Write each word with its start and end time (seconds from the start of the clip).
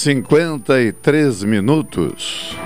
53 0.00 1.44
minutos. 1.44 2.56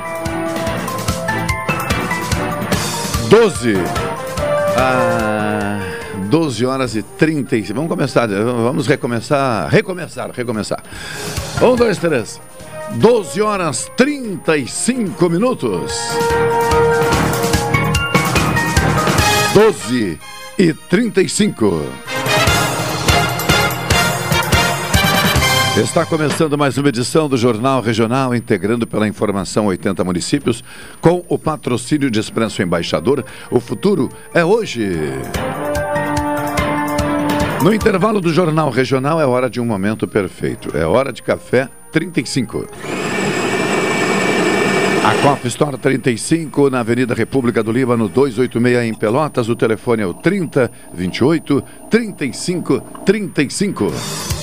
12. 3.28 3.74
Ah, 4.78 5.80
12 6.30 6.64
horas 6.64 6.94
e 6.94 7.02
35. 7.02 7.74
Vamos 7.74 7.90
começar. 7.90 8.28
Vamos 8.28 8.86
recomeçar. 8.86 9.68
Recomeçar, 9.68 10.30
recomeçar. 10.30 10.80
1, 11.60 11.74
2, 11.74 11.98
3. 11.98 12.40
12 12.94 13.42
horas 13.42 13.90
35 13.96 15.28
minutos. 15.28 15.92
12 19.52 20.20
e 20.56 20.72
35. 20.72 22.13
Está 25.76 26.06
começando 26.06 26.56
mais 26.56 26.78
uma 26.78 26.88
edição 26.88 27.28
do 27.28 27.36
Jornal 27.36 27.80
Regional, 27.82 28.32
integrando 28.32 28.86
pela 28.86 29.08
informação 29.08 29.66
80 29.66 30.04
municípios, 30.04 30.62
com 31.00 31.24
o 31.28 31.36
patrocínio 31.36 32.12
de 32.12 32.20
Expresso 32.20 32.62
Embaixador. 32.62 33.24
O 33.50 33.58
futuro 33.58 34.08
é 34.32 34.44
hoje. 34.44 34.88
No 37.60 37.74
intervalo 37.74 38.20
do 38.20 38.32
Jornal 38.32 38.70
Regional 38.70 39.20
é 39.20 39.26
hora 39.26 39.50
de 39.50 39.60
um 39.60 39.64
momento 39.64 40.06
perfeito. 40.06 40.76
É 40.76 40.86
hora 40.86 41.12
de 41.12 41.24
café 41.24 41.68
35. 41.90 42.68
A 45.04 45.14
Copa 45.22 45.48
Store 45.48 45.76
35, 45.76 46.70
na 46.70 46.80
Avenida 46.80 47.14
República 47.14 47.64
do 47.64 47.72
Líbano, 47.72 48.08
286 48.08 48.88
em 48.88 48.94
Pelotas. 48.94 49.48
O 49.48 49.56
telefone 49.56 50.02
é 50.02 50.06
o 50.06 50.14
30 50.14 50.70
28 50.94 51.64
35 51.90 52.80
35. 53.04 54.33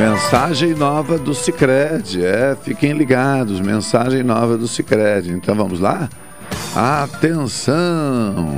Mensagem 0.00 0.74
nova 0.74 1.18
do 1.18 1.34
Cicred, 1.34 2.24
é, 2.24 2.56
fiquem 2.62 2.94
ligados, 2.94 3.60
mensagem 3.60 4.22
nova 4.22 4.56
do 4.56 4.66
Cicred. 4.66 5.30
Então 5.30 5.54
vamos 5.54 5.78
lá? 5.78 6.08
Atenção! 6.74 8.56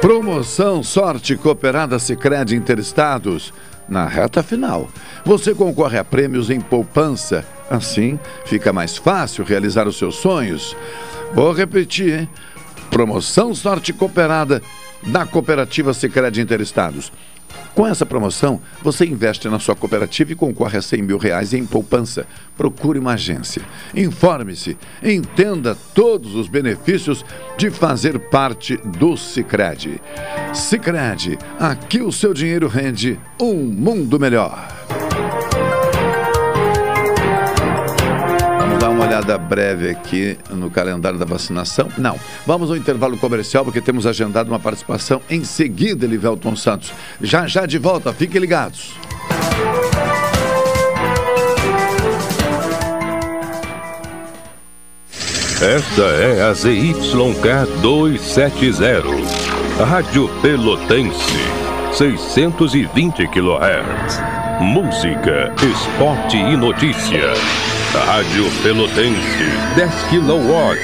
Promoção 0.00 0.80
Sorte 0.80 1.34
Cooperada 1.36 1.98
Cicred 1.98 2.54
Interestados. 2.54 3.52
Na 3.88 4.06
reta 4.06 4.40
final, 4.40 4.88
você 5.24 5.52
concorre 5.52 5.98
a 5.98 6.04
prêmios 6.04 6.48
em 6.48 6.60
poupança. 6.60 7.44
Assim, 7.68 8.16
fica 8.44 8.72
mais 8.72 8.96
fácil 8.96 9.44
realizar 9.44 9.88
os 9.88 9.98
seus 9.98 10.14
sonhos. 10.14 10.76
Vou 11.34 11.52
repetir, 11.52 12.20
hein? 12.20 12.28
Promoção 12.88 13.52
Sorte 13.52 13.92
Cooperada 13.92 14.62
da 15.02 15.26
Cooperativa 15.26 15.92
Cicred 15.92 16.40
Interestados. 16.40 17.10
Com 17.74 17.86
essa 17.86 18.04
promoção, 18.04 18.60
você 18.82 19.06
investe 19.06 19.48
na 19.48 19.58
sua 19.58 19.74
cooperativa 19.74 20.32
e 20.32 20.36
concorre 20.36 20.76
a 20.76 20.82
100 20.82 21.02
mil 21.02 21.16
reais 21.16 21.54
em 21.54 21.64
poupança. 21.64 22.26
Procure 22.56 22.98
uma 22.98 23.14
agência. 23.14 23.62
Informe-se, 23.94 24.76
entenda 25.02 25.74
todos 25.94 26.34
os 26.34 26.48
benefícios 26.48 27.24
de 27.56 27.70
fazer 27.70 28.18
parte 28.18 28.76
do 28.76 29.16
Cicred. 29.16 30.00
Cicred, 30.52 31.38
aqui 31.58 32.02
o 32.02 32.12
seu 32.12 32.34
dinheiro 32.34 32.68
rende 32.68 33.18
um 33.40 33.54
mundo 33.54 34.20
melhor. 34.20 34.68
Uma 38.88 39.06
olhada 39.06 39.38
breve 39.38 39.90
aqui 39.90 40.36
no 40.50 40.70
calendário 40.70 41.18
da 41.18 41.24
vacinação. 41.24 41.88
Não, 41.96 42.18
vamos 42.46 42.70
ao 42.70 42.76
intervalo 42.76 43.16
comercial 43.16 43.64
porque 43.64 43.80
temos 43.80 44.06
agendado 44.06 44.48
uma 44.48 44.58
participação 44.58 45.20
em 45.30 45.44
seguida, 45.44 46.04
Elivelton 46.04 46.56
Santos. 46.56 46.92
Já 47.20 47.46
já 47.46 47.66
de 47.66 47.78
volta, 47.78 48.12
fiquem 48.12 48.40
ligados. 48.40 48.94
Esta 55.62 56.02
é 56.02 56.42
a 56.42 56.52
ZYK 56.52 57.80
270, 57.80 59.84
Rádio 59.84 60.28
Pelotense, 60.42 61.38
620 61.92 63.28
kHz. 63.28 64.20
Música, 64.60 65.54
esporte 65.62 66.36
e 66.36 66.56
notícia. 66.56 67.30
Rádio 68.00 68.50
Pelotense, 68.62 69.44
10 69.76 69.92
kW, 70.04 70.78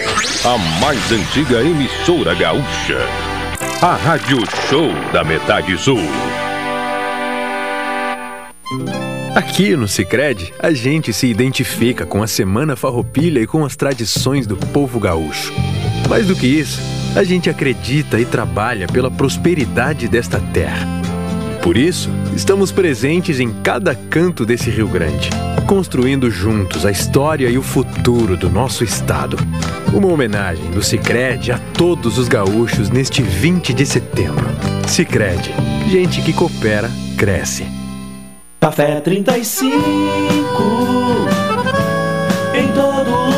a 0.45 0.59
mais 0.79 1.11
antiga 1.11 1.63
emissora 1.63 2.35
gaúcha. 2.35 2.99
A 3.81 3.95
Rádio 3.95 4.39
Show 4.69 4.93
da 5.11 5.25
Metade 5.25 5.79
Sul. 5.79 6.01
Aqui 9.35 9.75
no 9.75 9.89
Sicredi, 9.89 10.53
a 10.59 10.71
gente 10.73 11.15
se 11.15 11.27
identifica 11.27 12.05
com 12.05 12.23
a 12.23 12.27
Semana 12.27 12.77
Farroupilha 12.77 13.41
e 13.41 13.47
com 13.47 13.65
as 13.65 13.75
tradições 13.75 14.47
do 14.47 14.59
povo 14.59 15.01
gaúcho. 15.01 15.55
Mais 16.11 16.27
do 16.27 16.37
que 16.37 16.47
isso, 16.47 16.79
a 17.17 17.25
gente 17.25 17.49
acredita 17.49 18.21
e 18.21 18.27
trabalha 18.27 18.87
pela 18.87 19.11
prosperidade 19.11 20.09
desta 20.09 20.39
terra. 20.53 20.87
Por 21.63 21.77
isso, 21.77 22.11
estamos 22.35 22.73
presentes 22.73 23.41
em 23.41 23.53
cada 23.63 23.95
canto 23.95 24.47
desse 24.47 24.71
Rio 24.71 24.89
Grande, 24.89 25.29
construindo 25.67 26.31
juntos 26.31 26.87
a 26.87 26.91
história 26.91 27.49
e 27.49 27.59
o 27.59 27.63
futuro 27.63 28.37
do 28.37 28.49
nosso 28.49 28.85
estado. 28.85 29.37
Uma 29.93 30.09
homenagem 30.09 30.71
do 30.71 30.83
Sicredi 30.83 31.53
a 31.53 31.59
todos 31.77 32.19
os 32.19 32.29
gaúchos 32.29 32.89
neste 32.91 33.23
20 33.23 33.75
de 33.75 33.85
setembro. 33.85 34.47
Sicredi, 34.87 35.53
gente 35.91 36.23
que 36.23 36.33
coopera 36.33 36.91
cresce. 37.17 37.67
Café 38.61 39.01
35 39.01 39.77
em 42.55 42.73
todo 42.73 43.38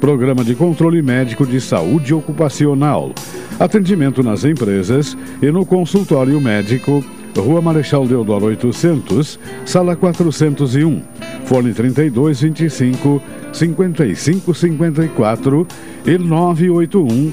Programa 0.00 0.42
de 0.44 0.54
Controle 0.54 1.02
Médico 1.02 1.44
de 1.44 1.60
Saúde 1.60 2.14
Ocupacional. 2.14 3.12
Atendimento 3.58 4.22
nas 4.22 4.44
empresas 4.44 5.18
e 5.42 5.50
no 5.50 5.66
consultório 5.66 6.40
médico, 6.40 7.04
Rua 7.36 7.60
Marechal 7.60 8.06
Deodoro 8.06 8.46
800, 8.46 9.40
Sala 9.64 9.96
401, 9.96 11.02
Fone 11.44 11.72
3225 11.72 13.20
5554 13.52 15.66
e 16.06 16.16
981 16.16 17.32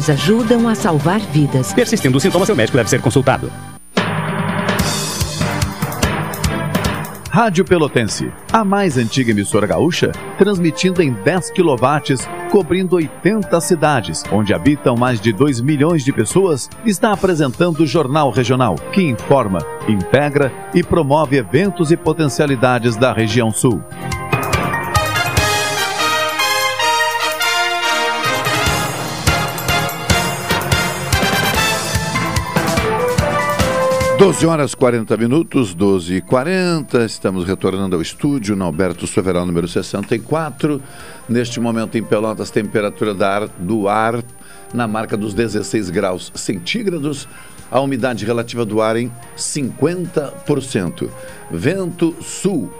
ajudam 0.09 0.67
a 0.67 0.75
salvar 0.75 1.19
vidas. 1.19 1.73
Persistindo 1.73 2.17
os 2.17 2.23
sintomas, 2.23 2.47
seu 2.47 2.55
médico 2.55 2.77
deve 2.77 2.89
ser 2.89 3.01
consultado. 3.01 3.51
Rádio 7.33 7.63
Pelotense, 7.63 8.29
a 8.51 8.65
mais 8.65 8.97
antiga 8.97 9.31
emissora 9.31 9.65
gaúcha, 9.65 10.11
transmitindo 10.37 11.01
em 11.01 11.13
10 11.13 11.51
kW, 11.51 12.27
cobrindo 12.51 12.97
80 12.97 13.61
cidades, 13.61 14.25
onde 14.29 14.53
habitam 14.53 14.97
mais 14.97 15.21
de 15.21 15.31
2 15.31 15.61
milhões 15.61 16.03
de 16.03 16.11
pessoas, 16.11 16.69
está 16.85 17.13
apresentando 17.13 17.83
o 17.83 17.87
Jornal 17.87 18.31
Regional, 18.31 18.75
que 18.91 19.01
informa, 19.01 19.59
integra 19.87 20.51
e 20.73 20.83
promove 20.83 21.37
eventos 21.37 21.89
e 21.89 21.95
potencialidades 21.95 22.97
da 22.97 23.13
região 23.13 23.49
sul. 23.49 23.81
Doze 34.21 34.45
horas 34.45 34.75
40 34.75 35.17
minutos, 35.17 35.73
12 35.73 36.17
e 36.17 36.21
40 36.21 37.05
estamos 37.05 37.43
retornando 37.43 37.95
ao 37.95 38.03
estúdio, 38.03 38.55
no 38.55 38.63
Alberto 38.63 39.07
Soveral, 39.07 39.47
número 39.47 39.67
64. 39.67 40.79
Neste 41.27 41.59
momento 41.59 41.97
em 41.97 42.03
Pelotas, 42.03 42.51
temperatura 42.51 43.15
do 43.57 43.89
ar 43.89 44.23
na 44.71 44.87
marca 44.87 45.17
dos 45.17 45.33
16 45.33 45.89
graus 45.89 46.31
centígrados, 46.35 47.27
a 47.71 47.79
umidade 47.79 48.23
relativa 48.23 48.63
do 48.63 48.79
ar 48.79 48.95
em 48.95 49.11
50%. 49.35 51.09
Vento 51.49 52.15
sul, 52.21 52.71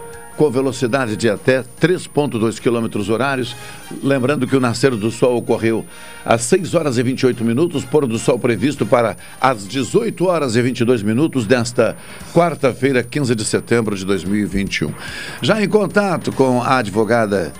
com 0.41 0.49
velocidade 0.49 1.15
de 1.15 1.29
até 1.29 1.63
3,2 1.79 2.59
km 2.59 3.11
horários. 3.11 3.55
Lembrando 4.01 4.47
que 4.47 4.55
o 4.55 4.59
nascer 4.59 4.89
do 4.95 5.11
sol 5.11 5.37
ocorreu 5.37 5.85
às 6.25 6.41
6 6.41 6.73
horas 6.73 6.97
e 6.97 7.03
28 7.03 7.45
minutos, 7.45 7.85
pôr 7.85 8.07
do 8.07 8.17
sol 8.17 8.39
previsto 8.39 8.83
para 8.83 9.15
as 9.39 9.67
18 9.67 10.25
horas 10.25 10.55
e 10.55 10.61
22 10.63 11.03
minutos 11.03 11.45
desta 11.45 11.95
quarta-feira, 12.33 13.03
15 13.03 13.35
de 13.35 13.45
setembro 13.45 13.95
de 13.95 14.03
2021. 14.03 14.91
Já 15.43 15.61
em 15.61 15.69
contato 15.69 16.31
com 16.31 16.59
a 16.59 16.79
advogada 16.79 17.53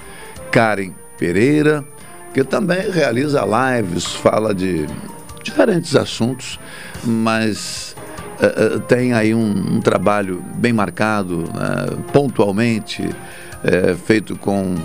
Karen 0.51 0.91
Pereira, 1.19 1.85
que 2.33 2.43
também 2.43 2.89
realiza 2.89 3.45
lives, 3.45 4.05
fala 4.07 4.55
de 4.55 4.87
diferentes 5.43 5.95
assuntos, 5.95 6.59
mas 7.03 7.90
uh, 8.41 8.79
tem 8.81 9.13
aí 9.13 9.33
um, 9.33 9.75
um, 9.75 9.81
trabalho 9.81 10.43
bem 10.55 10.73
marcado, 10.73 11.43
né, 11.53 11.97
pontualmente, 12.11 13.03
uh, 13.03 13.97
feito 14.05 14.35
com 14.35 14.75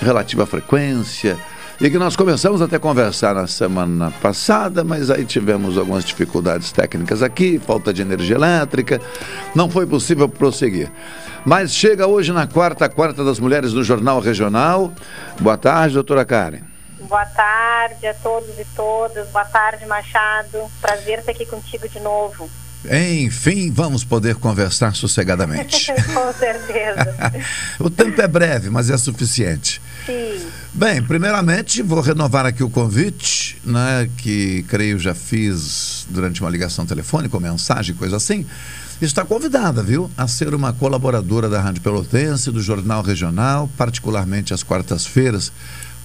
relativa 0.00 0.44
frequência. 0.46 1.36
E 1.80 1.88
que 1.88 1.96
nós 1.96 2.16
começamos 2.16 2.60
até 2.60 2.76
conversar 2.76 3.36
na 3.36 3.46
semana 3.46 4.10
passada, 4.20 4.82
mas 4.82 5.10
aí 5.10 5.24
tivemos 5.24 5.78
algumas 5.78 6.04
dificuldades 6.04 6.72
técnicas 6.72 7.22
aqui, 7.22 7.60
falta 7.60 7.92
de 7.92 8.02
energia 8.02 8.34
elétrica, 8.34 9.00
não 9.54 9.70
foi 9.70 9.86
possível 9.86 10.28
prosseguir. 10.28 10.90
Mas 11.44 11.72
chega 11.72 12.04
hoje 12.08 12.32
na 12.32 12.48
quarta, 12.48 12.88
quarta 12.88 13.22
das 13.22 13.38
mulheres 13.38 13.72
do 13.72 13.84
Jornal 13.84 14.18
Regional. 14.18 14.92
Boa 15.38 15.56
tarde, 15.56 15.94
doutora 15.94 16.24
Karen. 16.24 16.62
Boa 17.02 17.24
tarde 17.26 18.08
a 18.08 18.14
todos 18.14 18.58
e 18.58 18.64
todas. 18.74 19.28
Boa 19.28 19.44
tarde, 19.44 19.86
Machado. 19.86 20.58
Prazer 20.80 21.20
estar 21.20 21.30
aqui 21.30 21.46
contigo 21.46 21.88
de 21.88 22.00
novo. 22.00 22.50
Enfim, 22.84 23.70
vamos 23.70 24.04
poder 24.04 24.36
conversar 24.36 24.94
sossegadamente. 24.94 25.92
Com 26.14 26.32
certeza. 26.32 27.14
o 27.78 27.90
tempo 27.90 28.20
é 28.20 28.28
breve, 28.28 28.70
mas 28.70 28.88
é 28.88 28.96
suficiente. 28.96 29.80
Sim. 30.06 30.46
Bem, 30.72 31.02
primeiramente 31.02 31.82
vou 31.82 32.00
renovar 32.00 32.46
aqui 32.46 32.62
o 32.62 32.70
convite, 32.70 33.58
né, 33.64 34.08
que 34.18 34.64
creio 34.68 34.98
já 34.98 35.14
fiz 35.14 36.06
durante 36.08 36.40
uma 36.40 36.50
ligação 36.50 36.86
telefônica 36.86 37.36
ou 37.36 37.40
mensagem, 37.40 37.94
coisa 37.94 38.16
assim. 38.16 38.46
Está 39.00 39.24
convidada, 39.24 39.80
viu, 39.82 40.10
a 40.16 40.26
ser 40.26 40.54
uma 40.54 40.72
colaboradora 40.72 41.48
da 41.48 41.60
Rádio 41.60 41.82
Pelotense, 41.82 42.50
do 42.50 42.60
Jornal 42.60 43.02
Regional, 43.02 43.70
particularmente 43.76 44.52
às 44.52 44.64
quartas-feiras 44.64 45.52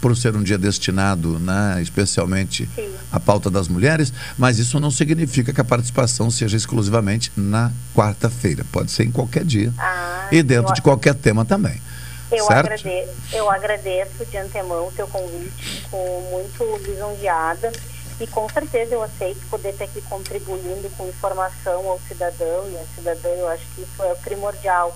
por 0.04 0.18
ser 0.18 0.36
um 0.36 0.44
dia 0.44 0.58
destinado, 0.58 1.40
né, 1.40 1.80
especialmente 1.82 2.70
Sim. 2.76 2.94
à 3.10 3.22
pauta 3.22 3.50
das 3.50 3.70
mulheres, 3.70 4.12
mas 4.38 4.60
isso 4.60 4.78
não 4.78 4.92
significa 4.92 5.54
que 5.54 5.62
a 5.62 5.64
participação 5.64 6.30
seja 6.30 6.58
exclusivamente 6.58 7.32
na 7.38 7.72
quarta-feira. 7.96 8.66
Pode 8.70 8.92
ser 8.92 9.06
em 9.06 9.12
qualquer 9.12 9.46
dia 9.46 9.74
Ah, 9.78 10.28
e 10.30 10.44
dentro 10.44 10.72
eu- 10.72 10.74
de 10.74 10.82
qualquer 10.82 11.16
tema 11.16 11.46
também. 11.46 11.82
Eu 12.30 12.46
certo? 12.48 12.66
agradeço, 12.66 13.12
eu 13.32 13.50
agradeço 13.50 14.26
de 14.30 14.38
antemão 14.38 14.90
o 14.90 14.92
teu 14.92 15.08
convite, 15.08 15.54
fico 15.56 15.98
muito 16.32 16.82
lisonjeada 16.86 17.72
e 18.20 18.28
com 18.28 18.50
certeza 18.50 18.96
eu 18.96 19.04
aceito 19.04 19.40
poder 19.50 19.70
estar 19.70 19.86
aqui 19.86 20.02
contribuindo 20.02 20.90
com 20.98 21.08
informação 21.08 21.88
ao 21.88 22.02
cidadão 22.10 22.70
e 22.70 22.76
à 22.76 22.84
cidadã, 22.94 23.30
eu 23.30 23.48
acho 23.48 23.64
que 23.74 23.82
isso 23.84 24.04
é 24.04 24.14
primordial. 24.16 24.94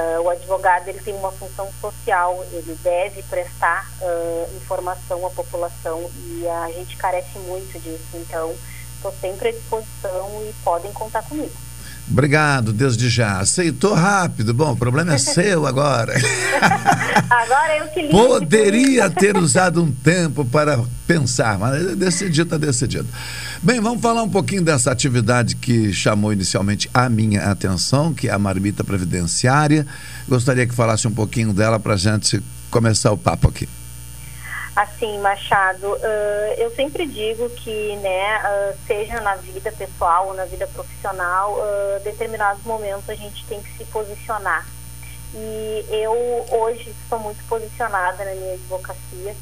Ah, 0.00 0.20
o 0.22 0.30
advogado 0.30 0.88
ele 0.88 0.98
tem 0.98 1.14
uma 1.14 1.30
função 1.30 1.70
social, 1.78 2.42
ele 2.52 2.74
deve 2.82 3.22
prestar 3.24 3.86
ah, 4.00 4.46
informação 4.56 5.26
à 5.26 5.30
população 5.30 6.10
e 6.16 6.48
a 6.48 6.70
gente 6.70 6.96
carece 6.96 7.38
muito 7.40 7.78
disso, 7.78 8.08
então 8.14 8.56
estou 8.94 9.12
sempre 9.20 9.50
à 9.50 9.52
disposição 9.52 10.42
e 10.48 10.54
podem 10.64 10.90
contar 10.92 11.22
comigo. 11.22 11.52
Obrigado, 12.10 12.72
desde 12.72 13.08
já. 13.08 13.38
Aceitou 13.38 13.94
rápido. 13.94 14.52
Bom, 14.52 14.72
o 14.72 14.76
problema 14.76 15.14
é 15.14 15.18
seu 15.18 15.64
agora. 15.66 16.12
agora 17.30 17.76
eu 17.78 17.86
que 17.88 18.02
ligo. 18.02 18.12
Poderia 18.12 19.08
ter 19.08 19.36
usado 19.36 19.82
um 19.82 19.92
tempo 19.92 20.44
para 20.44 20.80
pensar, 21.06 21.58
mas 21.58 21.96
decidido, 21.96 22.42
está 22.42 22.58
decidido. 22.58 23.06
Bem, 23.62 23.80
vamos 23.80 24.00
falar 24.00 24.22
um 24.22 24.28
pouquinho 24.28 24.62
dessa 24.62 24.90
atividade 24.90 25.54
que 25.54 25.92
chamou 25.92 26.32
inicialmente 26.32 26.90
a 26.92 27.08
minha 27.08 27.44
atenção, 27.44 28.12
que 28.12 28.28
é 28.28 28.32
a 28.32 28.38
marmita 28.38 28.82
previdenciária. 28.82 29.86
Gostaria 30.28 30.66
que 30.66 30.74
falasse 30.74 31.06
um 31.06 31.12
pouquinho 31.12 31.52
dela 31.52 31.78
para 31.78 31.94
a 31.94 31.98
gente 31.98 32.42
começar 32.70 33.12
o 33.12 33.18
papo 33.18 33.48
aqui. 33.48 33.68
Assim, 34.74 35.18
Machado, 35.18 35.94
uh, 35.94 36.54
eu 36.56 36.70
sempre 36.76 37.04
digo 37.04 37.50
que, 37.50 37.96
né, 37.96 38.38
uh, 38.38 38.78
seja 38.86 39.20
na 39.20 39.34
vida 39.34 39.72
pessoal 39.72 40.28
ou 40.28 40.34
na 40.34 40.44
vida 40.44 40.66
profissional, 40.68 41.54
uh, 41.54 42.00
determinados 42.04 42.64
momentos 42.64 43.08
a 43.10 43.14
gente 43.14 43.44
tem 43.46 43.60
que 43.60 43.76
se 43.76 43.84
posicionar. 43.86 44.64
E 45.34 45.86
eu 45.90 46.46
hoje 46.50 46.90
estou 47.02 47.18
muito 47.18 47.44
posicionada 47.48 48.24
na 48.24 48.32
minha 48.32 48.54
advocacia 48.54 49.34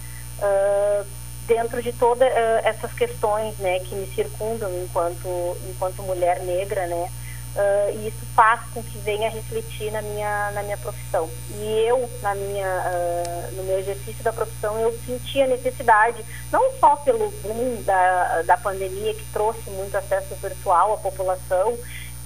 dentro 1.47 1.83
de 1.83 1.95
todas 1.95 2.31
essas 2.63 2.93
questões, 2.93 3.57
né, 3.57 3.81
que 3.81 3.95
me 3.95 4.07
circundam 4.15 4.71
enquanto 4.85 5.57
enquanto 5.71 6.03
mulher 6.03 6.41
negra, 6.41 6.87
né, 6.87 7.11
Uh, 7.57 7.99
e 7.99 8.09
isso 8.09 8.25
faz 8.37 8.61
com 8.73 8.83
que 8.83 8.99
venha 8.99 9.31
refletir 9.31 9.91
na 9.91 10.01
minha, 10.01 10.51
na 10.53 10.63
minha 10.63 10.77
profissão. 10.77 11.29
E 11.51 11.85
eu, 11.89 12.09
na 12.23 12.35
minha, 12.35 12.67
uh, 12.67 13.57
no 13.57 13.65
meu 13.65 13.79
exercício 13.81 14.23
da 14.23 14.33
profissão, 14.33 14.79
eu 14.79 14.97
senti 15.05 15.41
a 15.43 15.47
necessidade, 15.47 16.25
não 16.53 16.73
só 16.79 16.95
pelo 16.97 17.31
boom 17.43 17.83
da, 17.83 18.43
da 18.43 18.57
pandemia, 18.57 19.13
que 19.13 19.25
trouxe 19.33 19.71
muito 19.71 19.97
acesso 19.97 20.37
virtual 20.37 20.95
à 20.95 20.97
população 20.99 21.77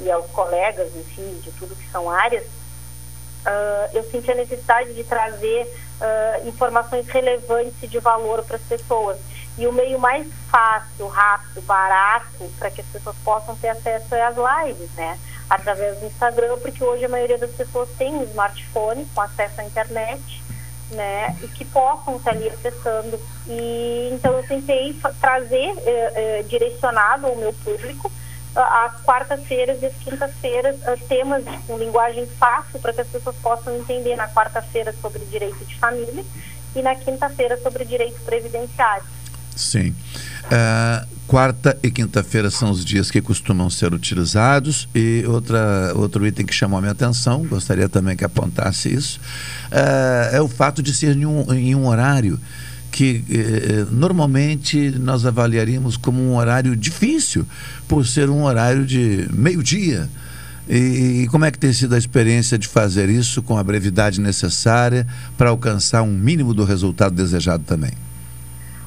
e 0.00 0.10
aos 0.10 0.26
colegas, 0.32 0.94
enfim, 0.94 1.40
de 1.40 1.50
tudo 1.52 1.76
que 1.76 1.90
são 1.90 2.10
áreas, 2.10 2.44
uh, 2.44 3.88
eu 3.94 4.02
senti 4.10 4.30
a 4.30 4.34
necessidade 4.34 4.92
de 4.92 5.04
trazer 5.04 5.66
informações 6.44 7.06
relevantes 7.06 7.80
e 7.80 7.86
de 7.86 8.00
valor 8.00 8.42
para 8.42 8.56
as 8.56 8.62
pessoas. 8.62 9.16
E 9.58 9.66
o 9.66 9.72
meio 9.72 9.98
mais 9.98 10.26
fácil, 10.50 11.08
rápido, 11.08 11.60
barato 11.62 12.50
para 12.58 12.70
que 12.70 12.80
as 12.80 12.86
pessoas 12.86 13.16
possam 13.24 13.54
ter 13.56 13.68
acesso 13.68 14.14
é 14.14 14.22
as 14.22 14.36
lives, 14.36 14.90
né? 14.92 15.18
Através 15.50 15.98
do 15.98 16.06
Instagram, 16.06 16.56
porque 16.58 16.82
hoje 16.82 17.04
a 17.04 17.08
maioria 17.08 17.36
das 17.36 17.50
pessoas 17.50 17.88
tem 17.98 18.14
um 18.14 18.22
smartphone 18.24 19.06
com 19.14 19.20
acesso 19.20 19.60
à 19.60 19.64
internet, 19.64 20.42
né? 20.90 21.36
E 21.42 21.48
que 21.48 21.64
possam 21.66 22.16
estar 22.16 22.30
ali 22.30 22.48
acessando. 22.48 23.20
E 23.46 24.10
então 24.12 24.32
eu 24.32 24.46
tentei 24.46 24.98
trazer 25.20 25.74
eh, 25.84 26.12
eh, 26.14 26.42
direcionado 26.44 27.26
ao 27.26 27.36
meu 27.36 27.52
público 27.52 28.10
às 28.54 29.00
quartas-feiras 29.02 29.82
e 29.82 29.86
às 29.86 29.94
quintas-feiras 29.96 30.76
temas 31.08 31.42
com 31.66 31.78
linguagem 31.78 32.26
fácil 32.38 32.78
para 32.80 32.92
que 32.92 33.00
as 33.00 33.08
pessoas 33.08 33.36
possam 33.36 33.74
entender 33.76 34.14
na 34.16 34.28
quarta-feira 34.28 34.92
sobre 35.00 35.24
direito 35.26 35.64
de 35.64 35.78
família 35.78 36.24
e 36.74 36.82
na 36.82 36.94
quinta-feira 36.94 37.56
sobre 37.58 37.84
direito 37.84 38.20
previdenciário. 38.24 39.04
Sim. 39.54 39.94
Uh, 40.44 41.06
quarta 41.26 41.78
e 41.82 41.90
quinta-feira 41.90 42.50
são 42.50 42.70
os 42.70 42.84
dias 42.84 43.10
que 43.10 43.20
costumam 43.20 43.70
ser 43.70 43.94
utilizados. 43.94 44.88
E 44.94 45.24
outra, 45.26 45.92
outro 45.94 46.26
item 46.26 46.44
que 46.44 46.54
chamou 46.54 46.78
a 46.78 46.80
minha 46.80 46.92
atenção, 46.92 47.44
gostaria 47.44 47.88
também 47.88 48.16
que 48.16 48.24
apontasse 48.24 48.92
isso, 48.92 49.20
uh, 49.70 50.34
é 50.34 50.40
o 50.40 50.48
fato 50.48 50.82
de 50.82 50.92
ser 50.92 51.16
em 51.16 51.26
um, 51.26 51.52
em 51.52 51.74
um 51.74 51.86
horário 51.86 52.38
que 52.92 53.24
eh, 53.30 53.86
normalmente 53.90 54.90
nós 54.98 55.24
avaliaríamos 55.24 55.96
como 55.96 56.20
um 56.20 56.36
horário 56.36 56.76
difícil, 56.76 57.46
por 57.88 58.06
ser 58.06 58.28
um 58.28 58.44
horário 58.44 58.84
de 58.84 59.26
meio-dia. 59.32 60.10
E, 60.68 61.22
e, 61.22 61.28
como 61.28 61.44
é 61.44 61.50
que 61.50 61.58
tem 61.58 61.72
sido 61.72 61.94
a 61.94 61.98
experiência 61.98 62.58
de 62.58 62.68
fazer 62.68 63.08
isso 63.08 63.42
com 63.42 63.56
a 63.56 63.64
brevidade 63.64 64.20
necessária 64.20 65.06
para 65.36 65.48
alcançar 65.48 66.02
um 66.02 66.12
mínimo 66.12 66.54
do 66.54 66.64
resultado 66.64 67.14
desejado 67.14 67.64
também? 67.64 67.92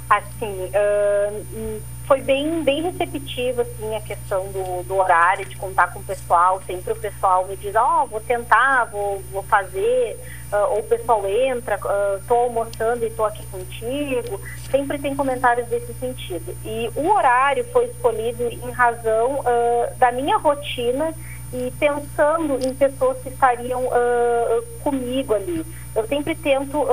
Assim, 0.10 0.70
uh, 0.70 1.82
foi 2.06 2.22
bem, 2.22 2.64
bem 2.64 2.84
receptiva 2.84 3.64
assim, 3.64 3.96
a 3.96 4.02
questão 4.02 4.46
do, 4.52 4.84
do 4.84 4.96
horário, 4.96 5.46
de 5.46 5.56
contar 5.56 5.92
com 5.92 6.00
o 6.00 6.04
pessoal. 6.04 6.62
Sempre 6.66 6.94
o 6.94 6.96
pessoal 6.96 7.48
me 7.48 7.56
diz, 7.56 7.76
ó, 7.76 8.04
oh, 8.04 8.08
vou 8.08 8.22
tentar, 8.22 8.86
vou, 8.86 9.22
vou 9.32 9.44
fazer. 9.44 10.18
Uh, 10.52 10.74
ou 10.74 10.80
o 10.80 10.84
pessoal 10.84 11.28
entra, 11.28 11.80
estou 12.20 12.38
uh, 12.38 12.44
almoçando 12.44 13.04
e 13.04 13.08
estou 13.08 13.26
aqui 13.26 13.44
contigo. 13.48 14.40
Sempre 14.70 15.00
tem 15.00 15.16
comentários 15.16 15.68
desse 15.68 15.94
sentido. 15.96 16.56
E 16.64 16.90
o 16.96 17.10
horário 17.10 17.66
foi 17.72 17.86
escolhido 17.86 18.44
em 18.44 18.72
razão 18.72 19.40
uh, 19.40 19.98
da 19.98 20.12
minha 20.12 20.38
rotina 20.38 21.12
e 21.54 21.72
pensando 21.80 22.60
em 22.66 22.74
pessoas 22.76 23.18
que 23.20 23.30
estariam 23.30 23.84
comigo 24.84 25.34
ali. 25.34 25.66
Eu 25.96 26.06
sempre 26.08 26.36
tento, 26.36 26.86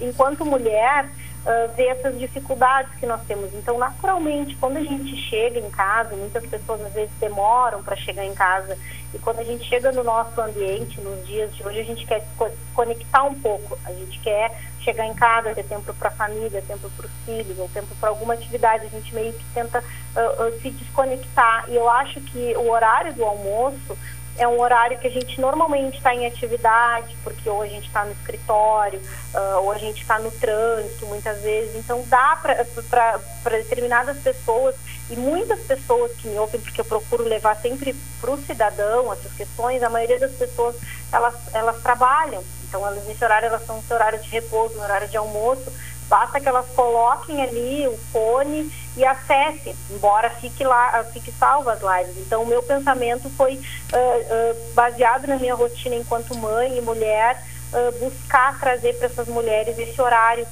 enquanto 0.00 0.46
mulher, 0.46 1.06
uh, 1.44 1.74
ver 1.74 1.88
essas 1.88 2.18
dificuldades 2.18 2.92
que 2.98 3.06
nós 3.06 3.20
temos. 3.22 3.52
Então, 3.54 3.78
naturalmente, 3.78 4.56
quando 4.56 4.76
a 4.76 4.82
gente 4.82 5.16
chega 5.16 5.58
em 5.58 5.70
casa, 5.70 6.14
muitas 6.16 6.44
pessoas 6.46 6.80
às 6.82 6.92
vezes 6.92 7.14
demoram 7.20 7.82
para 7.82 7.96
chegar 7.96 8.24
em 8.24 8.34
casa, 8.34 8.76
e 9.14 9.18
quando 9.18 9.40
a 9.40 9.44
gente 9.44 9.64
chega 9.68 9.92
no 9.92 10.02
nosso 10.02 10.40
ambiente, 10.40 11.00
nos 11.00 11.26
dias 11.26 11.54
de 11.54 11.66
hoje, 11.66 11.80
a 11.80 11.84
gente 11.84 12.06
quer 12.06 12.20
se 12.20 12.46
conectar 12.74 13.24
um 13.24 13.34
pouco, 13.34 13.78
a 13.84 13.92
gente 13.92 14.18
quer 14.20 14.58
chegar 14.80 15.06
em 15.06 15.14
casa, 15.14 15.54
ter 15.54 15.64
tempo 15.64 15.92
para 15.94 16.08
a 16.08 16.12
família, 16.12 16.62
tempo 16.62 16.90
para 16.96 17.06
os 17.06 17.12
filhos, 17.24 17.58
ou 17.58 17.68
tempo 17.68 17.94
para 18.00 18.08
alguma 18.08 18.34
atividade, 18.34 18.86
a 18.86 18.88
gente 18.88 19.14
meio 19.14 19.32
que 19.32 19.44
tenta 19.54 19.78
uh, 19.78 20.42
uh, 20.42 20.60
se 20.60 20.70
desconectar. 20.70 21.66
E 21.68 21.76
eu 21.76 21.88
acho 21.88 22.20
que 22.20 22.54
o 22.56 22.70
horário 22.70 23.12
do 23.12 23.24
almoço 23.24 23.96
é 24.38 24.48
um 24.48 24.60
horário 24.60 24.98
que 24.98 25.06
a 25.06 25.10
gente 25.10 25.40
normalmente 25.40 25.98
está 25.98 26.14
em 26.14 26.26
atividade, 26.26 27.16
porque 27.22 27.48
ou 27.48 27.62
a 27.62 27.66
gente 27.66 27.86
está 27.86 28.04
no 28.04 28.12
escritório, 28.12 29.00
uh, 29.34 29.58
ou 29.62 29.72
a 29.72 29.78
gente 29.78 30.00
está 30.00 30.18
no 30.18 30.30
trânsito, 30.30 31.06
muitas 31.06 31.40
vezes. 31.42 31.76
Então, 31.76 32.02
dá 32.06 32.38
para 32.40 33.58
determinadas 33.58 34.18
pessoas, 34.18 34.74
e 35.10 35.16
muitas 35.16 35.60
pessoas 35.60 36.12
que 36.12 36.28
me 36.28 36.38
ouvem, 36.38 36.60
porque 36.60 36.80
eu 36.80 36.84
procuro 36.84 37.24
levar 37.24 37.56
sempre 37.56 37.94
para 38.20 38.30
o 38.30 38.38
cidadão 38.38 39.12
essas 39.12 39.32
questões, 39.32 39.82
a 39.82 39.90
maioria 39.90 40.18
das 40.18 40.32
pessoas, 40.32 40.76
elas, 41.12 41.34
elas 41.52 41.82
trabalham. 41.82 42.42
Então, 42.66 42.86
elas, 42.86 43.04
nesse 43.04 43.22
horário, 43.22 43.48
elas 43.48 43.60
estão 43.60 43.76
no 43.76 43.94
horário 43.94 44.18
de 44.18 44.28
repouso, 44.30 44.74
no 44.76 44.82
horário 44.82 45.08
de 45.08 45.16
almoço, 45.16 45.70
Basta 46.12 46.38
que 46.38 46.46
elas 46.46 46.66
coloquem 46.76 47.42
ali 47.42 47.88
o 47.88 47.96
fone 48.12 48.70
e 48.98 49.02
acessem, 49.02 49.74
embora 49.90 50.28
fique 50.28 50.62
lá, 50.62 51.02
fique 51.10 51.32
salva 51.32 51.72
as 51.72 51.80
lives. 51.80 52.18
Então, 52.18 52.42
o 52.42 52.46
meu 52.46 52.62
pensamento 52.62 53.30
foi 53.30 53.54
uh, 53.54 53.58
uh, 53.58 54.74
baseado 54.74 55.26
na 55.26 55.38
minha 55.38 55.54
rotina 55.54 55.94
enquanto 55.94 56.36
mãe 56.36 56.76
e 56.76 56.82
mulher, 56.82 57.42
uh, 57.72 57.98
buscar 57.98 58.60
trazer 58.60 58.92
para 58.98 59.06
essas 59.06 59.26
mulheres 59.26 59.78
esse 59.78 59.98
horário 59.98 60.46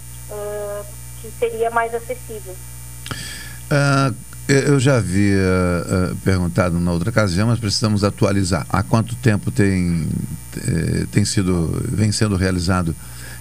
que 1.21 1.31
seria 1.39 1.71
mais 1.71 1.95
acessível. 1.95 2.57
eu 4.49 4.81
já 4.81 4.97
havia 4.97 6.17
perguntado 6.25 6.81
na 6.81 6.93
outra 6.93 7.11
ocasião, 7.11 7.49
mas 7.49 7.59
precisamos 7.59 8.03
atualizar. 8.03 8.65
Há 8.71 8.83
quanto 8.83 9.15
tempo 9.17 9.51
tem, 9.51 10.09
eh, 10.57 11.07
tem 11.11 11.25
sido, 11.25 11.83
vem 11.85 12.13
sendo 12.13 12.37
realizado 12.37 12.95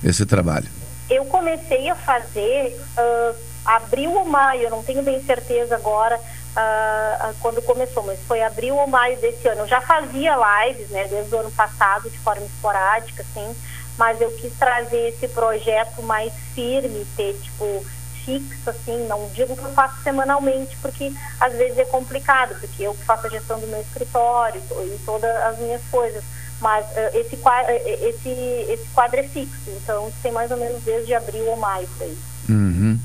esse 0.03 0.25
trabalho? 0.25 0.78
Eu 1.09 1.25
comecei 1.25 1.89
a 1.89 1.95
fazer 1.95 2.79
uh, 2.97 3.35
abril 3.65 4.13
ou 4.13 4.25
maio, 4.25 4.63
eu 4.63 4.69
não 4.69 4.83
tenho 4.83 5.01
bem 5.01 5.23
certeza 5.23 5.75
agora 5.75 6.17
uh, 6.17 7.35
quando 7.41 7.61
começou, 7.61 8.03
mas 8.03 8.19
foi 8.27 8.43
abril 8.43 8.75
ou 8.75 8.87
maio 8.87 9.17
desse 9.19 9.47
ano. 9.47 9.61
Eu 9.61 9.67
já 9.67 9.81
fazia 9.81 10.35
lives, 10.35 10.89
né, 10.89 11.07
desde 11.07 11.33
o 11.33 11.39
ano 11.39 11.51
passado, 11.51 12.09
de 12.09 12.17
forma 12.19 12.45
esporádica, 12.45 13.23
assim, 13.23 13.55
mas 13.97 14.21
eu 14.21 14.31
quis 14.31 14.53
trazer 14.53 15.09
esse 15.09 15.27
projeto 15.29 16.01
mais 16.03 16.31
firme, 16.53 17.05
ter, 17.17 17.33
tipo, 17.41 17.85
fixo, 18.23 18.69
assim, 18.69 19.07
não 19.07 19.27
digo 19.29 19.55
que 19.55 19.63
eu 19.63 19.73
faço 19.73 20.01
semanalmente, 20.03 20.77
porque 20.77 21.11
às 21.39 21.53
vezes 21.53 21.77
é 21.77 21.85
complicado, 21.85 22.55
porque 22.59 22.83
eu 22.83 22.93
faço 22.93 23.27
a 23.27 23.29
gestão 23.29 23.59
do 23.59 23.67
meu 23.67 23.81
escritório 23.81 24.61
e 24.61 24.99
todas 25.05 25.35
as 25.43 25.57
minhas 25.57 25.81
coisas 25.89 26.23
mas 26.61 26.85
uh, 26.85 27.17
esse, 27.17 27.37
quadro, 27.37 27.71
esse, 27.71 28.29
esse 28.29 28.85
quadro 28.93 29.19
é 29.19 29.23
fixo, 29.23 29.69
então 29.81 30.11
tem 30.21 30.31
mais 30.31 30.51
ou 30.51 30.57
menos 30.57 30.83
desde 30.83 31.13
abril 31.13 31.45
ou 31.45 31.57
maio 31.57 31.87
aí. 32.01 32.17
Uhum. 32.49 32.99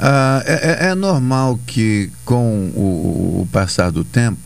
Uh, 0.00 0.42
é, 0.46 0.88
é, 0.88 0.94
normal 0.94 1.58
que 1.66 2.10
com 2.24 2.70
o, 2.74 3.42
o, 3.42 3.48
passar 3.52 3.90
do 3.90 4.02
tempo, 4.04 4.38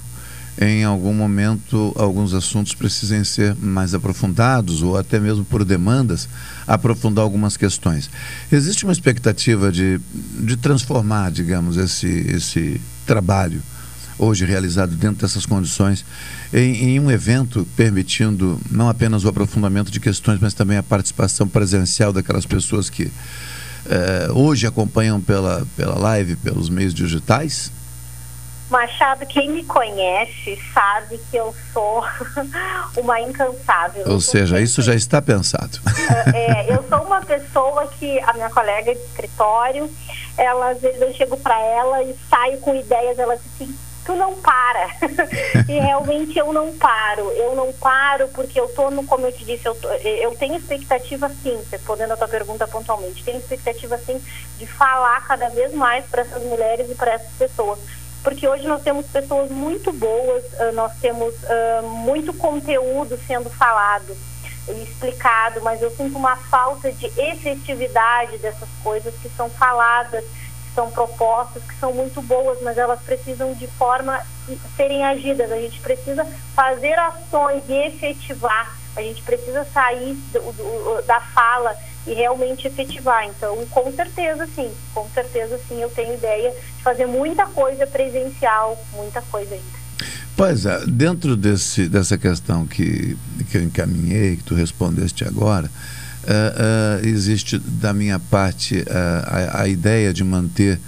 em 0.61 0.85
algum 0.85 1.13
momento, 1.13 1.93
alguns 1.97 2.33
assuntos 2.33 2.75
precisem 2.75 3.25
ser 3.25 3.57
mais 3.57 3.93
aprofundados 3.95 4.83
ou 4.83 4.97
até 4.97 5.19
mesmo 5.19 5.45
por 5.45 5.65
demandas, 5.65 6.29
aprofundar 6.67 7.25
algumas 7.25 7.57
questões. 7.57 8.09
Existe 8.53 8.85
uma 8.85 8.93
expectativa 8.93 9.73
de, 9.73 10.01
de 10.13 10.57
transformar, 10.57 11.33
digamos, 11.33 11.77
esse, 11.77 12.09
esse 12.09 12.81
trabalho 13.05 13.63
hoje 14.19 14.45
realizado 14.45 14.95
dentro 14.95 15.23
dessas 15.27 15.47
condições, 15.47 16.05
em, 16.53 16.91
em, 16.91 17.01
um 17.01 17.11
evento 17.11 17.67
permitindo 17.77 18.61
não 18.71 18.89
apenas 18.89 19.25
o 19.25 19.29
aprofundamento 19.29 19.91
de 19.91 20.01
questões, 20.01 20.39
mas 20.41 20.55
também 20.55 20.79
a 20.79 20.83
participação 20.83 21.49
presencial 21.49 22.13
daquelas 22.13 22.47
pessoas 22.47 22.89
que 22.89 23.11
eh, 23.87 24.29
hoje 24.33 24.67
acompanham 24.67 25.21
pela, 25.21 25.67
pela 25.77 25.99
live, 25.99 26.37
pelos 26.37 26.71
meios 26.71 26.95
digitais? 26.95 27.71
Machado, 28.71 29.27
quem 29.27 29.51
me 29.51 29.63
conhece 29.65 30.59
sabe 30.73 31.21
que 31.31 31.37
eu 31.37 31.55
sou 31.73 32.03
uma 32.97 33.21
incansável. 33.21 34.05
Ou 34.07 34.21
seja, 34.21 34.59
isso 34.61 34.81
já 34.81 34.95
está 34.95 35.21
pensado. 35.21 35.79
É, 36.35 36.73
eu 36.73 36.83
sou 36.89 37.03
uma 37.05 37.21
pessoa 37.21 37.87
que 37.99 38.19
a 38.21 38.33
minha 38.33 38.49
colega 38.49 38.95
de 38.95 39.01
escritório, 39.03 39.91
ela 40.37 40.71
às 40.71 40.81
vezes 40.81 41.01
eu 41.01 41.13
chego 41.15 41.37
para 41.37 41.59
ela 41.61 42.03
e 42.03 42.17
saio 42.29 42.59
com 42.59 42.75
ideias, 42.75 43.19
ela 43.19 43.37
diz 43.37 43.45
assim, 43.55 43.77
tu 44.05 44.15
não 44.15 44.35
para. 44.35 44.89
e 45.69 45.73
realmente 45.73 46.39
eu 46.39 46.53
não 46.53 46.77
paro. 46.77 47.31
Eu 47.33 47.55
não 47.55 47.73
paro 47.73 48.29
porque 48.29 48.59
eu 48.59 48.69
tô 48.69 48.91
no, 48.91 49.05
como 49.05 49.27
eu 49.27 49.33
te 49.33 49.45
disse, 49.45 49.67
eu, 49.67 49.75
tô, 49.75 49.89
eu 49.91 50.35
tenho 50.37 50.57
expectativa 50.57 51.29
sim, 51.43 51.61
respondendo 51.71 52.13
a 52.13 52.17
tua 52.17 52.29
pergunta 52.29 52.67
pontualmente, 52.67 53.25
tenho 53.25 53.39
expectativa 53.39 53.99
sim 53.99 54.21
de 54.59 54.67
falar 54.67 55.27
cada 55.27 55.49
vez 55.49 55.73
mais 55.73 56.05
para 56.07 56.23
essas 56.23 56.43
mulheres 56.43 56.91
e 56.91 56.95
para 56.95 57.13
essas 57.13 57.33
pessoas 57.39 57.79
porque 58.25 58.49
hoje 58.49 58.67
nós 58.67 58.83
temos 58.83 59.07
pessoas 59.07 59.51
muito 59.51 59.93
boas, 59.93 60.43
uh, 60.55 60.73
nós 60.73 60.93
temos 60.99 61.35
uh, 61.35 61.87
muito 61.87 62.33
conteúdo 62.33 63.21
sendo 63.27 63.51
falado 63.51 64.17
e 64.67 64.83
explicado, 64.83 65.61
mas 65.61 65.83
eu 65.83 65.91
sinto 65.91 66.17
uma 66.17 66.35
falta 66.37 66.91
de 66.91 67.05
efetividade 67.21 68.39
dessas 68.39 68.69
coisas 68.83 69.15
que 69.17 69.29
são 69.37 69.51
faladas, 69.51 70.25
são 70.75 70.91
propostas, 70.91 71.63
que 71.63 71.75
são 71.79 71.93
muito 71.93 72.21
boas, 72.23 72.61
mas 72.63 72.77
elas 72.77 73.01
precisam 73.01 73.55
de 73.55 73.67
forma 73.67 74.21
serem 74.77 75.05
agidas. 75.05 75.51
A 75.51 75.57
gente 75.57 75.81
precisa 75.81 76.27
fazer 76.55 76.99
ações 76.99 77.63
e 77.69 77.73
efetivar. 77.73 78.77
A 78.97 79.03
gente 79.03 79.23
precisa 79.23 79.65
sair 79.73 80.15
do, 80.33 80.41
do, 80.53 81.03
da 81.07 81.21
fala 81.21 81.77
e 82.07 82.13
realmente 82.13 82.67
efetivar. 82.67 83.27
Então, 83.27 83.65
com 83.71 83.91
certeza, 83.93 84.47
sim, 84.55 84.71
com 84.93 85.09
certeza, 85.11 85.59
sim, 85.69 85.81
eu 85.81 85.91
tenho 85.91 86.15
ideia 86.15 86.51
de 86.51 86.83
fazer 86.83 87.07
muita 87.07 87.47
coisa 87.47 87.87
presencial, 87.87 88.79
muita 88.93 89.23
coisa 89.23 89.55
ainda. 89.55 89.85
Pois 90.37 90.67
é, 90.67 90.85
dentro 90.87 91.37
desse, 91.37 91.89
dessa 91.89 92.19
questão 92.19 92.67
que, 92.67 93.17
que 93.51 93.57
eu 93.57 93.63
encaminhei, 93.63 94.37
que 94.37 94.43
tu 94.43 94.55
respondeste 94.55 95.25
agora, 95.25 95.71
uh, 96.25 97.03
uh, 97.03 97.07
existe 97.07 97.59
da 97.59 97.93
minha 97.93 98.19
parte 98.19 98.79
uh, 98.81 98.85
a, 99.53 99.63
a 99.63 99.69
ideia 99.69 100.13
de 100.13 100.25
manter 100.25 100.81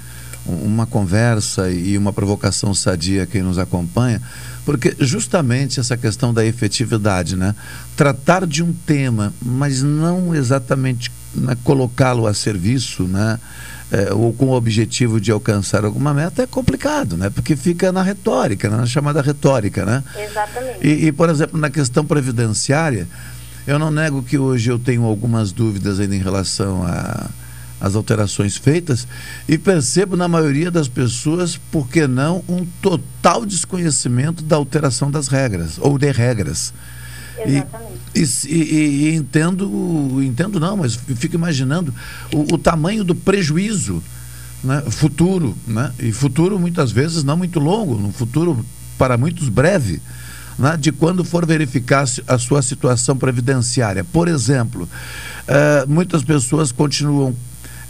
uma 0.47 0.87
conversa 0.87 1.71
e 1.71 1.99
uma 1.99 2.12
provocação 2.12 2.73
sadia 2.73 3.25
a 3.25 3.26
quem 3.26 3.43
nos 3.43 3.59
acompanha, 3.59 4.23
porque 4.64 4.95
justamente 5.00 5.81
essa 5.81 5.97
questão 5.97 6.33
da 6.33 6.45
efetividade, 6.45 7.37
né? 7.37 7.55
Tratar 7.97 8.47
de 8.47 8.62
um 8.62 8.73
tema, 8.73 9.33
mas 9.43 9.83
não 9.83 10.35
exatamente 10.35 11.11
né, 11.35 11.57
colocá-lo 11.64 12.26
a 12.26 12.35
serviço, 12.35 13.05
né? 13.05 13.38
É, 13.88 14.12
ou 14.12 14.33
com 14.33 14.47
o 14.47 14.52
objetivo 14.52 15.21
de 15.21 15.31
alcançar 15.31 15.85
alguma 15.85 16.12
meta 16.12 16.43
é 16.43 16.47
complicado, 16.47 17.16
né? 17.16 17.31
Porque 17.31 17.55
fica 17.55 17.93
na 17.93 18.02
retórica, 18.02 18.69
né? 18.69 18.78
na 18.78 18.87
chamada 18.87 19.23
retórica, 19.23 19.85
né? 19.85 20.02
Exatamente. 20.19 20.78
E, 20.83 21.07
e, 21.07 21.12
por 21.12 21.31
exemplo, 21.31 21.57
na 21.57 21.71
questão 21.71 22.05
previdenciária, 22.05 23.07
eu 23.67 23.79
não 23.79 23.91
nego 23.91 24.23
que 24.23 24.39
hoje 24.39 24.71
eu 24.71 24.79
tenho 24.79 25.05
algumas 25.05 25.53
dúvidas 25.53 26.01
ainda 26.01 26.15
em 26.15 26.23
relação 26.23 26.83
a 26.85 27.29
as 27.81 27.95
alterações 27.95 28.57
feitas 28.57 29.07
e 29.47 29.59
percebo 29.59 30.17
na 30.17 30.27
maioria 30.27 30.71
das 30.71 30.89
pessoas, 30.89 31.57
por 31.71 31.89
que 31.89 32.07
não, 32.07 32.43
um 32.49 32.65
total 32.81 33.45
desconhecimento 33.45 34.43
da 34.43 34.57
alteração 34.57 35.11
das 35.11 35.29
regras 35.29 35.79
ou 35.79 35.99
de 35.99 36.11
regras. 36.11 36.73
Exatamente. 37.39 37.97
E, 38.15 38.55
e, 38.55 39.09
e, 39.11 39.15
entendo, 39.15 40.23
entendo 40.23 40.59
não, 40.59 40.79
mas 40.79 40.95
fico 41.17 41.35
imaginando 41.35 41.93
o, 42.33 42.55
o 42.55 42.59
tamanho 42.59 43.05
do 43.05 43.15
prejuízo 43.15 44.03
né, 44.65 44.83
futuro, 44.89 45.55
né, 45.67 45.93
e 45.99 46.13
futuro 46.13 46.59
muitas 46.59 46.91
vezes 46.91 47.23
não 47.23 47.37
muito 47.37 47.61
longo, 47.61 47.97
no 47.97 48.11
futuro 48.11 48.65
para 48.97 49.19
muitos 49.19 49.51
breve, 49.51 50.01
né, 50.59 50.77
de 50.77 50.93
quando 50.93 51.25
for 51.25 51.45
verificar 51.47 52.05
a 52.27 52.39
sua 52.39 52.63
situação 52.63 53.17
previdenciária. 53.17 54.05
Por 54.05 54.29
exemplo, 54.29 54.85
uh, 54.85 55.89
muitas 55.89 56.23
pessoas 56.23 56.73
continuam 56.73 57.35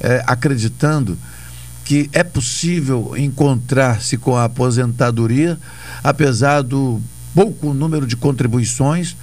é, 0.00 0.22
acreditando 0.26 1.16
que 1.84 2.10
é 2.12 2.24
possível 2.24 3.14
encontrar-se 3.16 4.16
com 4.16 4.36
a 4.36 4.44
aposentadoria, 4.44 5.56
apesar 6.02 6.62
do 6.62 7.00
pouco 7.32 7.72
número 7.72 8.06
de 8.06 8.16
contribuições. 8.16 9.16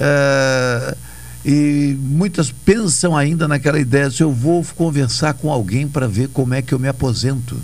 É, 0.00 0.96
e 1.44 1.96
muitas 2.00 2.50
pensam 2.50 3.16
ainda 3.16 3.46
naquela 3.46 3.78
ideia 3.78 4.10
se 4.10 4.22
eu 4.22 4.32
vou 4.32 4.66
conversar 4.74 5.34
com 5.34 5.52
alguém 5.52 5.86
para 5.86 6.08
ver 6.08 6.28
como 6.28 6.54
é 6.54 6.60
que 6.60 6.74
eu 6.74 6.78
me 6.78 6.88
aposento. 6.88 7.56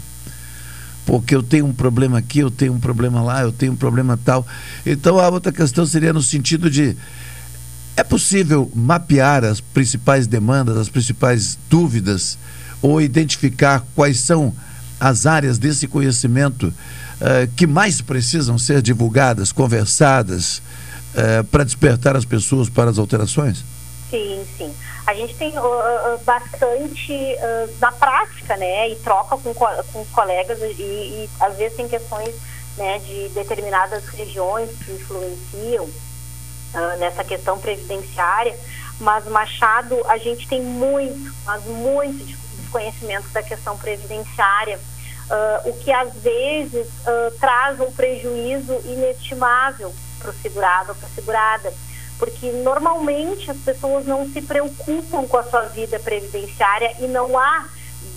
Porque 1.07 1.35
eu 1.35 1.43
tenho 1.43 1.67
um 1.67 1.73
problema 1.73 2.19
aqui, 2.19 2.39
eu 2.39 2.51
tenho 2.51 2.73
um 2.73 2.81
problema 2.81 3.23
lá, 3.23 3.43
eu 3.43 3.53
tenho 3.53 3.73
um 3.73 3.77
problema 3.77 4.19
tal. 4.25 4.47
Então 4.87 5.19
a 5.19 5.29
outra 5.29 5.53
questão 5.53 5.85
seria 5.85 6.13
no 6.13 6.23
sentido 6.23 6.71
de 6.71 6.97
é 7.97 8.03
possível 8.03 8.71
mapear 8.75 9.45
as 9.45 9.61
principais 9.61 10.27
demandas, 10.27 10.77
as 10.77 10.89
principais 10.89 11.59
dúvidas 11.71 12.37
ou 12.83 13.01
identificar 13.01 13.85
quais 13.95 14.21
são 14.21 14.53
as 14.99 15.27
áreas 15.27 15.59
desse 15.59 15.87
conhecimento 15.87 16.67
uh, 16.69 17.51
que 17.57 17.67
mais 17.67 18.01
precisam 18.01 18.59
ser 18.59 18.83
divulgadas, 18.83 19.53
conversadas, 19.53 20.59
uh, 21.15 21.45
para 21.45 21.65
despertar 21.65 22.17
as 22.17 22.25
pessoas 22.25 22.69
para 22.69 22.91
as 22.91 22.99
alterações? 22.99 23.65
Sim, 24.15 24.47
sim. 24.57 24.77
A 25.09 25.13
gente 25.13 25.35
tem 25.35 25.59
uh, 25.59 26.19
bastante 26.25 27.37
na 27.81 27.91
prática, 27.91 28.57
né, 28.57 28.91
e 28.91 28.97
troca 28.97 29.37
com, 29.37 29.53
com 29.53 30.03
os 30.03 30.09
colegas 30.11 30.61
e, 30.61 30.83
e 30.83 31.31
às 31.41 31.57
vezes 31.57 31.77
tem 31.77 31.89
questões 31.89 32.33
né, 32.77 33.01
de 33.01 33.29
determinadas 33.31 34.07
regiões 34.07 34.71
que 34.85 34.93
influenciam 34.93 35.89
nessa 36.99 37.23
questão 37.23 37.59
previdenciária, 37.59 38.57
mas 39.01 39.25
Machado 39.27 40.01
a 40.07 40.19
gente 40.19 40.49
tem 40.49 40.61
muito, 40.61 41.35
mas 41.45 41.65
muito 41.65 42.25
de 42.25 42.35
desconhecimento 42.35 43.29
da 43.29 43.43
questão 43.43 43.77
previdenciária, 43.79 44.79
uh, 44.79 45.69
o 45.69 45.73
que 45.79 45.93
às 45.93 46.13
vezes 46.15 46.87
uh, 46.87 47.39
traz 47.41 47.81
um 47.81 47.91
prejuízo 47.93 48.75
inestimável 48.85 49.95
para 50.19 50.31
o 50.31 50.35
segurado 50.35 50.91
ou 50.91 50.95
para 50.95 51.07
a 51.07 51.11
segurada, 51.11 51.73
porque 52.25 52.51
normalmente 52.51 53.51
as 53.51 53.59
pessoas 53.59 54.07
não 54.07 54.27
se 54.27 54.41
preocupam 54.41 55.27
com 55.29 55.37
a 55.37 55.43
sua 55.43 55.63
vida 55.67 56.01
previdenciária 56.01 56.97
e 56.99 57.07
não 57.07 57.39
há, 57.39 57.67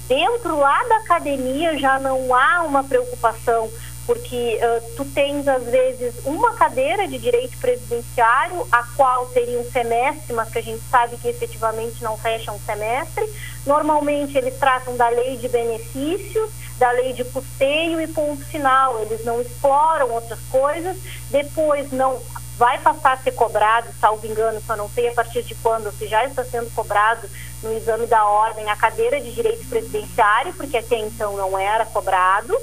dentro 0.08 0.58
lá 0.58 0.82
da 0.86 0.98
academia 1.00 1.78
já 1.78 2.00
não 2.00 2.34
há 2.34 2.64
uma 2.64 2.86
preocupação 2.86 3.70
porque 4.08 4.58
uh, 4.58 4.96
tu 4.96 5.04
tens 5.04 5.46
às 5.50 5.64
vezes 5.66 6.16
uma 6.24 6.54
cadeira 6.54 7.06
de 7.10 7.20
direito 7.20 7.58
previdenciário, 7.58 8.66
a 8.72 8.82
qual 8.96 9.28
seria 9.32 9.60
um 9.60 9.70
semestre, 9.70 10.32
mas 10.34 10.50
que 10.50 10.60
a 10.60 10.64
gente 10.64 10.82
sabe 10.90 11.18
que 11.18 11.28
efetivamente 11.28 12.02
não 12.02 12.18
fecha 12.18 12.54
um 12.54 12.60
semestre. 12.62 13.30
Normalmente 13.66 14.38
eles 14.38 14.58
tratam 14.58 14.96
da 14.96 15.10
lei 15.10 15.36
de 15.36 15.50
benefícios, 15.50 16.50
da 16.80 16.90
lei 16.92 17.12
de 17.12 17.26
custeio 17.26 18.00
e 18.00 18.08
ponto 18.08 18.46
final. 18.46 19.02
Eles 19.02 19.26
não 19.26 19.42
exploram 19.42 20.10
outras 20.12 20.40
coisas. 20.50 20.96
Depois 21.30 21.92
não 21.92 22.22
vai 22.58 22.80
passar 22.80 23.12
a 23.12 23.18
ser 23.18 23.34
cobrado, 23.34 23.90
salvo 24.00 24.26
engano, 24.26 24.62
só 24.66 24.76
não 24.76 24.90
sei 24.90 25.10
a 25.10 25.14
partir 25.14 25.44
de 25.44 25.54
quando, 25.56 25.92
se 25.92 26.08
já 26.08 26.26
está 26.26 26.44
sendo 26.44 26.74
cobrado 26.74 27.30
no 27.62 27.72
exame 27.74 28.08
da 28.08 28.26
ordem 28.26 28.70
a 28.70 28.76
cadeira 28.76 29.20
de 29.20 29.32
direito 29.32 29.68
previdenciário, 29.68 30.54
porque 30.54 30.78
até 30.78 30.98
então 30.98 31.36
não 31.36 31.60
era 31.60 31.86
cobrado. 31.86 32.58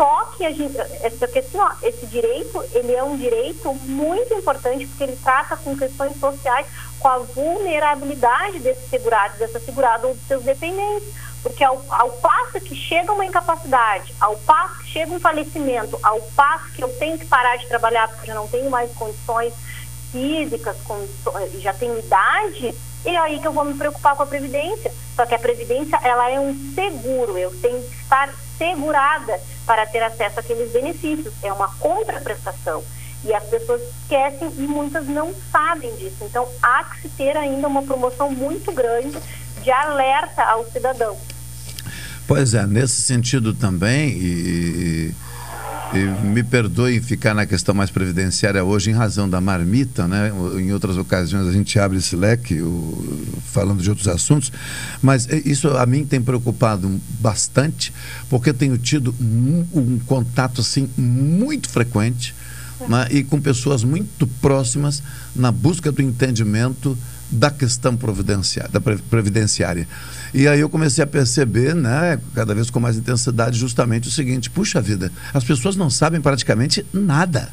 Só 0.00 0.32
que 0.34 0.46
a 0.46 0.50
gente, 0.50 0.74
é 0.78 1.10
porque 1.10 1.40
assim, 1.40 1.58
ó, 1.58 1.72
esse 1.82 2.06
direito, 2.06 2.64
ele 2.72 2.94
é 2.94 3.04
um 3.04 3.18
direito 3.18 3.74
muito 3.84 4.32
importante 4.32 4.86
porque 4.86 5.04
ele 5.04 5.18
trata 5.22 5.58
com 5.58 5.76
questões 5.76 6.18
sociais, 6.18 6.66
com 6.98 7.06
a 7.06 7.18
vulnerabilidade 7.18 8.60
desse 8.60 8.88
segurado, 8.88 9.36
dessa 9.36 9.60
segurada 9.60 10.06
ou 10.06 10.14
dos 10.14 10.26
seus 10.26 10.42
dependentes. 10.42 11.06
Porque 11.42 11.62
ao, 11.62 11.84
ao 11.90 12.12
passo 12.12 12.58
que 12.62 12.74
chega 12.74 13.12
uma 13.12 13.26
incapacidade, 13.26 14.14
ao 14.18 14.36
passo 14.36 14.78
que 14.78 14.86
chega 14.86 15.12
um 15.12 15.20
falecimento, 15.20 15.98
ao 16.02 16.18
passo 16.34 16.72
que 16.72 16.82
eu 16.82 16.88
tenho 16.96 17.18
que 17.18 17.26
parar 17.26 17.58
de 17.58 17.68
trabalhar 17.68 18.08
porque 18.08 18.30
eu 18.30 18.36
não 18.36 18.48
tenho 18.48 18.70
mais 18.70 18.90
condições 18.92 19.52
físicas, 20.10 20.78
já 21.58 21.74
tenho 21.74 21.98
idade, 21.98 22.74
e 23.04 23.10
é 23.10 23.18
aí 23.18 23.38
que 23.38 23.46
eu 23.46 23.52
vou 23.52 23.66
me 23.66 23.74
preocupar 23.74 24.16
com 24.16 24.22
a 24.22 24.26
previdência. 24.26 24.90
Só 25.14 25.26
que 25.26 25.34
a 25.34 25.38
previdência, 25.38 26.00
ela 26.02 26.30
é 26.30 26.40
um 26.40 26.56
seguro, 26.74 27.36
eu 27.36 27.50
tenho 27.60 27.82
que 27.82 27.96
estar 27.96 28.34
segurada 28.60 29.40
para 29.64 29.86
ter 29.86 30.02
acesso 30.02 30.38
àqueles 30.38 30.70
benefícios. 30.70 31.32
É 31.42 31.50
uma 31.50 31.68
contraprestação. 31.76 32.84
E 33.24 33.32
as 33.34 33.44
pessoas 33.44 33.80
esquecem 33.82 34.50
e 34.58 34.66
muitas 34.66 35.06
não 35.06 35.34
sabem 35.50 35.94
disso. 35.96 36.18
Então, 36.22 36.46
há 36.62 36.84
que 36.84 37.02
se 37.02 37.08
ter 37.08 37.36
ainda 37.36 37.66
uma 37.66 37.82
promoção 37.82 38.30
muito 38.30 38.70
grande 38.72 39.18
de 39.62 39.70
alerta 39.70 40.42
ao 40.42 40.64
cidadão. 40.70 41.16
Pois 42.26 42.54
é, 42.54 42.66
nesse 42.66 43.02
sentido 43.02 43.54
também, 43.54 44.10
e, 44.10 45.14
E 45.92 46.24
me 46.24 46.44
perdoe 46.44 47.00
ficar 47.00 47.34
na 47.34 47.44
questão 47.44 47.74
mais 47.74 47.90
previdenciária 47.90 48.62
hoje 48.62 48.90
em 48.90 48.92
razão 48.92 49.28
da 49.28 49.40
marmita, 49.40 50.06
né? 50.06 50.30
Em 50.56 50.72
outras 50.72 50.96
ocasiões 50.96 51.48
a 51.48 51.52
gente 51.52 51.78
abre 51.80 51.98
esse 51.98 52.14
leque 52.14 52.60
o, 52.60 53.26
falando 53.46 53.82
de 53.82 53.90
outros 53.90 54.06
assuntos, 54.06 54.52
mas 55.02 55.26
isso 55.44 55.68
a 55.76 55.84
mim 55.86 56.04
tem 56.04 56.22
preocupado 56.22 57.00
bastante, 57.18 57.92
porque 58.28 58.52
tenho 58.52 58.78
tido 58.78 59.12
um, 59.20 59.66
um 59.74 59.98
contato 59.98 60.60
assim 60.60 60.88
muito 60.96 61.68
frequente 61.68 62.34
né? 62.88 63.08
e 63.10 63.24
com 63.24 63.40
pessoas 63.40 63.82
muito 63.82 64.26
próximas 64.40 65.02
na 65.34 65.50
busca 65.50 65.90
do 65.90 66.00
entendimento 66.00 66.96
da 67.30 67.50
questão 67.50 67.96
providenciária, 67.96 68.70
da 68.70 68.80
previdenciária. 68.80 69.86
E 70.32 70.46
aí 70.46 70.60
eu 70.60 70.68
comecei 70.68 71.02
a 71.02 71.06
perceber, 71.06 71.74
né, 71.74 72.18
cada 72.34 72.54
vez 72.54 72.70
com 72.70 72.78
mais 72.78 72.96
intensidade, 72.96 73.58
justamente 73.58 74.08
o 74.08 74.10
seguinte: 74.10 74.50
puxa 74.50 74.80
vida, 74.80 75.10
as 75.34 75.44
pessoas 75.44 75.76
não 75.76 75.90
sabem 75.90 76.20
praticamente 76.20 76.84
nada. 76.92 77.48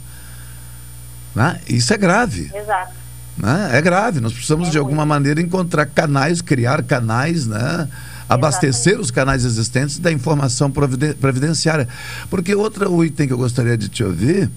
Né? 1.35 1.59
Isso 1.67 1.93
é 1.93 1.97
grave. 1.97 2.51
Exato. 2.53 2.93
Né? 3.37 3.69
É 3.73 3.81
grave. 3.81 4.19
Nós 4.19 4.33
precisamos, 4.33 4.69
é 4.69 4.71
de 4.71 4.77
alguma 4.77 5.05
maneira, 5.05 5.39
encontrar 5.39 5.85
canais, 5.85 6.41
criar 6.41 6.81
canais, 6.83 7.45
né? 7.45 7.87
abastecer 8.29 8.93
Exatamente. 8.93 9.01
os 9.01 9.11
canais 9.11 9.45
existentes 9.45 9.99
da 9.99 10.11
informação 10.11 10.71
previdenciária. 10.71 11.87
Porque 12.29 12.53
outro 12.55 13.03
item 13.05 13.27
que 13.27 13.33
eu 13.33 13.37
gostaria 13.37 13.77
de 13.77 13.87
te 13.87 14.03
ouvir 14.03 14.49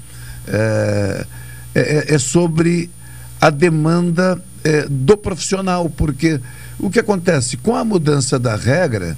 é, 0.48 1.26
é, 1.74 2.14
é 2.14 2.18
sobre 2.18 2.90
a 3.40 3.48
demanda 3.50 4.42
é, 4.64 4.86
do 4.88 5.16
profissional, 5.16 5.88
porque 5.90 6.40
o 6.78 6.90
que 6.90 6.98
acontece 6.98 7.56
com 7.56 7.76
a 7.76 7.84
mudança 7.84 8.38
da 8.38 8.56
regra, 8.56 9.16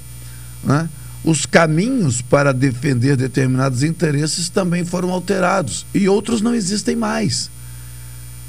né, 0.63 0.89
os 1.23 1.45
caminhos 1.45 2.21
para 2.21 2.53
defender 2.53 3.15
determinados 3.15 3.83
interesses 3.83 4.49
também 4.49 4.83
foram 4.83 5.09
alterados 5.09 5.85
e 5.93 6.09
outros 6.09 6.41
não 6.41 6.53
existem 6.53 6.95
mais. 6.95 7.49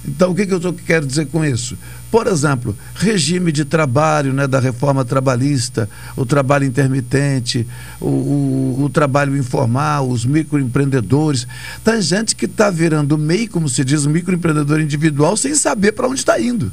Então, 0.07 0.31
o 0.31 0.35
que, 0.35 0.47
que 0.47 0.53
eu 0.53 0.61
tô, 0.61 0.73
quero 0.73 1.07
dizer 1.07 1.27
com 1.27 1.45
isso? 1.45 1.79
Por 2.11 2.27
exemplo, 2.27 2.77
regime 2.95 3.51
de 3.51 3.65
trabalho 3.65 4.33
né, 4.33 4.47
da 4.47 4.61
reforma 4.61 5.05
trabalhista, 5.05 5.89
o 6.17 6.27
trabalho 6.27 6.65
intermitente, 6.65 7.67
o, 8.01 8.07
o, 8.07 8.83
o 8.85 8.91
trabalho 8.91 9.37
informal, 9.37 10.09
os 10.09 10.25
microempreendedores. 10.25 11.47
Tem 11.83 12.01
gente 12.01 12.37
que 12.37 12.45
está 12.45 12.71
virando 12.71 13.17
MEI, 13.17 13.49
como 13.49 13.69
se 13.69 13.85
diz, 13.85 14.07
microempreendedor 14.07 14.81
individual, 14.81 15.37
sem 15.37 15.55
saber 15.55 15.93
para 15.93 16.07
onde 16.07 16.21
está 16.21 16.39
indo. 16.39 16.71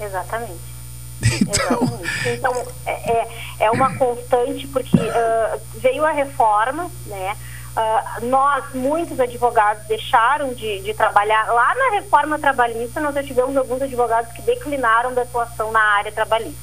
Exatamente. 0.00 0.72
Então, 1.40 2.00
então 2.26 2.66
é, 2.84 3.12
é, 3.12 3.28
é 3.60 3.70
uma 3.70 3.94
constante, 3.94 4.66
porque 4.66 4.96
uh, 4.96 5.60
veio 5.80 6.04
a 6.04 6.10
reforma, 6.10 6.90
né? 7.06 7.36
Uh, 7.72 8.26
nós, 8.26 8.74
muitos 8.74 9.18
advogados, 9.18 9.86
deixaram 9.86 10.52
de, 10.52 10.80
de, 10.80 10.92
trabalhar. 10.92 11.50
Lá 11.50 11.74
na 11.74 11.96
reforma 11.96 12.38
trabalhista, 12.38 13.00
nós 13.00 13.14
já 13.14 13.22
tivemos 13.22 13.56
alguns 13.56 13.80
advogados 13.80 14.30
que 14.32 14.42
declinaram 14.42 15.14
da 15.14 15.22
atuação 15.22 15.72
na 15.72 15.80
área 15.80 16.12
trabalhista, 16.12 16.60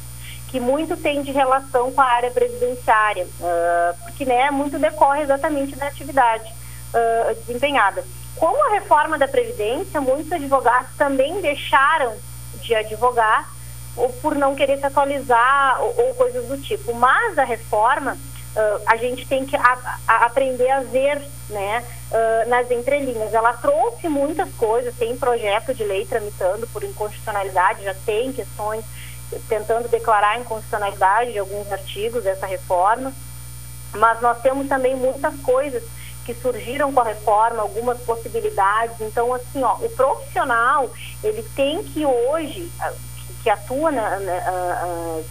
que 0.50 0.60
muito 0.60 0.96
tem 0.96 1.24
de 1.24 1.32
relação 1.32 1.92
com 1.92 2.00
a 2.00 2.06
área 2.06 2.30
previdenciária, 2.30 3.26
uh, 3.26 3.98
porque 4.04 4.24
né, 4.24 4.52
muito 4.52 4.78
decorre 4.78 5.24
exatamente 5.24 5.76
da 5.76 5.88
atividade 5.88 6.54
uh, 6.94 7.36
desempenhada. 7.46 8.04
Com 8.36 8.64
a 8.66 8.70
reforma 8.70 9.18
da 9.18 9.28
Previdência, 9.28 10.00
muitos 10.00 10.32
advogados 10.32 10.96
também 10.96 11.42
deixaram 11.42 12.16
de 12.62 12.74
advogar 12.76 13.50
ou 13.98 14.10
por 14.14 14.36
não 14.36 14.56
querer 14.56 14.78
se 14.78 14.86
atualizar 14.86 15.82
ou, 15.82 16.08
ou 16.08 16.14
coisas 16.14 16.46
do 16.46 16.58
tipo. 16.58 16.94
Mas 16.94 17.38
a 17.38 17.44
reforma 17.44 18.18
uh, 18.60 18.82
a 18.86 18.98
gente 18.98 19.26
tem 19.26 19.46
que 19.46 19.56
a, 19.56 19.98
a 20.08 20.26
aprender 20.26 20.70
a 20.70 20.82
ver 20.82 21.22
né, 21.50 21.86
uh, 22.12 22.50
nas 22.50 22.70
entrelinhas. 22.70 23.34
Ela 23.34 23.54
trouxe 23.54 24.10
muitas 24.10 24.54
coisas, 24.56 24.96
tem 24.96 25.16
projeto 25.16 25.74
de 25.74 25.84
lei 25.84 26.06
tramitando 26.06 26.68
por 26.68 26.84
inconstitucionalidade, 26.84 27.84
já 27.84 27.94
tem 28.06 28.34
questões 28.34 28.84
tentando 29.48 29.88
declarar 29.88 30.40
inconstitucionalidade 30.40 31.34
de 31.34 31.40
alguns 31.40 31.72
artigos 31.72 32.24
dessa 32.24 32.48
reforma, 32.48 33.14
mas 33.94 34.20
nós 34.22 34.42
temos 34.42 34.68
também 34.68 34.96
muitas 34.96 35.36
coisas 35.42 35.84
que 36.26 36.34
surgiram 36.34 36.92
com 36.94 37.00
a 37.00 37.04
reforma, 37.04 37.62
algumas 37.62 38.00
possibilidades. 38.02 39.02
Então, 39.02 39.34
assim, 39.34 39.64
ó, 39.64 39.76
o 39.76 39.90
profissional, 39.90 40.90
ele 41.24 41.44
tem 41.56 41.84
que 41.84 42.06
hoje, 42.06 42.72
que 43.44 43.50
atua 43.50 43.92
na, 43.92 44.20
na, 44.20 44.34
a, 44.34 45.22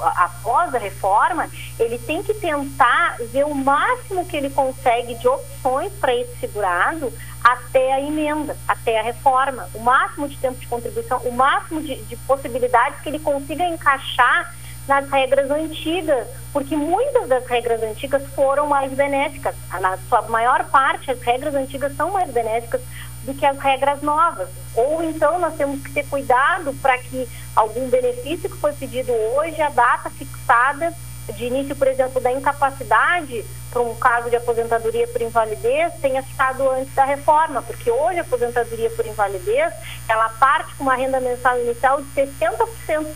a, 0.00 0.24
após 0.24 0.74
a 0.74 0.78
reforma, 0.78 1.48
ele 1.78 1.98
tem 1.98 2.22
que 2.22 2.34
tentar 2.34 3.16
ver 3.32 3.44
o 3.44 3.54
máximo 3.54 4.24
que 4.24 4.36
ele 4.36 4.50
consegue 4.50 5.14
de 5.14 5.26
opções 5.26 5.92
para 5.94 6.14
esse 6.14 6.36
segurado 6.38 7.12
até 7.42 7.92
a 7.92 8.00
emenda, 8.00 8.56
até 8.66 8.98
a 8.98 9.02
reforma, 9.02 9.68
o 9.74 9.80
máximo 9.80 10.28
de 10.28 10.36
tempo 10.36 10.58
de 10.58 10.66
contribuição, 10.66 11.18
o 11.18 11.32
máximo 11.32 11.80
de, 11.80 11.96
de 12.04 12.16
possibilidades 12.16 13.00
que 13.00 13.08
ele 13.08 13.20
consiga 13.20 13.64
encaixar 13.64 14.52
nas 14.88 15.08
regras 15.10 15.50
antigas, 15.50 16.28
porque 16.52 16.76
muitas 16.76 17.28
das 17.28 17.44
regras 17.46 17.82
antigas 17.82 18.22
foram 18.34 18.66
mais 18.66 18.92
benéficas. 18.92 19.54
Na 19.80 19.96
sua 20.08 20.22
maior 20.22 20.64
parte, 20.70 21.10
as 21.10 21.20
regras 21.20 21.54
antigas 21.54 21.94
são 21.96 22.12
mais 22.12 22.30
benéficas 22.30 22.80
do 23.26 23.34
que 23.34 23.44
as 23.44 23.58
regras 23.58 24.00
novas. 24.00 24.48
Ou 24.74 25.02
então 25.02 25.38
nós 25.38 25.54
temos 25.56 25.82
que 25.82 25.92
ter 25.92 26.06
cuidado 26.06 26.72
para 26.80 26.96
que 26.98 27.28
algum 27.54 27.88
benefício 27.88 28.48
que 28.48 28.56
foi 28.56 28.72
pedido 28.72 29.12
hoje, 29.12 29.60
a 29.60 29.68
data 29.68 30.08
fixada 30.08 30.94
de 31.34 31.44
início, 31.44 31.74
por 31.74 31.88
exemplo, 31.88 32.20
da 32.20 32.30
incapacidade 32.30 33.44
para 33.70 33.82
um 33.82 33.94
caso 33.96 34.30
de 34.30 34.36
aposentadoria 34.36 35.08
por 35.08 35.20
invalidez 35.20 35.92
tenha 36.00 36.22
ficado 36.22 36.70
antes 36.70 36.94
da 36.94 37.04
reforma, 37.04 37.60
porque 37.62 37.90
hoje 37.90 38.20
a 38.20 38.22
aposentadoria 38.22 38.88
por 38.90 39.04
invalidez, 39.04 39.74
ela 40.08 40.28
parte 40.28 40.74
com 40.76 40.84
uma 40.84 40.94
renda 40.94 41.20
mensal 41.20 41.58
inicial 41.60 42.00
de 42.00 42.08
60% 42.08 43.06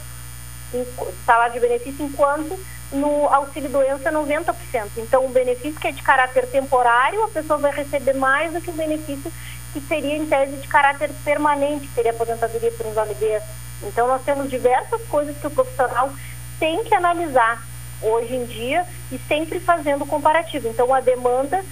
em 0.75 0.87
salário 1.25 1.55
de 1.55 1.61
benefício, 1.61 2.05
enquanto 2.05 2.59
no 2.92 3.29
auxílio 3.29 3.70
doença 3.70 4.11
90%. 4.11 4.55
Então, 4.99 5.25
o 5.25 5.29
benefício 5.29 5.81
que 5.81 5.88
é 5.88 5.92
de 5.92 6.03
caráter 6.03 6.46
temporário, 6.49 7.23
a 7.23 7.29
pessoa 7.29 7.59
vai 7.59 7.73
receber 7.73 8.14
mais 8.14 8.53
do 8.53 8.61
que 8.61 8.70
o 8.70 8.75
benefício 8.75 9.33
que 9.72 9.80
seria 9.80 10.16
em 10.16 10.26
tese 10.26 10.56
de 10.56 10.68
caráter 10.68 11.11
permanente, 11.24 11.88
seria 11.94 12.11
aposentadoria 12.11 12.70
por 12.72 12.87
invalidez. 12.87 13.42
Então, 13.83 14.06
nós 14.06 14.22
temos 14.22 14.50
diversas 14.50 15.00
coisas 15.02 15.37
que 15.37 15.46
o 15.46 15.50
profissional 15.50 16.12
tem 16.59 16.85
que 16.85 16.94
analisar 16.94 17.62
hoje 18.02 18.35
em 18.35 18.44
dia 18.44 18.87
e 19.11 19.18
sempre 19.28 19.61
fazendo 19.61 20.06
comparativo. 20.06 20.68
Então, 20.68 20.92
a 20.92 21.00
demanda 21.00 21.64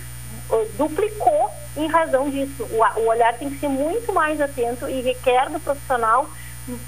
uh, 0.51 0.69
duplicou 0.77 1.51
em 1.77 1.87
razão 1.87 2.31
disso. 2.31 2.65
O, 2.71 3.01
o 3.01 3.07
olhar 3.09 3.35
tem 3.35 3.51
que 3.51 3.59
ser 3.59 3.69
muito 3.69 4.13
mais 4.13 4.41
atento 4.41 4.89
e 4.89 5.01
requer 5.01 5.51
do 5.51 5.61
profissional 5.61 6.29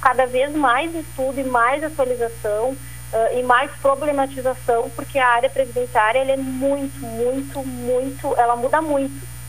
cada 0.01 0.27
vez 0.27 0.55
mais 0.55 0.95
estudo 0.95 1.41
e 1.41 1.45
mais 1.45 1.83
atualização 1.83 2.71
uh, 2.71 3.39
e 3.39 3.43
mais 3.43 3.71
problematização, 3.81 4.91
porque 4.91 5.19
a 5.19 5.29
área 5.29 5.51
previdenciária 5.51 6.21
ela 6.21 6.33
é 6.33 6.37
muito, 6.37 7.01
muito, 7.01 7.65
muito, 7.65 8.35
ela 8.39 8.57
muda 8.57 8.81
muito. 8.83 9.40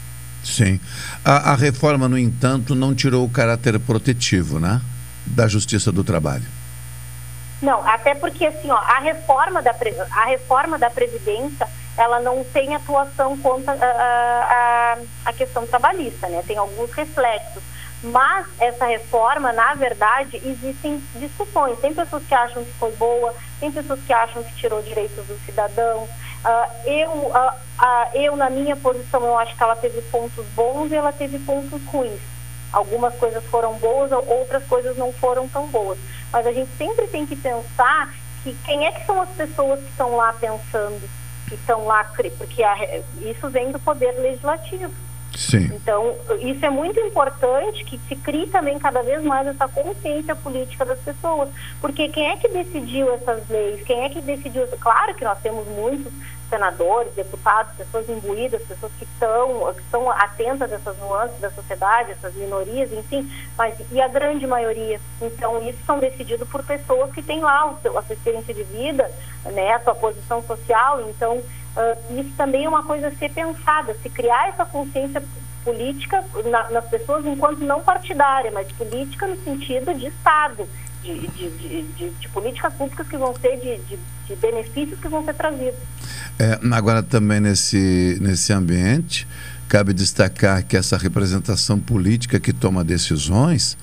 Sim. 0.43 0.79
A, 1.23 1.51
a, 1.51 1.55
reforma, 1.55 2.07
no 2.07 2.17
entanto, 2.17 2.73
não 2.73 2.95
tirou 2.95 3.25
o 3.25 3.29
caráter 3.29 3.79
protetivo, 3.79 4.59
né? 4.59 4.81
Da 5.25 5.47
Justiça 5.47 5.91
do 5.91 6.03
Trabalho. 6.03 6.45
Não, 7.61 7.87
até 7.87 8.15
porque 8.15 8.45
assim, 8.45 8.71
ó, 8.71 8.75
a 8.75 8.99
reforma 8.99 9.61
da 9.61 9.75
a 10.11 10.25
reforma 10.25 10.79
da 10.79 10.89
previdência, 10.89 11.67
ela 11.95 12.19
não 12.19 12.43
tem 12.43 12.73
atuação 12.73 13.37
contra 13.37 13.73
a, 13.73 13.75
a, 13.75 14.97
a 15.25 15.33
questão 15.33 15.67
trabalhista, 15.67 16.27
né? 16.27 16.43
Tem 16.47 16.57
alguns 16.57 16.91
reflexos. 16.91 17.61
Mas 18.03 18.47
essa 18.59 18.87
reforma, 18.87 19.53
na 19.53 19.75
verdade, 19.75 20.41
existem 20.43 21.01
discussões. 21.17 21.77
Tem 21.79 21.93
pessoas 21.93 22.23
que 22.27 22.33
acham 22.33 22.63
que 22.63 22.71
foi 22.73 22.91
boa, 22.93 23.33
tem 23.59 23.71
pessoas 23.71 23.99
que 24.01 24.11
acham 24.11 24.43
que 24.43 24.55
tirou 24.55 24.81
direitos 24.81 25.23
do 25.27 25.39
cidadão. 25.45 26.09
Uh, 26.43 26.87
eu, 26.87 27.11
uh, 27.11 27.31
uh, 27.31 28.15
eu, 28.15 28.35
na 28.35 28.49
minha 28.49 28.75
posição, 28.75 29.23
eu 29.23 29.37
acho 29.37 29.55
que 29.55 29.61
ela 29.61 29.75
teve 29.75 30.01
pontos 30.03 30.45
bons 30.55 30.91
e 30.91 30.95
ela 30.95 31.11
teve 31.11 31.37
pontos 31.39 31.83
ruins. 31.85 32.19
Algumas 32.73 33.13
coisas 33.15 33.43
foram 33.45 33.73
boas, 33.75 34.11
outras 34.11 34.63
coisas 34.65 34.97
não 34.97 35.11
foram 35.13 35.47
tão 35.47 35.67
boas. 35.67 35.99
Mas 36.31 36.47
a 36.47 36.51
gente 36.51 36.71
sempre 36.77 37.05
tem 37.07 37.25
que 37.25 37.35
pensar 37.35 38.13
que 38.43 38.55
quem 38.65 38.87
é 38.87 38.91
que 38.91 39.05
são 39.05 39.21
as 39.21 39.29
pessoas 39.29 39.79
que 39.79 39.89
estão 39.89 40.15
lá 40.15 40.33
pensando, 40.33 41.07
que 41.47 41.55
estão 41.55 41.85
lá, 41.85 42.03
porque 42.37 42.63
a, 42.63 42.75
isso 43.19 43.49
vem 43.49 43.71
do 43.71 43.79
poder 43.79 44.13
legislativo. 44.13 44.91
Sim. 45.35 45.71
Então, 45.73 46.15
isso 46.39 46.65
é 46.65 46.69
muito 46.69 46.99
importante 46.99 47.83
que 47.85 47.97
se 48.07 48.15
crie 48.15 48.47
também 48.47 48.77
cada 48.77 49.01
vez 49.01 49.23
mais 49.23 49.47
essa 49.47 49.67
consciência 49.67 50.35
política 50.35 50.85
das 50.85 50.99
pessoas. 50.99 51.49
Porque 51.79 52.09
quem 52.09 52.29
é 52.29 52.37
que 52.37 52.47
decidiu 52.47 53.13
essas 53.13 53.47
leis? 53.49 53.83
Quem 53.83 54.03
é 54.03 54.09
que 54.09 54.21
decidiu? 54.21 54.67
Claro 54.79 55.15
que 55.15 55.23
nós 55.23 55.39
temos 55.39 55.65
muitos 55.67 56.11
senadores, 56.51 57.13
deputados, 57.13 57.73
pessoas 57.77 58.09
imbuídas, 58.09 58.61
pessoas 58.63 58.91
que 58.99 59.05
estão, 59.05 59.73
que 59.73 59.79
estão 59.79 60.11
atentas 60.11 60.71
a 60.71 60.75
essas 60.75 60.97
nuances 60.97 61.39
da 61.39 61.49
sociedade, 61.49 62.11
essas 62.11 62.35
minorias, 62.35 62.91
enfim, 62.91 63.31
mas 63.57 63.73
e 63.89 64.01
a 64.01 64.07
grande 64.09 64.45
maioria? 64.45 64.99
Então, 65.21 65.65
isso 65.67 65.79
são 65.85 65.97
decididos 65.97 66.47
por 66.49 66.61
pessoas 66.63 67.09
que 67.13 67.21
têm 67.21 67.39
lá 67.39 67.71
o 67.71 67.79
seu, 67.81 67.97
a 67.97 68.03
sua 68.03 68.13
experiência 68.13 68.53
de 68.53 68.63
vida, 68.63 69.09
né, 69.45 69.75
a 69.75 69.79
sua 69.79 69.95
posição 69.95 70.43
social. 70.43 71.09
Então, 71.09 71.41
uh, 71.75 72.19
isso 72.19 72.31
também 72.37 72.65
é 72.65 72.69
uma 72.69 72.83
coisa 72.83 73.07
a 73.07 73.11
ser 73.11 73.31
pensada, 73.31 73.95
se 74.01 74.09
criar 74.09 74.49
essa 74.49 74.65
consciência 74.65 75.21
política 75.63 76.23
na, 76.49 76.69
nas 76.71 76.85
pessoas 76.85 77.25
enquanto 77.25 77.59
não 77.59 77.81
partidária, 77.81 78.51
mas 78.51 78.71
política 78.71 79.27
no 79.27 79.37
sentido 79.43 79.93
de 79.93 80.07
Estado, 80.07 80.67
de, 81.03 81.27
de, 81.27 81.81
de, 81.83 82.09
de 82.09 82.29
políticas 82.29 82.73
públicas 82.73 83.07
que 83.07 83.17
vão 83.17 83.33
ser 83.35 83.57
de, 83.57 83.99
benefícios 84.35 84.99
que 84.99 85.07
vão 85.07 85.25
ser 85.25 85.33
trazidos. 85.33 85.79
É, 86.39 86.57
agora 86.71 87.03
também 87.03 87.39
nesse, 87.39 88.17
nesse 88.21 88.53
ambiente, 88.53 89.27
cabe 89.67 89.93
destacar 89.93 90.63
que 90.63 90.77
essa 90.77 90.97
representação 90.97 91.79
política 91.79 92.39
que 92.39 92.53
toma 92.53 92.83
decisões 92.83 93.77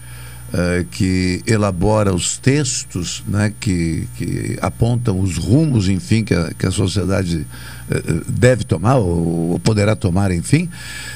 uh, 0.48 0.84
que 0.90 1.42
elabora 1.46 2.14
os 2.14 2.38
textos 2.38 3.22
né, 3.26 3.52
que, 3.58 4.08
que 4.16 4.58
apontam 4.60 5.20
os 5.20 5.36
rumos, 5.36 5.88
enfim, 5.88 6.24
que 6.24 6.34
a, 6.34 6.52
que 6.54 6.66
a 6.66 6.70
sociedade 6.70 7.46
uh, 7.90 8.30
deve 8.30 8.64
tomar 8.64 8.96
ou 8.96 9.58
poderá 9.58 9.94
tomar, 9.94 10.30
enfim, 10.32 10.68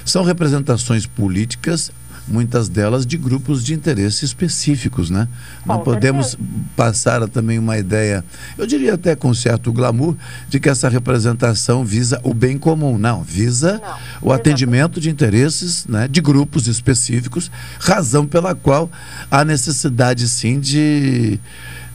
são 0.05 0.23
representações 0.23 1.07
políticas 1.07 1.90
muitas 2.26 2.68
delas 2.68 3.04
de 3.04 3.16
grupos 3.16 3.64
de 3.64 3.74
interesse 3.74 4.24
específicos, 4.24 5.11
né? 5.11 5.28
Não 5.66 5.80
podemos 5.80 6.37
passar 6.76 7.28
também 7.28 7.58
uma 7.58 7.76
ideia, 7.78 8.24
eu 8.56 8.66
diria 8.66 8.94
até 8.94 9.14
com 9.14 9.35
certo 9.35 9.72
glamour, 9.72 10.16
de 10.48 10.61
que 10.61 10.68
essa 10.68 10.88
representação 10.88 11.85
visa 11.85 12.20
o 12.22 12.32
bem 12.32 12.58
comum. 12.58 12.96
Não, 12.96 13.22
visa 13.22 13.80
Não, 13.82 13.98
o 14.30 14.32
atendimento 14.32 15.00
de 15.00 15.11
interesses 15.11 15.87
né, 15.87 16.06
de 16.08 16.20
grupos 16.20 16.66
específicos, 16.66 17.50
razão 17.78 18.26
pela 18.26 18.54
qual 18.54 18.90
há 19.30 19.44
necessidade 19.44 20.28
sim 20.28 20.61
de 20.61 21.40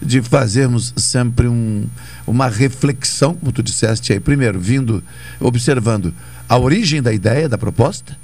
de 0.02 0.22
fazermos 0.22 0.94
sempre 0.96 1.48
um, 1.48 1.88
uma 2.26 2.48
reflexão, 2.48 3.34
como 3.34 3.52
tu 3.52 3.64
disseste 3.64 4.14
aí, 4.14 4.20
primeiro, 4.20 4.60
vindo, 4.60 5.04
observando 5.40 6.14
a 6.48 6.58
origem 6.58 7.02
da 7.02 7.12
ideia, 7.12 7.50
da 7.50 7.58
proposta, 7.58 8.18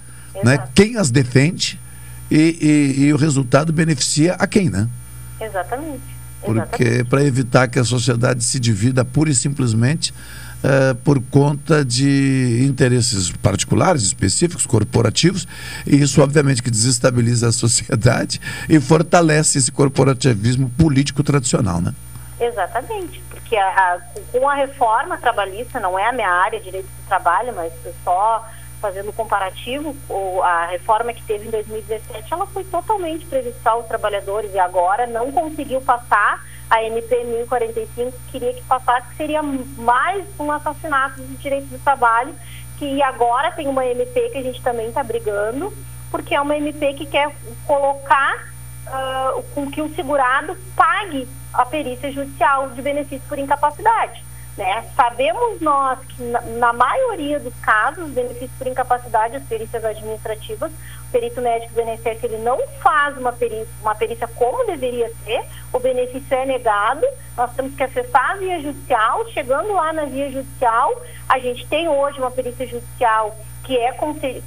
né? 0.43 0.63
quem 0.73 0.97
as 0.97 1.11
defende, 1.11 1.79
e, 2.29 2.57
e, 2.97 3.03
e 3.05 3.13
o 3.13 3.17
resultado 3.17 3.71
beneficia 3.71 4.33
a 4.33 4.47
quem, 4.47 4.69
né? 4.69 4.87
Exatamente. 5.39 6.01
Porque 6.41 7.03
para 7.05 7.23
evitar 7.23 7.67
que 7.67 7.79
a 7.79 7.83
sociedade 7.83 8.43
se 8.43 8.59
divida 8.59 9.05
pura 9.05 9.29
e 9.29 9.35
simplesmente 9.35 10.11
uh, 10.11 10.95
por 10.95 11.21
conta 11.21 11.85
de 11.85 12.65
interesses 12.67 13.31
particulares, 13.31 14.03
específicos, 14.03 14.65
corporativos, 14.65 15.47
e 15.87 16.01
isso 16.01 16.21
obviamente 16.21 16.61
que 16.61 16.69
desestabiliza 16.69 17.47
a 17.47 17.51
sociedade 17.51 18.41
e 18.67 18.79
fortalece 18.79 19.57
esse 19.57 19.71
corporativismo 19.71 20.69
político 20.69 21.23
tradicional, 21.23 21.79
né? 21.79 21.93
Exatamente, 22.39 23.23
porque 23.29 23.55
a, 23.55 23.67
a, 23.67 23.99
com 24.31 24.49
a 24.49 24.55
reforma 24.55 25.17
trabalhista, 25.17 25.79
não 25.79 25.97
é 25.97 26.09
a 26.09 26.11
minha 26.11 26.29
área, 26.29 26.59
direito 26.59 26.85
do 26.85 27.07
trabalho, 27.07 27.53
mas 27.55 27.71
só 28.03 28.45
fazendo 28.83 29.13
comparativo, 29.13 29.95
a 30.43 30.65
reforma 30.65 31.13
que 31.13 31.23
teve 31.23 31.47
em 31.47 31.51
2017, 31.51 32.33
ela 32.33 32.45
foi 32.45 32.65
totalmente 32.65 33.25
prejudicial 33.25 33.77
aos 33.77 33.87
trabalhadores 33.87 34.53
e 34.53 34.59
agora 34.59 35.07
não 35.07 35.31
conseguiu 35.31 35.79
passar 35.79 36.45
a 36.69 36.83
MP 36.83 37.23
1045, 37.23 38.11
que 38.11 38.31
queria 38.33 38.53
que 38.53 38.61
passasse, 38.63 39.07
que 39.07 39.15
seria 39.15 39.41
mais 39.41 40.25
um 40.37 40.51
assassinato 40.51 41.21
dos 41.21 41.39
direitos 41.39 41.69
do 41.69 41.79
trabalho, 41.79 42.35
que 42.77 43.01
agora 43.01 43.51
tem 43.51 43.69
uma 43.69 43.85
MP 43.85 44.29
que 44.31 44.37
a 44.39 44.43
gente 44.43 44.61
também 44.61 44.89
está 44.89 45.01
brigando, 45.01 45.71
porque 46.11 46.35
é 46.35 46.41
uma 46.41 46.57
MP 46.57 46.93
que 46.95 47.05
quer 47.05 47.33
colocar 47.65 48.53
uh, 48.87 49.41
com 49.55 49.71
que 49.71 49.81
o 49.81 49.95
segurado 49.95 50.57
pague 50.75 51.25
a 51.53 51.65
perícia 51.65 52.11
judicial 52.11 52.69
de 52.71 52.81
benefício 52.81 53.25
por 53.29 53.39
incapacidade. 53.39 54.21
Né? 54.55 54.85
Sabemos 54.95 55.59
nós 55.61 55.97
que, 55.99 56.21
na, 56.21 56.39
na, 56.41 56.73
maioria 56.73 57.39
dos 57.39 57.55
casos, 57.55 58.11
benefício 58.11 58.51
por 58.55 58.67
incapacidade, 58.67 59.35
as 59.35 59.43
perícias 59.43 59.83
administrativas, 59.83 60.71
o 60.71 61.11
perito 61.11 61.41
médico 61.41 61.73
do 61.73 61.81
INSS 61.81 62.23
ele 62.23 62.37
não 62.37 62.59
faz 62.79 63.17
uma 63.17 63.33
perícia, 63.33 63.73
uma 63.81 63.95
perícia 63.95 64.27
como 64.27 64.63
deveria 64.67 65.11
ser, 65.23 65.43
o 65.71 65.79
benefício 65.79 66.37
é 66.37 66.45
negado, 66.45 67.03
nós 67.35 67.51
temos 67.55 67.73
que 67.73 67.81
acessar 67.81 68.31
a 68.31 68.35
via 68.35 68.59
judicial, 68.59 69.27
chegando 69.31 69.73
lá 69.73 69.91
na 69.91 70.05
via 70.05 70.29
judicial, 70.29 71.01
a 71.27 71.39
gente 71.39 71.65
tem 71.65 71.87
hoje 71.87 72.19
uma 72.19 72.29
perícia 72.29 72.67
judicial 72.67 73.35
que 73.63 73.77
é, 73.77 73.95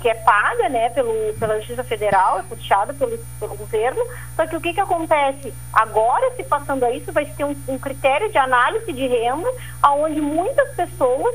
que 0.00 0.08
é 0.08 0.14
paga 0.14 0.68
né, 0.68 0.90
pelo, 0.90 1.12
pela 1.38 1.56
Justiça 1.58 1.82
Federal, 1.82 2.38
é 2.38 2.42
puxada 2.42 2.92
pelo, 2.92 3.18
pelo 3.40 3.56
governo, 3.56 4.00
só 4.34 4.46
que 4.46 4.56
o 4.56 4.60
que, 4.60 4.74
que 4.74 4.80
acontece? 4.80 5.52
Agora, 5.72 6.34
se 6.36 6.44
passando 6.44 6.84
a 6.84 6.90
isso, 6.90 7.12
vai 7.12 7.24
ter 7.24 7.44
um, 7.44 7.56
um 7.66 7.78
critério 7.78 8.30
de 8.30 8.36
análise 8.36 8.92
de 8.92 9.06
renda, 9.06 9.50
onde 9.82 10.20
muitas 10.20 10.68
pessoas, 10.74 11.34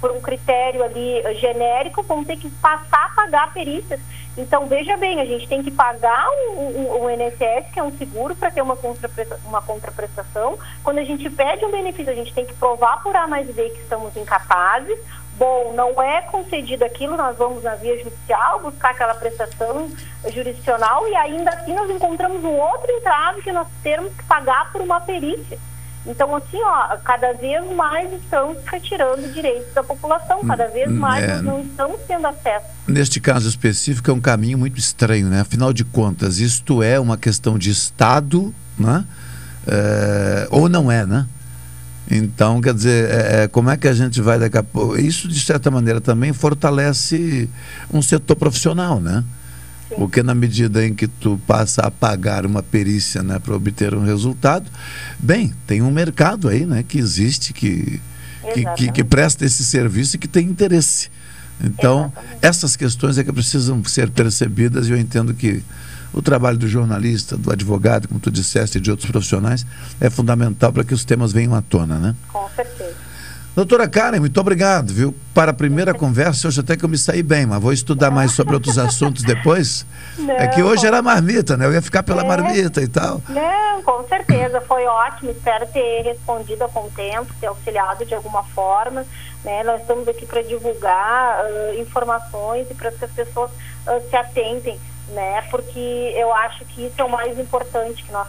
por 0.00 0.12
um 0.12 0.20
critério 0.20 0.84
ali 0.84 1.22
genérico, 1.40 2.04
vão 2.04 2.24
ter 2.24 2.36
que 2.36 2.48
passar 2.50 3.06
a 3.06 3.14
pagar 3.16 3.52
perícias. 3.52 4.00
Então, 4.38 4.68
veja 4.68 4.96
bem, 4.96 5.20
a 5.20 5.24
gente 5.24 5.48
tem 5.48 5.64
que 5.64 5.70
pagar 5.72 6.28
o, 6.30 6.60
o, 6.60 7.04
o 7.04 7.10
INSS, 7.10 7.72
que 7.72 7.80
é 7.80 7.82
um 7.82 7.90
seguro, 7.98 8.36
para 8.36 8.52
ter 8.52 8.62
uma, 8.62 8.76
contraprestação, 8.76 9.48
uma 9.48 9.60
contraprestação. 9.60 10.56
Quando 10.84 10.98
a 10.98 11.04
gente 11.04 11.28
pede 11.28 11.64
um 11.64 11.72
benefício, 11.72 12.12
a 12.12 12.14
gente 12.14 12.32
tem 12.32 12.46
que 12.46 12.54
provar 12.54 13.02
por 13.02 13.16
A 13.16 13.26
mais 13.26 13.48
B 13.52 13.68
que 13.70 13.80
estamos 13.80 14.16
incapazes, 14.16 14.96
bom, 15.38 15.72
não 15.74 16.02
é 16.02 16.22
concedido 16.22 16.84
aquilo, 16.84 17.16
nós 17.16 17.36
vamos 17.36 17.62
na 17.62 17.74
via 17.76 17.96
judicial 18.02 18.60
buscar 18.60 18.90
aquela 18.90 19.14
prestação 19.14 19.90
jurisdicional 20.32 21.06
e 21.08 21.14
ainda 21.14 21.50
assim 21.50 21.74
nós 21.74 21.88
encontramos 21.88 22.42
um 22.42 22.56
outro 22.56 22.90
entrave 22.90 23.42
que 23.42 23.52
nós 23.52 23.66
temos 23.82 24.12
que 24.14 24.24
pagar 24.24 24.72
por 24.72 24.80
uma 24.80 25.00
perícia. 25.00 25.58
Então, 26.06 26.34
assim, 26.34 26.58
ó, 26.62 26.96
cada 27.04 27.34
vez 27.34 27.64
mais 27.72 28.10
estamos 28.14 28.56
retirando 28.66 29.30
direitos 29.32 29.74
da 29.74 29.82
população, 29.82 30.40
cada 30.46 30.66
vez 30.68 30.90
mais 30.90 31.22
é, 31.22 31.42
não 31.42 31.60
estamos 31.60 32.00
tendo 32.06 32.26
acesso. 32.26 32.66
Neste 32.86 33.20
caso 33.20 33.46
específico, 33.48 34.10
é 34.10 34.14
um 34.14 34.20
caminho 34.20 34.56
muito 34.56 34.78
estranho, 34.78 35.28
né? 35.28 35.40
Afinal 35.40 35.72
de 35.72 35.84
contas, 35.84 36.38
isto 36.38 36.82
é 36.82 36.98
uma 36.98 37.18
questão 37.18 37.58
de 37.58 37.70
Estado, 37.70 38.54
né? 38.78 39.04
É, 39.66 40.48
ou 40.50 40.66
não 40.68 40.90
é, 40.90 41.04
né? 41.04 41.26
Então, 42.10 42.60
quer 42.60 42.72
dizer, 42.72 43.10
é, 43.10 43.42
é, 43.42 43.48
como 43.48 43.68
é 43.70 43.76
que 43.76 43.86
a 43.86 43.92
gente 43.92 44.20
vai 44.20 44.38
daqui 44.38 44.56
a 44.56 44.62
pouco. 44.62 44.98
Isso, 44.98 45.28
de 45.28 45.40
certa 45.40 45.70
maneira, 45.70 46.00
também 46.00 46.32
fortalece 46.32 47.48
um 47.92 48.00
setor 48.00 48.34
profissional, 48.34 49.00
né? 49.00 49.22
Sim. 49.88 49.96
Porque 49.96 50.22
na 50.22 50.34
medida 50.34 50.86
em 50.86 50.94
que 50.94 51.06
tu 51.06 51.40
passa 51.46 51.82
a 51.82 51.90
pagar 51.90 52.46
uma 52.46 52.62
perícia 52.62 53.22
né, 53.22 53.38
para 53.38 53.54
obter 53.54 53.94
um 53.94 54.04
resultado, 54.04 54.70
bem, 55.18 55.52
tem 55.66 55.82
um 55.82 55.90
mercado 55.90 56.48
aí 56.48 56.64
né, 56.64 56.82
que 56.82 56.98
existe, 56.98 57.52
que, 57.52 58.00
que, 58.54 58.64
que, 58.74 58.92
que, 58.92 59.04
presta 59.04 59.44
esse 59.44 59.64
serviço 59.64 60.16
e 60.16 60.18
que 60.18 60.28
tem 60.28 60.46
interesse. 60.46 61.10
Então, 61.62 62.12
Exatamente. 62.12 62.38
essas 62.40 62.76
questões 62.76 63.18
é 63.18 63.24
que 63.24 63.32
precisam 63.32 63.82
ser 63.84 64.10
percebidas 64.10 64.88
e 64.88 64.92
eu 64.92 64.98
entendo 64.98 65.34
que 65.34 65.62
o 66.12 66.22
trabalho 66.22 66.58
do 66.58 66.68
jornalista, 66.68 67.36
do 67.36 67.52
advogado, 67.52 68.08
como 68.08 68.20
tu 68.20 68.30
disseste, 68.30 68.78
e 68.78 68.80
de 68.80 68.90
outros 68.90 69.10
profissionais, 69.10 69.66
é 70.00 70.08
fundamental 70.10 70.72
para 70.72 70.84
que 70.84 70.94
os 70.94 71.04
temas 71.04 71.32
venham 71.32 71.54
à 71.54 71.62
tona, 71.62 71.98
né? 71.98 72.14
Com 72.32 72.48
certeza. 72.54 73.08
Doutora 73.58 73.88
Karen, 73.88 74.20
muito 74.20 74.40
obrigado, 74.40 74.94
viu? 74.94 75.12
Para 75.34 75.50
a 75.50 75.54
primeira 75.54 75.92
conversa, 75.98 76.46
hoje 76.46 76.60
até 76.60 76.76
que 76.76 76.84
eu 76.84 76.88
me 76.88 76.96
saí 76.96 77.24
bem, 77.24 77.44
mas 77.44 77.60
vou 77.60 77.72
estudar 77.72 78.08
mais 78.08 78.30
sobre 78.30 78.54
outros 78.54 78.78
assuntos 78.78 79.24
depois. 79.24 79.84
Não, 80.16 80.32
é 80.32 80.46
que 80.46 80.62
hoje 80.62 80.86
era 80.86 81.02
marmita, 81.02 81.56
né? 81.56 81.66
Eu 81.66 81.72
ia 81.72 81.82
ficar 81.82 82.04
pela 82.04 82.22
é. 82.22 82.24
marmita 82.24 82.80
e 82.80 82.86
tal. 82.86 83.20
Não, 83.28 83.82
com 83.82 84.06
certeza, 84.06 84.60
foi 84.60 84.84
ótimo. 84.86 85.32
Espero 85.32 85.66
ter 85.72 86.02
respondido 86.02 86.62
a 86.62 86.68
com 86.68 86.88
tempo, 86.90 87.34
ter 87.40 87.48
auxiliado 87.48 88.04
de 88.04 88.14
alguma 88.14 88.44
forma. 88.44 89.04
Né? 89.44 89.64
Nós 89.64 89.80
estamos 89.80 90.06
aqui 90.06 90.24
para 90.24 90.42
divulgar 90.42 91.44
uh, 91.44 91.80
informações 91.80 92.70
e 92.70 92.74
para 92.74 92.92
que 92.92 93.04
as 93.04 93.10
pessoas 93.10 93.50
uh, 93.50 94.08
se 94.08 94.14
atentem 94.14 94.78
né? 95.08 95.42
Porque 95.50 96.12
eu 96.16 96.32
acho 96.32 96.64
que 96.66 96.86
isso 96.86 97.00
é 97.00 97.04
o 97.04 97.10
mais 97.10 97.38
importante 97.38 98.02
que 98.02 98.12
nós. 98.12 98.28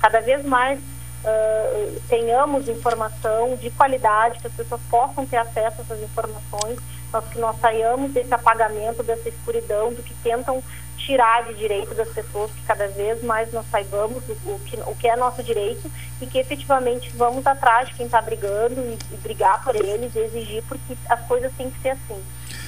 Cada 0.00 0.20
vez 0.20 0.44
mais 0.44 0.78
uh, 0.78 2.00
tenhamos 2.08 2.68
informação 2.68 3.56
de 3.56 3.70
qualidade, 3.70 4.38
que 4.38 4.46
as 4.46 4.52
pessoas 4.52 4.80
possam 4.90 5.26
ter 5.26 5.36
acesso 5.36 5.80
a 5.80 5.84
essas 5.84 6.02
informações, 6.02 6.78
nós 7.12 7.24
que 7.28 7.38
nós 7.38 7.58
saiamos 7.60 8.12
desse 8.12 8.32
apagamento, 8.32 9.02
dessa 9.02 9.28
escuridão, 9.28 9.92
do 9.92 10.02
que 10.02 10.14
tentam 10.22 10.62
tirar 10.96 11.44
de 11.44 11.54
direito 11.54 11.94
das 11.94 12.08
pessoas, 12.08 12.50
que 12.50 12.62
cada 12.62 12.88
vez 12.88 13.22
mais 13.22 13.52
nós 13.52 13.66
saibamos 13.70 14.22
o, 14.28 14.32
o, 14.50 14.60
que, 14.64 14.76
o 14.76 14.94
que 14.94 15.08
é 15.08 15.16
nosso 15.16 15.42
direito 15.42 15.90
e 16.20 16.26
que 16.26 16.38
efetivamente 16.38 17.10
vamos 17.10 17.46
atrás 17.46 17.88
de 17.88 17.94
quem 17.94 18.06
está 18.06 18.20
brigando 18.20 18.80
e, 18.80 18.98
e 19.14 19.16
brigar 19.18 19.62
por 19.62 19.74
eles 19.74 20.14
e 20.14 20.18
exigir, 20.18 20.62
porque 20.68 20.96
as 21.08 21.20
coisas 21.26 21.52
têm 21.56 21.70
que 21.70 21.80
ser 21.80 21.90
assim 21.90 22.22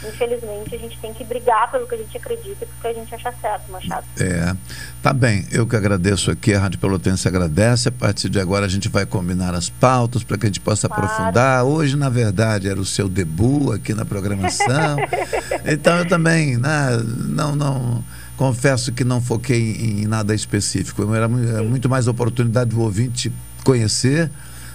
infelizmente, 0.07 0.75
a 0.75 0.79
gente 0.79 0.99
tem 0.99 1.13
que 1.13 1.25
brigar 1.25 1.71
pelo 1.71 1.87
que 1.87 1.95
a 1.95 1.99
gente 1.99 2.17
acredita 2.17 2.65
e 2.65 2.67
pelo 2.67 2.81
que 2.81 2.87
a 2.87 2.93
gente 2.93 3.15
acha 3.15 3.33
certo, 3.41 3.71
Machado. 3.71 4.05
É, 4.19 4.55
tá 5.03 5.13
bem. 5.13 5.47
Eu 5.51 5.67
que 5.67 5.75
agradeço 5.75 6.31
aqui, 6.31 6.55
a 6.55 6.61
Rádio 6.61 6.79
Pelotense 6.79 7.27
agradece. 7.27 7.89
A 7.89 7.93
partir 7.93 8.29
de 8.29 8.39
agora 8.39 8.67
a 8.67 8.69
gente 8.69 8.89
vai 8.89 9.07
combinar 9.07 9.55
as 9.55 9.69
pautas 9.69 10.23
para 10.23 10.39
que 10.39 10.47
a 10.47 10.49
gente 10.49 10.61
possa 10.61 10.89
claro. 10.89 11.05
aprofundar. 11.05 11.65
Hoje, 11.65 11.97
na 11.97 12.09
verdade, 12.09 12.69
era 12.69 12.81
o 12.81 12.85
seu 12.85 13.09
debut 13.09 13.75
aqui 13.75 13.95
na 13.95 14.05
programação. 14.05 14.97
então 15.67 15.99
eu 15.99 16.07
também, 16.07 16.57
né, 16.57 17.03
não, 17.29 17.57
não 17.57 18.05
confesso 18.39 18.93
que 18.93 19.05
não 19.05 19.21
foquei 19.21 19.77
em, 19.77 20.03
em 20.05 20.07
nada 20.07 20.35
específico. 20.35 21.15
Era 21.15 21.29
muito 21.29 21.89
mais 21.89 22.09
oportunidade 22.09 22.71
do 22.71 22.81
ouvinte 22.81 23.31
conhecer 23.63 24.31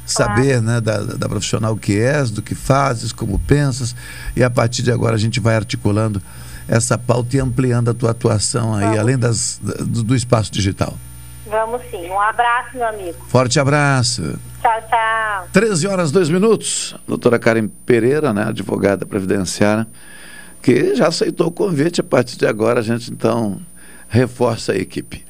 saber 0.06 0.62
né, 0.62 0.82
da, 0.82 1.00
da 1.00 1.30
profissional 1.30 1.76
que 1.78 1.98
és, 1.98 2.30
do 2.30 2.42
que 2.42 2.54
fazes, 2.54 3.14
como 3.14 3.40
pensas, 3.40 3.96
e 4.36 4.44
a 4.44 4.50
partir 4.50 4.84
de 4.84 4.92
agora 4.92 5.16
a 5.16 5.20
gente 5.20 5.40
vai 5.40 5.56
articulando 5.56 6.22
essa 6.68 6.98
pauta 6.98 7.38
e 7.38 7.40
ampliando 7.40 7.90
a 7.90 7.94
tua 7.94 8.12
atuação 8.12 8.74
aí, 8.74 8.84
Vamos. 8.84 9.00
além 9.00 9.18
das, 9.18 9.60
do, 9.62 10.04
do 10.04 10.16
espaço 10.16 10.52
digital. 10.52 10.98
Vamos 11.46 11.82
sim. 11.92 12.10
Um 12.10 12.20
abraço, 12.20 12.76
meu 12.76 12.88
amigo. 12.88 13.18
Forte 13.28 13.60
abraço. 13.60 14.40
Tchau, 14.62 14.82
tchau. 14.90 15.48
13 15.52 15.88
horas, 15.88 16.12
2 16.12 16.30
minutos. 16.30 16.96
Doutora 17.08 17.38
Karen 17.38 17.68
Pereira, 17.86 18.34
né, 18.34 18.46
advogada 18.48 19.06
previdenciária, 19.06 19.86
que 20.64 20.96
já 20.96 21.10
aceitou 21.10 21.48
o 21.48 21.52
convite. 21.52 22.02
A 22.02 22.04
partir 22.04 22.38
de 22.38 22.48
agora, 22.48 22.80
a 22.80 22.84
gente 22.84 23.12
então 23.12 23.60
reforça 24.08 24.72
a 24.72 24.76
equipe. 24.76 25.24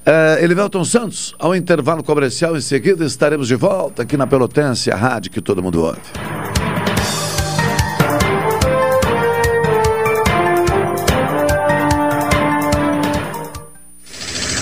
Uh, 0.00 0.42
Elivelton 0.42 0.82
Santos, 0.82 1.34
ao 1.38 1.54
intervalo 1.54 2.02
comercial, 2.02 2.56
em 2.56 2.60
seguida 2.60 3.04
estaremos 3.04 3.46
de 3.46 3.54
volta 3.54 4.02
aqui 4.02 4.16
na 4.16 4.26
Pelotense, 4.26 4.90
a 4.90 4.96
rádio 4.96 5.30
que 5.30 5.42
todo 5.42 5.62
mundo 5.62 5.84
ouve. 5.84 6.00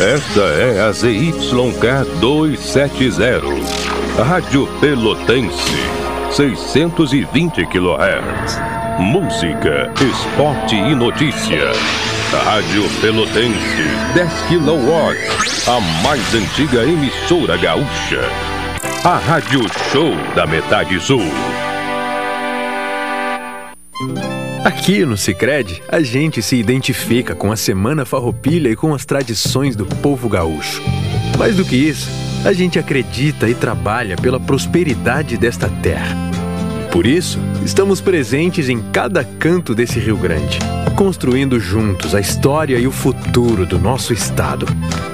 Esta 0.00 0.40
é 0.40 0.80
a 0.80 0.92
ZYK 0.92 2.20
270, 2.20 4.22
Rádio 4.22 4.68
Pelotense, 4.80 5.76
620 6.32 7.66
kHz. 7.66 8.77
Música, 8.98 9.92
esporte 10.00 10.74
e 10.74 10.92
notícia. 10.92 11.70
Rádio 12.44 12.82
Pelotense, 13.00 13.84
10 14.12 14.32
kW, 14.48 15.72
a 15.72 15.80
mais 16.02 16.34
antiga 16.34 16.82
emissora 16.82 17.56
gaúcha. 17.56 18.20
A 19.04 19.16
Rádio 19.18 19.60
Show 19.92 20.16
da 20.34 20.48
Metade 20.48 20.98
Sul. 20.98 21.22
Aqui 24.64 25.06
no 25.06 25.16
Sicredi, 25.16 25.80
a 25.88 26.00
gente 26.00 26.42
se 26.42 26.56
identifica 26.56 27.36
com 27.36 27.52
a 27.52 27.56
Semana 27.56 28.04
Farroupilha 28.04 28.68
e 28.68 28.74
com 28.74 28.92
as 28.92 29.06
tradições 29.06 29.76
do 29.76 29.86
povo 29.86 30.28
gaúcho. 30.28 30.82
Mais 31.38 31.54
do 31.54 31.64
que 31.64 31.76
isso, 31.76 32.10
a 32.44 32.52
gente 32.52 32.80
acredita 32.80 33.48
e 33.48 33.54
trabalha 33.54 34.16
pela 34.16 34.40
prosperidade 34.40 35.36
desta 35.36 35.68
terra. 35.68 36.37
Por 36.90 37.06
isso, 37.06 37.38
estamos 37.64 38.00
presentes 38.00 38.68
em 38.68 38.80
cada 38.90 39.22
canto 39.22 39.74
desse 39.74 39.98
Rio 39.98 40.16
Grande, 40.16 40.58
construindo 40.96 41.60
juntos 41.60 42.14
a 42.14 42.20
história 42.20 42.78
e 42.78 42.86
o 42.86 42.92
futuro 42.92 43.66
do 43.66 43.78
nosso 43.78 44.12
estado. 44.12 44.66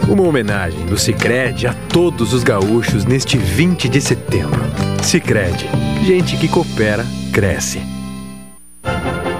Uma 0.09 0.23
homenagem 0.23 0.87
do 0.87 0.97
Sicredi 0.97 1.67
a 1.67 1.75
todos 1.93 2.33
os 2.33 2.45
gaúchos 2.45 3.05
neste 3.05 3.37
20 3.37 3.89
de 3.89 4.01
setembro. 4.01 4.63
Sicredi, 5.03 5.69
gente 6.05 6.37
que 6.37 6.49
coopera 6.49 7.05
cresce. 7.33 7.94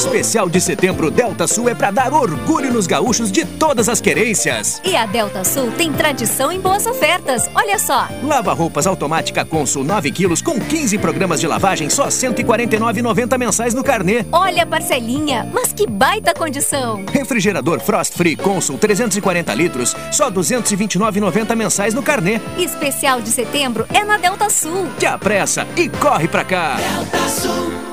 Especial 0.00 0.48
de 0.48 0.58
setembro 0.62 1.10
Delta 1.10 1.46
Sul 1.46 1.68
é 1.68 1.74
para 1.74 1.90
dar 1.90 2.14
orgulho 2.14 2.72
nos 2.72 2.86
gaúchos 2.86 3.30
de 3.30 3.44
todas 3.44 3.86
as 3.86 4.00
querências. 4.00 4.80
E 4.82 4.96
a 4.96 5.04
Delta 5.04 5.44
Sul 5.44 5.70
tem 5.72 5.92
tradição 5.92 6.50
em 6.50 6.58
boas 6.58 6.86
ofertas. 6.86 7.42
Olha 7.54 7.78
só. 7.78 8.08
Lava 8.22 8.54
roupas 8.54 8.86
automática 8.86 9.44
Consul 9.44 9.84
9 9.84 10.10
quilos 10.10 10.40
com 10.40 10.58
15 10.58 10.96
programas 10.96 11.38
de 11.38 11.46
lavagem 11.46 11.90
só 11.90 12.04
R$ 12.04 12.10
149,90 12.12 13.36
mensais 13.36 13.74
no 13.74 13.84
carnê. 13.84 14.24
Olha 14.32 14.62
a 14.62 14.66
parcelinha, 14.66 15.46
mas 15.52 15.70
que 15.70 15.86
baita 15.86 16.32
condição. 16.32 17.04
Refrigerador 17.12 17.78
Frost 17.78 18.14
Free 18.14 18.36
Consul 18.36 18.78
340 18.78 19.52
litros 19.52 19.94
só 20.10 20.28
R$ 20.28 20.36
229,90 20.36 21.54
mensais 21.54 21.92
no 21.92 22.02
carnê. 22.02 22.40
Especial 22.56 23.20
de 23.20 23.28
setembro 23.28 23.86
é 23.92 24.02
na 24.02 24.16
Delta 24.16 24.48
Sul. 24.48 24.88
Te 24.98 25.04
apressa 25.04 25.66
e 25.76 25.90
corre 25.90 26.26
pra 26.26 26.42
cá. 26.42 26.76
Delta 26.76 27.28
Sul. 27.28 27.89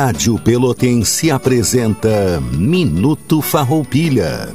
Rádio 0.00 0.38
Pelotense 0.38 1.28
apresenta 1.28 2.40
Minuto 2.52 3.42
Farroupilha. 3.42 4.54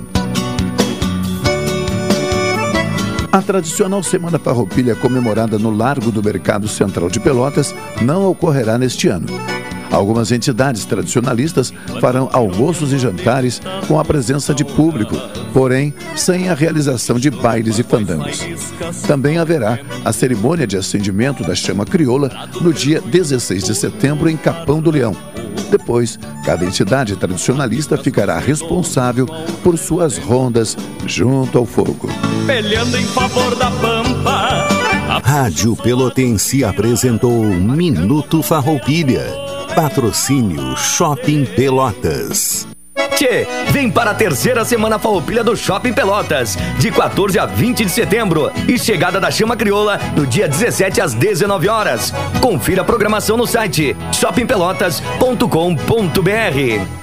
A 3.30 3.42
tradicional 3.42 4.02
Semana 4.04 4.40
Farroupilha 4.40 4.96
comemorada 4.96 5.60
no 5.60 5.70
Largo 5.70 6.12
do 6.12 6.24
Mercado 6.24 6.70
Central 6.70 7.10
de 7.10 7.20
Pelotas 7.20 7.76
não 8.02 8.26
ocorrerá 8.26 8.78
neste 8.78 9.10
ano. 9.10 9.28
Algumas 9.94 10.32
entidades 10.32 10.86
tradicionalistas 10.86 11.72
farão 12.02 12.28
almoços 12.34 12.92
e 12.92 12.98
jantares 12.98 13.62
com 13.88 14.00
a 14.00 14.04
presença 14.04 14.52
de 14.52 14.66
público, 14.66 15.16
porém 15.54 15.94
sem 16.16 16.50
a 16.50 16.56
realização 16.56 17.20
de 17.20 17.30
bailes 17.30 17.78
e 17.78 17.84
fandangos. 17.84 18.44
Também 19.06 19.38
haverá 19.38 19.80
a 20.04 20.12
cerimônia 20.12 20.66
de 20.66 20.76
acendimento 20.76 21.44
da 21.44 21.54
chama 21.54 21.86
crioula 21.86 22.50
no 22.60 22.74
dia 22.74 23.00
16 23.00 23.64
de 23.66 23.76
setembro 23.76 24.28
em 24.28 24.36
Capão 24.36 24.82
do 24.82 24.90
Leão. 24.90 25.16
Depois, 25.70 26.20
cada 26.44 26.66
entidade 26.66 27.16
tradicionalista 27.16 27.96
ficará 27.96 28.40
responsável 28.40 29.28
por 29.64 29.78
suas 29.78 30.18
rondas 30.18 30.76
junto 31.06 31.60
ao 31.60 31.66
fogo. 31.66 32.10
Em 32.50 33.06
favor 33.06 33.56
da 33.56 33.70
pampa. 33.70 34.68
Rádio 35.24 35.76
Pelotense 35.76 36.64
apresentou 36.64 37.44
Minuto 37.44 38.42
Farroupilha. 38.42 39.53
Patrocínio 39.76 40.78
Shopping 40.78 41.46
Pelotas. 41.46 42.68
Tchê, 43.16 43.48
vem 43.72 43.90
para 43.90 44.12
a 44.12 44.14
terceira 44.14 44.64
semana 44.64 45.00
farroupilha 45.00 45.44
do 45.44 45.58
Shopping 45.58 45.94
Pelotas, 45.94 46.56
de 46.78 46.92
14 46.92 47.40
a 47.40 47.48
20 47.48 47.86
de 47.86 47.92
setembro 47.92 48.52
e 48.68 48.78
chegada 48.78 49.20
da 49.20 49.32
Chama 49.32 49.58
Crioula 49.58 50.00
no 50.16 50.28
dia 50.28 50.48
17 50.48 51.02
às 51.02 51.16
19 51.16 51.68
horas. 51.68 52.14
Confira 52.40 52.84
a 52.84 52.86
programação 52.86 53.36
no 53.36 53.48
site 53.48 53.98
shoppingpelotas.com.br. 54.12 57.03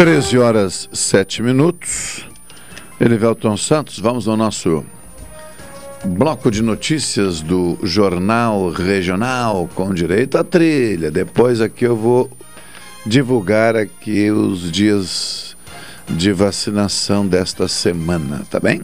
Treze 0.00 0.38
horas 0.38 0.88
sete 0.94 1.42
minutos. 1.42 2.26
Elivelton 2.98 3.54
Santos, 3.58 3.98
vamos 3.98 4.26
ao 4.26 4.34
nosso 4.34 4.82
bloco 6.02 6.50
de 6.50 6.62
notícias 6.62 7.42
do 7.42 7.78
Jornal 7.82 8.70
Regional 8.70 9.68
com 9.74 9.92
direito 9.92 10.38
à 10.38 10.42
trilha. 10.42 11.10
Depois 11.10 11.60
aqui 11.60 11.84
eu 11.84 11.94
vou 11.94 12.30
divulgar 13.04 13.76
aqui 13.76 14.30
os 14.30 14.72
dias 14.72 15.54
de 16.08 16.32
vacinação 16.32 17.26
desta 17.26 17.68
semana, 17.68 18.40
tá 18.50 18.58
bem? 18.58 18.80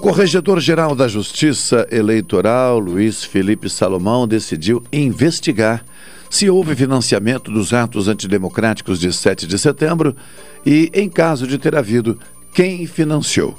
Corregedor-Geral 0.00 0.94
da 0.94 1.06
Justiça 1.06 1.86
Eleitoral, 1.90 2.78
Luiz 2.78 3.22
Felipe 3.22 3.68
Salomão, 3.68 4.26
decidiu 4.26 4.82
investigar 4.90 5.84
se 6.30 6.48
houve 6.48 6.74
financiamento 6.74 7.50
dos 7.50 7.74
atos 7.74 8.08
antidemocráticos 8.08 8.98
de 8.98 9.12
7 9.12 9.46
de 9.46 9.58
setembro 9.58 10.16
e, 10.64 10.90
em 10.94 11.06
caso 11.06 11.46
de 11.46 11.58
ter 11.58 11.76
havido, 11.76 12.18
quem 12.54 12.86
financiou. 12.86 13.58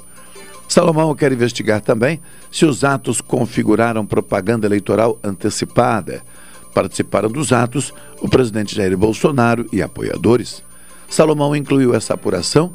Salomão 0.66 1.14
quer 1.14 1.30
investigar 1.30 1.80
também 1.80 2.20
se 2.50 2.66
os 2.66 2.82
atos 2.82 3.20
configuraram 3.20 4.04
propaganda 4.04 4.66
eleitoral 4.66 5.20
antecipada. 5.22 6.24
Participaram 6.74 7.30
dos 7.30 7.52
atos 7.52 7.94
o 8.20 8.28
presidente 8.28 8.74
Jair 8.74 8.98
Bolsonaro 8.98 9.64
e 9.72 9.80
apoiadores. 9.80 10.60
Salomão 11.08 11.54
incluiu 11.54 11.94
essa 11.94 12.14
apuração 12.14 12.72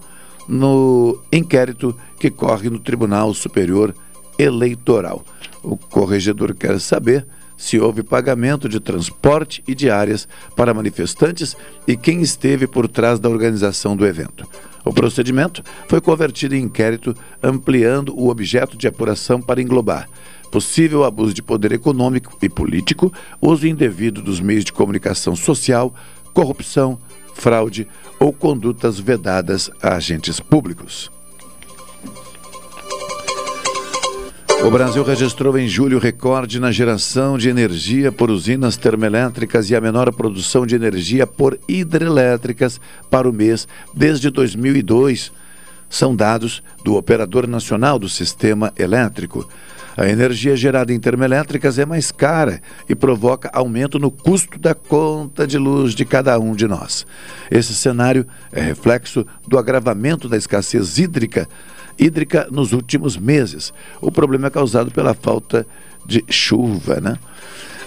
no 0.47 1.19
inquérito 1.31 1.95
que 2.19 2.29
corre 2.29 2.69
no 2.69 2.79
Tribunal 2.79 3.33
Superior 3.33 3.93
Eleitoral. 4.37 5.25
O 5.63 5.75
corregedor 5.75 6.53
quer 6.53 6.79
saber 6.79 7.25
se 7.57 7.79
houve 7.79 8.03
pagamento 8.03 8.69
de 8.69 8.79
transporte 8.79 9.63
e 9.67 9.73
diárias 9.73 10.27
para 10.55 10.73
manifestantes 10.73 11.57
e 11.87 11.97
quem 11.97 12.21
esteve 12.21 12.67
por 12.67 12.87
trás 12.87 13.19
da 13.19 13.29
organização 13.29 13.95
do 13.95 14.05
evento. 14.05 14.47
O 14.85 14.93
procedimento 14.93 15.63
foi 15.87 15.99
convertido 15.99 16.55
em 16.55 16.63
inquérito, 16.63 17.15
ampliando 17.41 18.15
o 18.15 18.29
objeto 18.29 18.77
de 18.77 18.87
apuração 18.87 19.41
para 19.41 19.61
englobar 19.61 20.07
possível 20.47 21.03
abuso 21.03 21.33
de 21.33 21.41
poder 21.41 21.71
econômico 21.71 22.37
e 22.41 22.49
político, 22.49 23.11
uso 23.41 23.67
indevido 23.67 24.21
dos 24.21 24.39
meios 24.39 24.65
de 24.65 24.73
comunicação 24.73 25.35
social, 25.35 25.93
corrupção, 26.33 26.97
fraude 27.37 27.87
ou 28.19 28.33
condutas 28.33 28.99
vedadas 28.99 29.69
a 29.81 29.95
agentes 29.95 30.39
públicos. 30.39 31.11
O 34.65 34.71
Brasil 34.71 35.03
registrou 35.03 35.57
em 35.57 35.67
julho 35.67 35.99
recorde 35.99 36.59
na 36.59 36.71
geração 36.71 37.37
de 37.37 37.47
energia 37.47 38.11
por 38.11 38.31
usinas 38.31 38.75
termoelétricas 38.75 39.69
e 39.69 39.75
a 39.75 39.79
menor 39.79 40.11
produção 40.11 40.65
de 40.65 40.75
energia 40.75 41.27
por 41.27 41.59
hidrelétricas 41.69 42.81
para 43.09 43.29
o 43.29 43.33
mês 43.33 43.67
desde 43.93 44.31
2002. 44.31 45.31
São 45.87 46.15
dados 46.15 46.63
do 46.83 46.95
Operador 46.95 47.47
Nacional 47.47 47.99
do 47.99 48.09
Sistema 48.09 48.73
Elétrico. 48.75 49.47
A 49.97 50.07
energia 50.07 50.55
gerada 50.55 50.93
em 50.93 50.99
termoelétricas 50.99 51.79
é 51.79 51.85
mais 51.85 52.11
cara 52.11 52.61
e 52.87 52.93
provoca 52.93 53.49
aumento 53.51 53.97
no 53.97 54.11
custo 54.11 54.59
da 54.59 54.75
conta 54.75 55.47
de 55.47 55.57
luz 55.57 55.95
de 55.95 56.05
cada 56.05 56.37
um 56.39 56.55
de 56.55 56.67
nós. 56.67 57.03
Esse 57.49 57.73
cenário 57.73 58.27
é 58.51 58.61
reflexo 58.61 59.25
do 59.47 59.57
agravamento 59.57 60.29
da 60.29 60.37
escassez 60.37 60.99
hídrica 60.99 61.49
hídrica 61.99 62.47
nos 62.51 62.73
últimos 62.73 63.17
meses. 63.17 63.73
O 63.99 64.11
problema 64.11 64.47
é 64.47 64.49
causado 64.51 64.91
pela 64.91 65.15
falta 65.15 65.65
de 66.05 66.23
chuva, 66.29 67.01
né? 67.01 67.17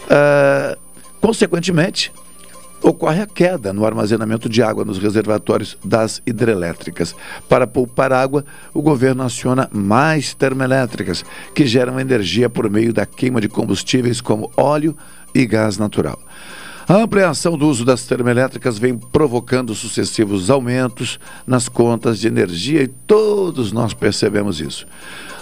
Uh, 0.07 0.77
consequentemente, 1.21 2.13
ocorre 2.83 3.23
a 3.23 3.27
queda 3.27 3.73
no 3.73 3.85
armazenamento 3.85 4.49
de 4.49 4.63
água 4.63 4.85
nos 4.85 4.99
reservatórios 4.99 5.77
das 5.85 6.23
hidrelétricas. 6.27 7.15
Para 7.49 7.67
poupar 7.67 8.13
água, 8.13 8.45
o 8.73 8.83
governo 8.83 9.23
aciona 9.23 9.69
mais 9.73 10.35
termoelétricas, 10.35 11.25
que 11.55 11.67
geram 11.67 12.01
energia 12.01 12.49
por 12.49 12.69
meio 12.71 12.93
da 12.93 13.07
queima 13.07 13.41
de 13.41 13.49
combustíveis 13.49 14.21
como 14.21 14.51
óleo 14.57 14.97
e 15.35 15.47
gás 15.47 15.79
natural. 15.79 16.19
A 16.89 16.97
ampliação 16.97 17.57
do 17.57 17.69
uso 17.69 17.85
das 17.85 18.03
termoelétricas 18.05 18.77
vem 18.77 18.99
provocando 18.99 19.75
sucessivos 19.77 20.51
aumentos 20.51 21.21
nas 21.47 21.69
contas 21.69 22.19
de 22.19 22.27
energia 22.27 22.83
e 22.83 22.89
todos 22.89 23.71
nós 23.71 23.95
percebemos 23.95 24.61
isso. 24.61 24.87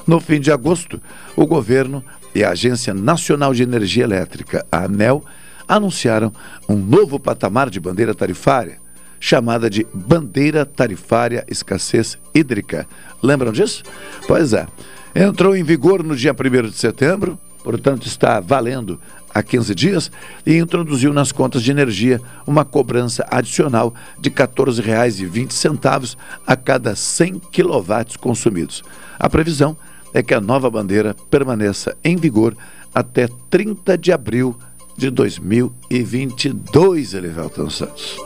No 0.07 0.20
fim 0.20 0.41
de 0.41 0.53
agosto, 0.53 1.01
o 1.34 1.47
governo 1.47 2.05
e 2.34 2.45
a 2.45 2.51
Agência 2.51 2.93
Nacional 2.93 3.55
de 3.55 3.62
Energia 3.62 4.05
Elétrica, 4.05 4.64
a 4.70 4.84
ANEL, 4.84 5.24
anunciaram 5.69 6.33
um 6.69 6.77
novo 6.77 7.21
patamar 7.21 7.69
de 7.69 7.79
bandeira 7.79 8.14
tarifária, 8.14 8.79
chamada 9.21 9.69
de 9.69 9.87
Bandeira 9.93 10.64
Tarifária 10.64 11.45
Escassez 11.49 12.19
Hídrica. 12.35 12.87
Lembram 13.23 13.53
disso? 13.53 13.83
Pois 14.27 14.53
é. 14.53 14.66
Entrou 15.14 15.57
em 15.57 15.64
vigor 15.64 16.03
no 16.03 16.14
dia 16.14 16.33
1 16.33 16.69
de 16.69 16.77
setembro, 16.77 17.39
portanto 17.64 18.07
está 18.07 18.41
valendo 18.41 19.01
há 19.35 19.43
15 19.43 19.75
dias 19.75 20.11
e 20.47 20.57
introduziu 20.57 21.12
nas 21.12 21.33
contas 21.33 21.62
de 21.62 21.71
energia 21.71 22.21
uma 22.47 22.64
cobrança 22.64 23.27
adicional 23.31 23.95
de 24.19 24.29
R$ 24.29 24.37
14,20 24.37 26.16
a 26.47 26.57
cada 26.57 26.95
100 26.95 27.41
quilowatts 27.51 28.16
consumidos. 28.16 28.83
A 29.19 29.29
previsão 29.29 29.77
é 30.14 30.23
que 30.23 30.35
a 30.35 30.41
nova 30.41 30.71
bandeira 30.71 31.14
permaneça 31.31 31.97
em 32.05 32.16
vigor 32.16 32.57
até 32.95 33.29
30 33.51 33.99
de 33.99 34.12
abril 34.12 34.57
de 34.99 35.11
2022, 35.11 37.15
Elivelton 37.15 37.71
Santos. 37.71 38.17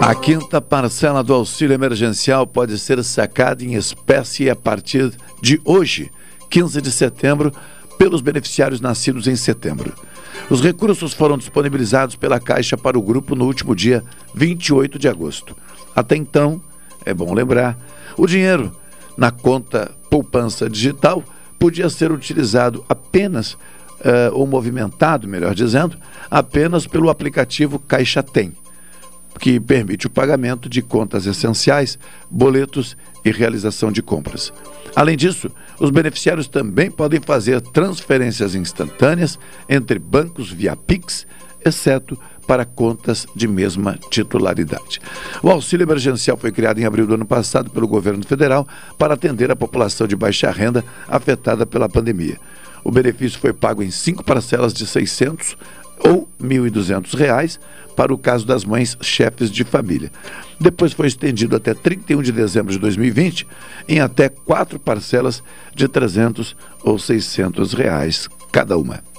A 0.00 0.12
quinta 0.16 0.60
parcela 0.60 1.22
do 1.22 1.32
auxílio 1.32 1.72
emergencial 1.72 2.44
pode 2.44 2.76
ser 2.76 3.02
sacada 3.04 3.64
em 3.64 3.74
espécie 3.74 4.50
a 4.50 4.56
partir 4.56 5.12
de 5.40 5.60
hoje. 5.64 6.10
15 6.50 6.82
de 6.82 6.90
setembro 6.90 7.52
pelos 7.96 8.20
beneficiários 8.20 8.80
nascidos 8.80 9.28
em 9.28 9.36
setembro. 9.36 9.94
Os 10.50 10.60
recursos 10.60 11.14
foram 11.14 11.38
disponibilizados 11.38 12.16
pela 12.16 12.40
Caixa 12.40 12.76
para 12.76 12.98
o 12.98 13.02
grupo 13.02 13.36
no 13.36 13.46
último 13.46 13.76
dia 13.76 14.02
28 14.34 14.98
de 14.98 15.08
agosto. 15.08 15.56
Até 15.94 16.16
então, 16.16 16.60
é 17.04 17.14
bom 17.14 17.32
lembrar, 17.32 17.78
o 18.16 18.26
dinheiro 18.26 18.76
na 19.16 19.30
conta 19.30 19.92
poupança 20.10 20.68
digital 20.68 21.22
podia 21.64 21.88
ser 21.88 22.12
utilizado 22.12 22.84
apenas, 22.90 23.54
uh, 23.54 23.58
ou 24.34 24.46
movimentado, 24.46 25.26
melhor 25.26 25.54
dizendo, 25.54 25.96
apenas 26.30 26.86
pelo 26.86 27.08
aplicativo 27.08 27.78
Caixa 27.78 28.22
Tem, 28.22 28.52
que 29.40 29.58
permite 29.58 30.06
o 30.06 30.10
pagamento 30.10 30.68
de 30.68 30.82
contas 30.82 31.24
essenciais, 31.24 31.98
boletos 32.30 32.98
e 33.24 33.30
realização 33.30 33.90
de 33.90 34.02
compras. 34.02 34.52
Além 34.94 35.16
disso, 35.16 35.50
os 35.80 35.90
beneficiários 35.90 36.48
também 36.48 36.90
podem 36.90 37.18
fazer 37.18 37.62
transferências 37.62 38.54
instantâneas 38.54 39.38
entre 39.66 39.98
bancos 39.98 40.52
via 40.52 40.76
Pix, 40.76 41.26
exceto 41.64 42.18
para 42.46 42.64
contas 42.64 43.26
de 43.34 43.48
mesma 43.48 43.98
titularidade. 44.10 45.00
O 45.42 45.50
auxílio 45.50 45.84
emergencial 45.84 46.36
foi 46.36 46.52
criado 46.52 46.78
em 46.78 46.84
abril 46.84 47.06
do 47.06 47.14
ano 47.14 47.26
passado 47.26 47.70
pelo 47.70 47.88
governo 47.88 48.24
federal 48.24 48.66
para 48.98 49.14
atender 49.14 49.50
a 49.50 49.56
população 49.56 50.06
de 50.06 50.16
baixa 50.16 50.50
renda 50.50 50.84
afetada 51.08 51.66
pela 51.66 51.88
pandemia. 51.88 52.38
O 52.82 52.90
benefício 52.90 53.38
foi 53.38 53.52
pago 53.52 53.82
em 53.82 53.90
cinco 53.90 54.22
parcelas 54.22 54.74
de 54.74 54.86
600 54.86 55.56
ou 55.98 56.28
R$ 56.40 56.48
1.200 56.48 57.58
para 57.96 58.12
o 58.12 58.18
caso 58.18 58.44
das 58.46 58.64
mães 58.64 58.96
chefes 59.00 59.50
de 59.50 59.64
família. 59.64 60.10
Depois 60.60 60.92
foi 60.92 61.06
estendido 61.06 61.56
até 61.56 61.72
31 61.72 62.22
de 62.22 62.32
dezembro 62.32 62.72
de 62.72 62.78
2020 62.78 63.46
em 63.88 64.00
até 64.00 64.28
quatro 64.28 64.78
parcelas 64.78 65.42
de 65.74 65.88
300 65.88 66.56
ou 66.82 66.98
600 66.98 67.72
reais 67.72 68.28
cada 68.52 68.76
uma. 68.76 69.13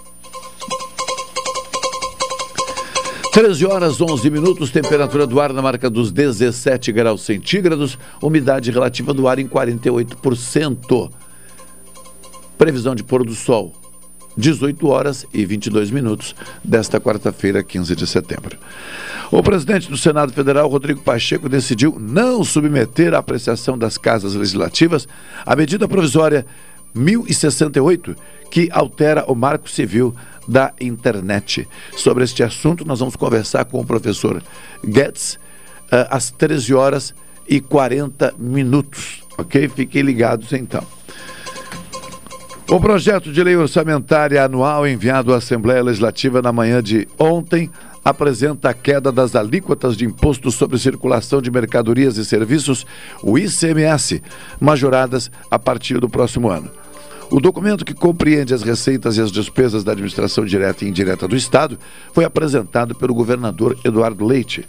13 3.36 3.66
horas 3.66 4.00
11 4.00 4.30
minutos, 4.30 4.72
temperatura 4.72 5.28
do 5.28 5.42
ar 5.42 5.52
na 5.52 5.62
marca 5.62 5.90
dos 5.90 6.10
17 6.10 6.90
graus 6.94 7.22
centígrados, 7.24 8.00
umidade 8.22 8.72
relativa 8.72 9.14
do 9.14 9.28
ar 9.28 9.40
em 9.40 9.46
48%. 9.46 11.12
Previsão 12.58 12.96
de 12.96 13.04
pôr 13.04 13.26
do 13.26 13.36
sol 13.36 13.74
18 14.38 14.88
horas 14.88 15.26
e 15.34 15.46
22 15.46 15.92
minutos 15.92 16.34
desta 16.64 16.98
quarta-feira, 16.98 17.62
15 17.62 17.94
de 17.94 18.08
setembro. 18.08 18.58
O 19.30 19.44
presidente 19.44 19.90
do 19.90 19.98
Senado 19.98 20.32
Federal, 20.32 20.70
Rodrigo 20.70 21.02
Pacheco, 21.02 21.50
decidiu 21.50 21.98
não 22.00 22.42
submeter 22.42 23.14
à 23.14 23.18
apreciação 23.18 23.78
das 23.78 23.98
casas 23.98 24.34
legislativas 24.34 25.10
a 25.46 25.58
medida 25.58 25.90
provisória 25.90 26.46
1068, 26.96 28.16
que 28.50 28.70
altera 28.72 29.26
o 29.28 29.36
marco 29.36 29.70
civil 29.70 30.16
da 30.48 30.74
internet. 30.80 31.68
Sobre 31.96 32.24
este 32.24 32.44
assunto, 32.44 32.86
nós 32.86 33.00
vamos 33.00 33.16
conversar 33.16 33.66
com 33.66 33.80
o 33.80 33.86
professor 33.86 34.42
Guedes 34.84 35.36
uh, 35.36 36.08
às 36.10 36.32
13 36.32 36.74
horas 36.74 37.14
e 37.48 37.60
40 37.60 38.36
minutos. 38.38 39.24
Ok? 39.38 39.68
Fiquem 39.70 40.02
ligados 40.02 40.54
então. 40.54 40.84
O 42.68 42.80
projeto 42.80 43.32
de 43.32 43.44
lei 43.44 43.56
orçamentária 43.56 44.44
anual 44.44 44.88
enviado 44.88 45.34
à 45.34 45.38
Assembleia 45.38 45.84
Legislativa 45.84 46.42
na 46.42 46.52
manhã 46.52 46.82
de 46.82 47.08
ontem 47.20 47.70
apresenta 48.04 48.70
a 48.70 48.74
queda 48.74 49.12
das 49.12 49.36
alíquotas 49.36 49.96
de 49.96 50.06
imposto 50.06 50.50
sobre 50.52 50.78
circulação 50.78 51.42
de 51.42 51.52
mercadorias 51.52 52.18
e 52.18 52.26
serviços, 52.26 52.86
o 53.22 53.38
ICMS, 53.38 54.22
majoradas 54.60 55.32
a 55.50 55.60
partir 55.60 56.00
do 56.00 56.10
próximo 56.10 56.50
ano. 56.50 56.72
O 57.30 57.40
documento 57.40 57.84
que 57.84 57.94
compreende 57.94 58.54
as 58.54 58.62
receitas 58.62 59.18
e 59.18 59.22
as 59.22 59.32
despesas 59.32 59.84
da 59.84 59.92
administração 59.94 60.46
direta 60.46 60.86
e 60.86 60.90
indireta 60.90 61.28
do 61.28 61.36
Estado 61.36 61.78
foi 62.14 62.24
apresentado 62.24 62.94
pelo 62.94 63.16
governador 63.16 63.78
Eduardo 63.84 64.26
Leite. 64.26 64.68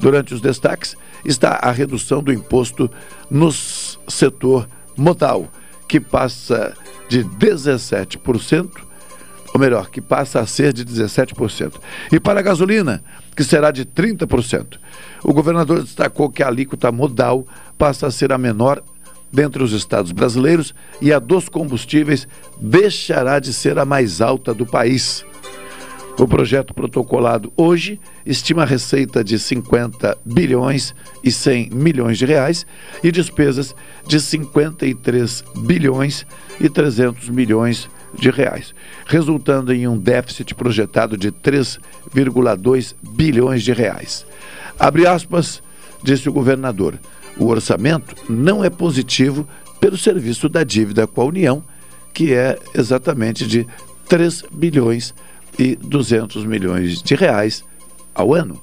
Durante 0.00 0.32
os 0.32 0.40
destaques 0.40 0.96
está 1.24 1.58
a 1.60 1.70
redução 1.70 2.22
do 2.22 2.32
imposto 2.32 2.90
no 3.30 3.52
setor 3.52 4.66
modal, 4.96 5.48
que 5.86 6.00
passa 6.00 6.74
de 7.08 7.22
17%, 7.24 8.70
ou 9.52 9.60
melhor, 9.60 9.90
que 9.90 10.00
passa 10.00 10.40
a 10.40 10.46
ser 10.46 10.72
de 10.72 10.84
17%. 10.84 11.74
E 12.12 12.18
para 12.18 12.40
a 12.40 12.42
gasolina, 12.42 13.02
que 13.36 13.44
será 13.44 13.70
de 13.70 13.84
30%. 13.84 14.78
O 15.22 15.32
governador 15.32 15.82
destacou 15.82 16.30
que 16.30 16.42
a 16.42 16.48
alíquota 16.48 16.90
modal 16.90 17.46
passa 17.76 18.06
a 18.06 18.10
ser 18.10 18.32
a 18.32 18.38
menor 18.38 18.82
dentre 19.32 19.62
os 19.62 19.72
estados 19.72 20.12
brasileiros 20.12 20.74
e 21.00 21.12
a 21.12 21.18
dos 21.18 21.48
combustíveis 21.48 22.26
deixará 22.60 23.38
de 23.38 23.52
ser 23.52 23.78
a 23.78 23.84
mais 23.84 24.20
alta 24.20 24.54
do 24.54 24.66
país. 24.66 25.24
O 26.18 26.26
projeto 26.26 26.74
protocolado 26.74 27.52
hoje 27.56 28.00
estima 28.26 28.64
receita 28.64 29.22
de 29.22 29.38
50 29.38 30.18
bilhões 30.24 30.92
e 31.22 31.30
100 31.30 31.70
milhões 31.70 32.18
de 32.18 32.26
reais 32.26 32.66
e 33.04 33.12
despesas 33.12 33.72
de 34.04 34.20
53 34.20 35.44
bilhões 35.58 36.26
e 36.60 36.68
300 36.68 37.28
milhões 37.28 37.88
de 38.18 38.30
reais, 38.30 38.74
resultando 39.06 39.72
em 39.72 39.86
um 39.86 39.96
déficit 39.96 40.56
projetado 40.56 41.16
de 41.16 41.30
3,2 41.30 42.96
bilhões 43.12 43.62
de 43.62 43.72
reais. 43.72 44.26
Abre 44.76 45.06
aspas, 45.06 45.62
disse 46.02 46.28
o 46.28 46.32
governador. 46.32 46.98
O 47.38 47.46
orçamento 47.46 48.14
não 48.28 48.64
é 48.64 48.70
positivo 48.70 49.46
pelo 49.80 49.96
serviço 49.96 50.48
da 50.48 50.64
dívida 50.64 51.06
com 51.06 51.22
a 51.22 51.26
União, 51.26 51.62
que 52.12 52.34
é 52.34 52.58
exatamente 52.74 53.46
de 53.46 53.66
3 54.08 54.44
bilhões 54.52 55.14
e 55.58 55.76
200 55.76 56.44
milhões 56.44 57.02
de 57.02 57.14
reais 57.14 57.64
ao 58.14 58.34
ano. 58.34 58.60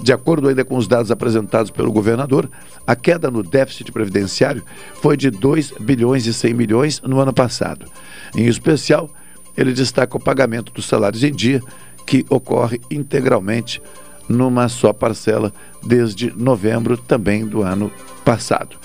De 0.00 0.12
acordo 0.12 0.48
ainda 0.48 0.64
com 0.64 0.76
os 0.76 0.86
dados 0.86 1.10
apresentados 1.10 1.70
pelo 1.70 1.90
governador, 1.90 2.50
a 2.86 2.94
queda 2.94 3.30
no 3.30 3.42
déficit 3.42 3.90
previdenciário 3.90 4.62
foi 5.00 5.16
de 5.16 5.30
2 5.30 5.72
bilhões 5.80 6.26
e 6.26 6.34
100 6.34 6.54
milhões 6.54 7.02
no 7.02 7.18
ano 7.18 7.32
passado. 7.32 7.86
Em 8.34 8.46
especial, 8.46 9.10
ele 9.56 9.72
destaca 9.72 10.16
o 10.16 10.20
pagamento 10.20 10.72
dos 10.72 10.84
salários 10.84 11.24
em 11.24 11.32
dia, 11.32 11.62
que 12.06 12.24
ocorre 12.28 12.80
integralmente 12.90 13.80
numa 14.28 14.68
só 14.68 14.92
parcela 14.92 15.52
desde 15.86 16.32
novembro 16.36 16.96
também 16.96 17.46
do 17.46 17.62
ano 17.62 17.90
passado. 18.24 18.76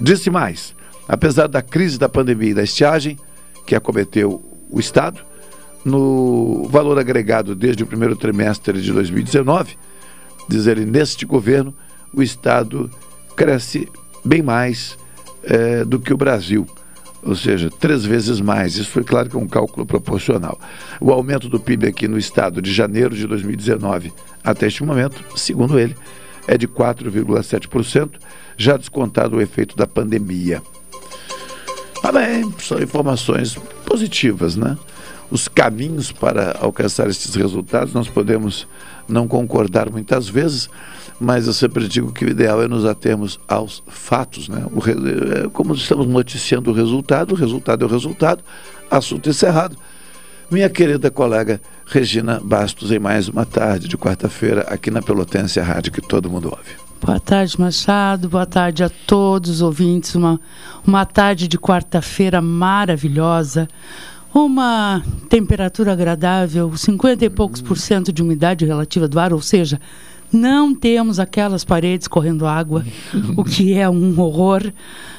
Disse 0.00 0.30
mais: 0.30 0.74
apesar 1.08 1.48
da 1.48 1.62
crise 1.62 1.98
da 1.98 2.08
pandemia 2.08 2.50
e 2.50 2.54
da 2.54 2.62
estiagem 2.62 3.18
que 3.66 3.74
acometeu 3.74 4.42
o 4.70 4.78
Estado, 4.78 5.20
no 5.84 6.68
valor 6.68 6.98
agregado 6.98 7.54
desde 7.54 7.82
o 7.82 7.86
primeiro 7.86 8.16
trimestre 8.16 8.80
de 8.80 8.92
2019, 8.92 9.76
diz 10.48 10.66
ele, 10.66 10.84
neste 10.84 11.24
governo, 11.24 11.74
o 12.12 12.22
Estado 12.22 12.90
cresce 13.36 13.88
bem 14.24 14.42
mais 14.42 14.96
é, 15.42 15.84
do 15.84 16.00
que 16.00 16.12
o 16.12 16.16
Brasil 16.16 16.66
ou 17.26 17.34
seja, 17.34 17.68
três 17.68 18.04
vezes 18.04 18.40
mais. 18.40 18.76
Isso 18.76 18.90
foi 18.90 19.02
claro 19.02 19.28
que 19.28 19.36
é 19.36 19.38
um 19.38 19.48
cálculo 19.48 19.84
proporcional. 19.84 20.58
O 21.00 21.10
aumento 21.10 21.48
do 21.48 21.58
PIB 21.58 21.88
aqui 21.88 22.06
no 22.06 22.16
estado 22.16 22.62
de 22.62 22.72
janeiro 22.72 23.16
de 23.16 23.26
2019 23.26 24.12
até 24.44 24.68
este 24.68 24.84
momento, 24.84 25.24
segundo 25.36 25.76
ele, 25.76 25.96
é 26.46 26.56
de 26.56 26.68
4,7%, 26.68 28.10
já 28.56 28.76
descontado 28.76 29.36
o 29.36 29.40
efeito 29.40 29.76
da 29.76 29.86
pandemia. 29.86 30.62
Ah, 32.02 32.12
bem, 32.12 32.52
são 32.58 32.80
informações 32.80 33.56
positivas, 33.84 34.56
né? 34.56 34.76
Os 35.30 35.48
caminhos 35.48 36.12
para 36.12 36.56
alcançar 36.60 37.08
esses 37.08 37.34
resultados 37.34 37.92
nós 37.92 38.08
podemos 38.08 38.66
não 39.08 39.26
concordar 39.26 39.90
muitas 39.90 40.28
vezes, 40.28 40.68
mas 41.18 41.46
eu 41.46 41.52
sempre 41.52 41.88
digo 41.88 42.12
que 42.12 42.24
o 42.24 42.28
ideal 42.28 42.62
é 42.62 42.68
nos 42.68 42.84
atermos 42.84 43.40
aos 43.48 43.82
fatos. 43.88 44.48
Né? 44.48 44.64
O, 44.72 44.78
é, 44.88 45.48
como 45.48 45.74
estamos 45.74 46.06
noticiando 46.06 46.70
o 46.70 46.74
resultado, 46.74 47.32
o 47.32 47.34
resultado 47.34 47.84
é 47.84 47.88
o 47.88 47.90
resultado, 47.90 48.44
assunto 48.90 49.28
encerrado. 49.28 49.76
Minha 50.48 50.70
querida 50.70 51.10
colega 51.10 51.60
Regina 51.84 52.40
Bastos, 52.42 52.92
em 52.92 53.00
mais 53.00 53.28
uma 53.28 53.44
tarde 53.44 53.88
de 53.88 53.98
quarta-feira, 53.98 54.60
aqui 54.68 54.92
na 54.92 55.02
Pelotense, 55.02 55.58
a 55.58 55.64
rádio 55.64 55.90
que 55.90 56.00
todo 56.00 56.30
mundo 56.30 56.46
ouve. 56.46 56.76
Boa 57.04 57.18
tarde, 57.18 57.60
Machado. 57.60 58.28
Boa 58.28 58.46
tarde 58.46 58.84
a 58.84 58.88
todos 58.88 59.50
os 59.50 59.60
ouvintes. 59.60 60.14
Uma, 60.14 60.40
uma 60.86 61.04
tarde 61.04 61.48
de 61.48 61.58
quarta-feira 61.58 62.40
maravilhosa. 62.40 63.66
Uma 64.32 65.02
temperatura 65.28 65.92
agradável, 65.92 66.76
50 66.76 67.24
e 67.24 67.30
poucos 67.30 67.60
por 67.60 67.76
cento 67.76 68.12
de 68.12 68.22
umidade 68.22 68.64
relativa 68.64 69.08
do 69.08 69.18
ar, 69.18 69.32
ou 69.32 69.42
seja, 69.42 69.80
não 70.32 70.72
temos 70.72 71.18
aquelas 71.18 71.64
paredes 71.64 72.06
correndo 72.06 72.46
água, 72.46 72.84
o 73.36 73.42
que 73.42 73.74
é 73.74 73.88
um 73.90 74.20
horror. 74.20 74.62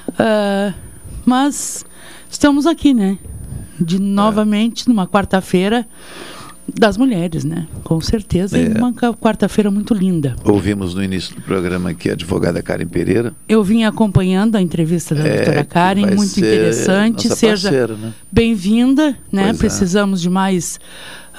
Uh, 0.09 0.73
mas 1.25 1.85
estamos 2.29 2.65
aqui, 2.65 2.93
né? 2.93 3.17
De 3.79 3.99
novamente 3.99 4.87
numa 4.87 5.07
quarta-feira 5.07 5.87
das 6.75 6.97
mulheres, 6.97 7.45
né? 7.45 7.65
Com 7.83 8.01
certeza, 8.01 8.57
é. 8.57 8.77
uma 8.77 8.93
quarta-feira 8.93 9.71
muito 9.71 9.93
linda. 9.93 10.35
Ouvimos 10.43 10.93
no 10.93 11.03
início 11.03 11.35
do 11.35 11.41
programa 11.41 11.91
aqui 11.91 12.09
a 12.09 12.13
advogada 12.13 12.61
Karen 12.61 12.87
Pereira. 12.87 13.33
Eu 13.47 13.63
vim 13.63 13.83
acompanhando 13.83 14.55
a 14.55 14.61
entrevista 14.61 15.15
da 15.15 15.25
é, 15.25 15.35
doutora 15.37 15.63
Karen, 15.63 16.15
muito 16.15 16.37
interessante. 16.37 17.29
Seja 17.29 17.87
né? 17.87 18.13
bem-vinda, 18.31 19.17
né? 19.31 19.45
Pois 19.45 19.55
é. 19.55 19.59
Precisamos 19.59 20.19
é. 20.19 20.23
de 20.23 20.29
mais, 20.29 20.79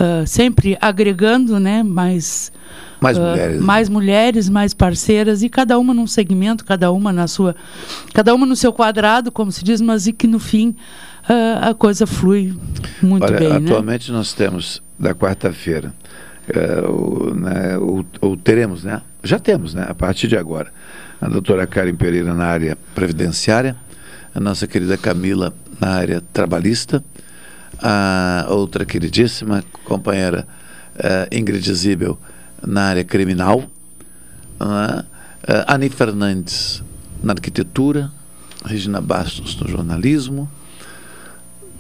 uh, 0.01 0.27
sempre 0.27 0.79
agregando, 0.81 1.61
né? 1.61 1.83
Mais 1.83 2.51
mais 3.01 3.17
uh, 3.17 3.21
mulheres. 3.21 3.61
Mais 3.61 3.89
mulheres, 3.89 4.49
mais 4.49 4.75
parceiras 4.75 5.43
e 5.43 5.49
cada 5.49 5.79
uma 5.79 5.95
num 5.95 6.07
segmento, 6.07 6.65
cada 6.65 6.91
uma 6.91 7.13
na 7.13 7.29
sua, 7.29 7.55
cada 8.13 8.35
uma 8.35 8.47
no 8.47 8.57
seu 8.57 8.73
quadrado, 8.73 9.31
como 9.31 9.53
se 9.53 9.63
diz, 9.63 9.81
mas 9.81 10.07
e 10.07 10.13
que 10.13 10.27
no 10.27 10.39
fim 10.39 10.75
a 11.61 11.75
coisa 11.75 12.07
flui 12.07 12.57
muito 13.03 13.25
Olha, 13.25 13.39
bem. 13.39 13.49
Né? 13.49 13.57
Atualmente 13.57 14.11
né? 14.11 14.17
nós 14.17 14.33
temos 14.33 14.83
da 14.99 15.15
quarta-feira, 15.15 15.93
uh, 16.49 16.91
ou, 16.91 17.35
né, 17.35 17.79
ou, 18.21 18.37
teremos, 18.37 18.85
né? 18.85 19.03
Já 19.23 19.39
temos, 19.39 19.75
né? 19.75 19.87
A 19.89 19.95
partir 19.95 20.27
de 20.27 20.37
agora, 20.37 20.73
a 21.21 21.29
doutora 21.29 21.67
Karen 21.67 21.95
Pereira 21.95 22.35
na 22.35 22.47
área 22.47 22.77
previdenciária, 22.95 23.77
a 24.35 24.41
nossa 24.41 24.67
querida 24.67 24.97
Camila 24.97 25.53
na 25.81 25.89
área 25.89 26.23
trabalhista, 26.33 27.05
a 27.81 28.47
outra 28.49 28.85
queridíssima 28.85 29.63
companheira 29.85 30.47
uh, 30.97 31.35
Ingrid 31.37 31.73
Zibel 31.73 32.19
na 32.67 32.85
área 32.85 33.05
criminal, 33.05 33.65
uh, 34.61 35.05
Ani 35.67 35.89
Fernandes 35.89 36.83
na 37.23 37.33
arquitetura, 37.33 38.11
Regina 38.65 39.01
Bastos 39.01 39.59
no 39.61 39.69
jornalismo, 39.69 40.49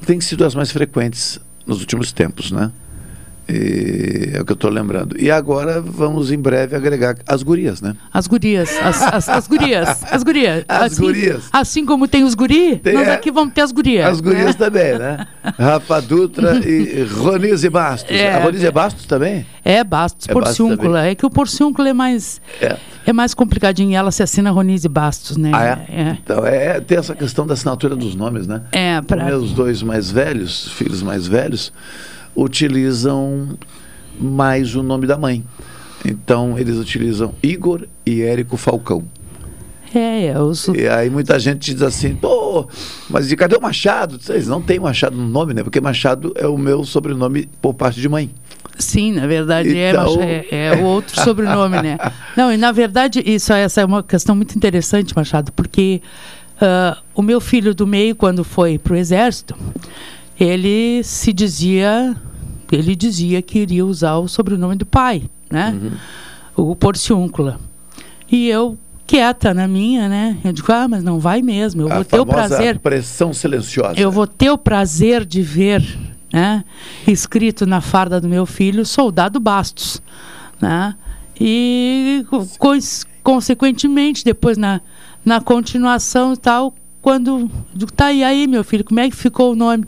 tem 0.07 0.21
sido 0.21 0.45
as 0.45 0.55
mais 0.55 0.71
frequentes 0.71 1.39
nos 1.67 1.81
últimos 1.81 2.13
tempos, 2.13 2.51
né? 2.51 2.73
E 3.49 4.33
é 4.35 4.41
o 4.41 4.45
que 4.45 4.53
eu 4.53 4.55
estou 4.55 4.71
lembrando. 4.71 5.17
E 5.19 5.31
agora 5.31 5.81
vamos 5.81 6.31
em 6.31 6.39
breve 6.39 6.77
agregar 6.77 7.17
as 7.27 7.43
gurias, 7.43 7.81
né? 7.81 7.97
As 8.13 8.27
gurias, 8.27 8.71
as, 8.83 9.03
as, 9.03 9.29
as 9.29 9.49
gurias, 9.49 10.05
as 10.05 10.23
gurias. 10.23 10.65
As 10.69 10.93
assim, 10.93 11.03
gurias. 11.03 11.49
Assim 11.53 11.87
como 11.87 12.07
tem 12.07 12.25
os 12.25 12.35
guri, 12.35 12.77
tem, 12.77 12.95
nós 12.95 13.09
aqui 13.09 13.31
vamos 13.31 13.55
ter 13.55 13.63
as 13.63 13.73
gurias. 13.73 14.07
As 14.07 14.21
gurias 14.21 14.47
né? 14.47 14.53
também, 14.53 14.99
né? 14.99 15.27
Rafa 15.59 16.01
Dutra 16.01 16.59
e 16.67 17.05
Ronise 17.05 17.69
Bastos. 17.71 18.15
É, 18.15 18.35
a 18.35 18.45
Ronise 18.45 18.67
é 18.67 18.71
Bastos 18.71 19.07
também? 19.07 19.47
É, 19.65 19.83
Bastos, 19.83 20.29
é 20.29 20.33
Porciúncula. 20.33 21.07
É 21.07 21.15
que 21.15 21.25
o 21.25 21.31
Porciúncula 21.31 21.89
é 21.89 21.93
mais, 21.93 22.41
é. 22.61 22.77
é 23.07 23.13
mais 23.13 23.35
complicadinho. 23.35 23.97
Ela 23.97 24.11
se 24.11 24.23
assina 24.23 24.51
Ronise 24.51 24.89
Bastos, 24.89 25.37
né? 25.37 25.51
Ah, 25.55 25.65
é? 25.65 26.01
é? 26.01 26.19
Então, 26.23 26.47
é, 26.47 26.81
tem 26.81 26.99
essa 26.99 27.15
questão 27.15 27.47
da 27.47 27.55
assinatura 27.55 27.97
dos 27.97 28.15
nomes, 28.15 28.47
né? 28.47 28.63
É, 28.73 29.01
para... 29.01 29.25
Meus 29.25 29.53
dois 29.53 29.83
mais 29.83 30.11
velhos, 30.11 30.69
filhos 30.73 31.03
mais 31.03 31.27
velhos 31.27 31.73
utilizam 32.39 33.59
mais 34.18 34.74
o 34.74 34.82
nome 34.82 35.07
da 35.07 35.18
mãe. 35.18 35.45
Então 36.05 36.59
eles 36.59 36.76
utilizam 36.76 37.34
Igor 37.43 37.86
e 38.07 38.22
Érico 38.22 38.57
Falcão. 38.57 39.05
É, 39.95 40.36
eu 40.36 40.55
sou... 40.55 40.76
E 40.76 40.86
aí 40.86 41.09
muita 41.09 41.39
gente 41.39 41.72
diz 41.72 41.82
assim, 41.82 42.14
pô, 42.14 42.68
mas 43.09 43.26
de 43.28 43.34
cadê 43.34 43.57
o 43.57 43.61
Machado? 43.61 44.20
Vocês 44.20 44.47
não 44.47 44.61
tem 44.61 44.78
Machado 44.78 45.16
no 45.16 45.26
nome, 45.26 45.55
né? 45.55 45.62
Porque 45.62 45.80
Machado 45.80 46.32
é 46.36 46.47
o 46.47 46.59
meu 46.59 46.84
sobrenome 46.84 47.49
por 47.61 47.74
parte 47.74 48.01
de 48.01 48.09
mãe. 48.09 48.30
Sim, 48.78 49.12
na 49.12 49.26
verdade 49.26 49.76
é, 49.76 49.91
então... 49.91 50.22
é, 50.22 50.47
é, 50.51 50.76
o 50.76 50.84
outro 50.84 51.20
sobrenome, 51.20 51.82
né? 51.82 51.99
Não, 52.36 52.53
e 52.53 52.57
na 52.57 52.70
verdade 52.70 53.20
isso 53.26 53.53
essa 53.53 53.80
é 53.80 53.84
uma 53.84 54.03
questão 54.03 54.36
muito 54.36 54.55
interessante, 54.55 55.16
Machado, 55.16 55.53
porque 55.53 56.01
uh, 56.57 56.97
o 57.14 57.22
meu 57.22 57.41
filho 57.41 57.74
do 57.74 57.86
meio, 57.86 58.14
quando 58.14 58.45
foi 58.45 58.78
para 58.78 58.93
o 58.93 58.97
exército, 58.97 59.57
ele 60.39 61.03
se 61.03 61.32
dizia 61.32 62.14
ele 62.73 62.95
dizia 62.97 63.41
que 63.43 63.59
iria 63.61 63.85
usar 63.85 64.16
o 64.19 64.29
sobrenome 64.29 64.77
do 64.77 64.87
pai, 64.87 65.23
né? 65.51 65.77
Uhum. 66.57 66.71
O 66.71 66.77
Porciúncula. 66.77 67.59
E 68.31 68.49
eu 68.49 68.77
quieta 69.07 69.55
na 69.55 69.66
minha, 69.66 70.09
né? 70.09 70.37
Eu 70.45 70.53
digo, 70.53 70.71
ah, 70.73 70.87
mas 70.89 71.03
não 71.03 71.19
vai 71.19 71.41
mesmo. 71.41 71.83
Eu 71.83 71.91
a 71.93 71.95
vou 71.97 72.05
ter 72.05 72.21
o 72.21 72.27
prazer. 72.27 72.79
Pressão 72.79 73.33
silenciosa. 73.33 73.99
Eu 73.99 74.11
vou 74.11 74.27
ter 74.27 74.51
o 74.51 74.59
prazer 74.59 75.25
de 75.25 75.41
ver, 75.41 75.83
né? 76.33 76.64
Escrito 77.07 77.64
na 77.64 77.81
farda 77.81 78.21
do 78.21 78.29
meu 78.29 78.45
filho, 78.45 78.85
Soldado 78.85 79.41
Bastos, 79.41 80.03
né? 80.61 80.95
E, 81.41 82.25
cons- 82.59 83.07
consequentemente, 83.23 84.25
depois 84.25 84.59
na, 84.59 84.81
na 85.25 85.41
continuação 85.41 86.33
e 86.35 86.37
tal, 86.37 86.75
quando. 87.01 87.49
digo, 87.73 87.93
Tá, 87.93 88.12
e 88.12 88.23
aí, 88.25 88.47
meu 88.47 88.64
filho, 88.64 88.85
como 88.85 89.01
é 89.01 89.09
que 89.09 89.16
ficou 89.16 89.53
o 89.53 89.57
nome? 89.57 89.85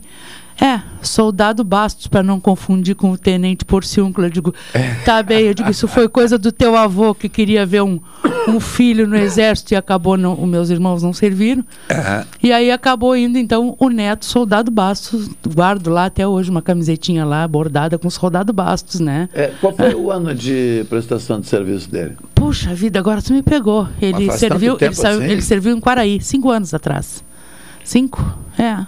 É, 0.60 0.82
Soldado 1.00 1.64
Bastos, 1.64 2.06
para 2.06 2.22
não 2.22 2.38
confundir 2.38 2.94
com 2.94 3.10
o 3.12 3.16
Tenente 3.16 3.64
Porciúncula. 3.64 4.26
Eu 4.26 4.30
digo, 4.30 4.54
tá 5.06 5.22
bem, 5.22 5.46
eu 5.46 5.54
digo, 5.54 5.70
isso 5.70 5.88
foi 5.88 6.06
coisa 6.06 6.36
do 6.36 6.52
teu 6.52 6.76
avô 6.76 7.14
que 7.14 7.30
queria 7.30 7.64
ver 7.64 7.82
um, 7.82 7.98
um 8.46 8.60
filho 8.60 9.06
no 9.06 9.16
exército 9.16 9.72
e 9.72 9.76
acabou, 9.76 10.18
não, 10.18 10.34
os 10.34 10.46
meus 10.46 10.68
irmãos 10.68 11.02
não 11.02 11.14
serviram. 11.14 11.64
E 12.42 12.52
aí 12.52 12.70
acabou 12.70 13.16
indo, 13.16 13.38
então, 13.38 13.74
o 13.78 13.88
neto 13.88 14.26
Soldado 14.26 14.70
Bastos. 14.70 15.30
Guardo 15.54 15.88
lá 15.88 16.04
até 16.04 16.26
hoje 16.26 16.50
uma 16.50 16.60
camisetinha 16.60 17.24
lá, 17.24 17.48
bordada 17.48 17.98
com 17.98 18.10
Soldado 18.10 18.52
Bastos, 18.52 19.00
né? 19.00 19.30
É, 19.32 19.52
qual 19.62 19.74
foi 19.74 19.94
o 19.94 20.10
ano 20.10 20.34
de 20.34 20.84
prestação 20.90 21.40
de 21.40 21.46
serviço 21.46 21.90
dele? 21.90 22.16
Puxa 22.34 22.74
vida, 22.74 22.98
agora 22.98 23.22
tu 23.22 23.32
me 23.32 23.42
pegou. 23.42 23.88
Ele 24.00 24.30
serviu, 24.32 24.76
ele, 24.78 24.86
assim? 24.86 25.24
ele 25.24 25.40
serviu 25.42 25.74
em 25.74 25.80
Quaraí, 25.80 26.20
cinco 26.20 26.50
anos 26.50 26.74
atrás. 26.74 27.24
Cinco? 27.82 28.36
É. 28.58 28.84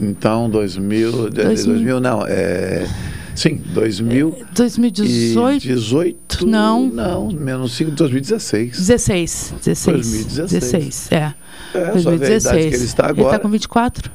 Então, 0.00 0.48
2000, 0.48 1.30
de- 1.30 1.42
Dois 1.44 1.64
2000 1.64 2.00
não, 2.00 2.24
é... 2.26 2.86
Sim, 3.34 3.56
2000 3.72 4.36
2018? 4.54 5.62
18? 5.62 6.46
Não. 6.46 6.86
Não, 6.88 7.28
menos 7.30 7.72
5, 7.74 7.90
2016. 7.92 8.70
16. 8.78 9.54
16. 9.64 9.96
2016. 10.36 10.50
16, 10.50 11.12
é. 11.12 11.34
É, 11.74 11.98
só 11.98 12.10
ver 12.10 12.36
a 12.36 12.40
que 12.40 12.56
ele 12.58 12.74
está 12.84 13.04
Ele 13.04 13.10
agora. 13.12 13.28
está 13.28 13.38
com 13.38 13.48
24? 13.48 14.10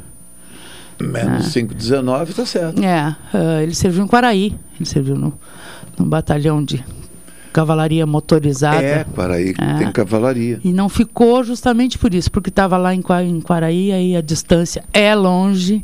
Menos 1.02 1.48
5, 1.48 1.74
19, 1.74 2.34
tá 2.34 2.46
certo. 2.46 2.84
É, 2.84 3.16
ah, 3.34 3.62
ele 3.64 3.74
serviu 3.74 4.04
em 4.04 4.08
Quaraí. 4.08 4.56
Ele 4.80 4.86
serviu 4.86 5.16
no, 5.16 5.34
no 5.98 6.06
batalhão 6.06 6.64
de 6.64 6.84
cavalaria 7.54 8.06
motorizada. 8.06 8.82
É, 8.84 9.04
Paraí 9.04 9.54
É. 9.58 9.78
tem 9.80 9.92
cavalaria. 9.92 10.60
E 10.64 10.72
não 10.72 10.90
ficou 10.90 11.44
justamente 11.44 11.98
por 11.98 12.14
isso, 12.14 12.32
porque 12.32 12.50
estava 12.50 12.78
lá 12.78 12.94
em, 12.94 13.04
em 13.26 13.42
Quaraí, 13.42 13.92
aí 13.92 14.16
a 14.16 14.22
distância 14.22 14.84
é 14.94 15.14
longe. 15.16 15.84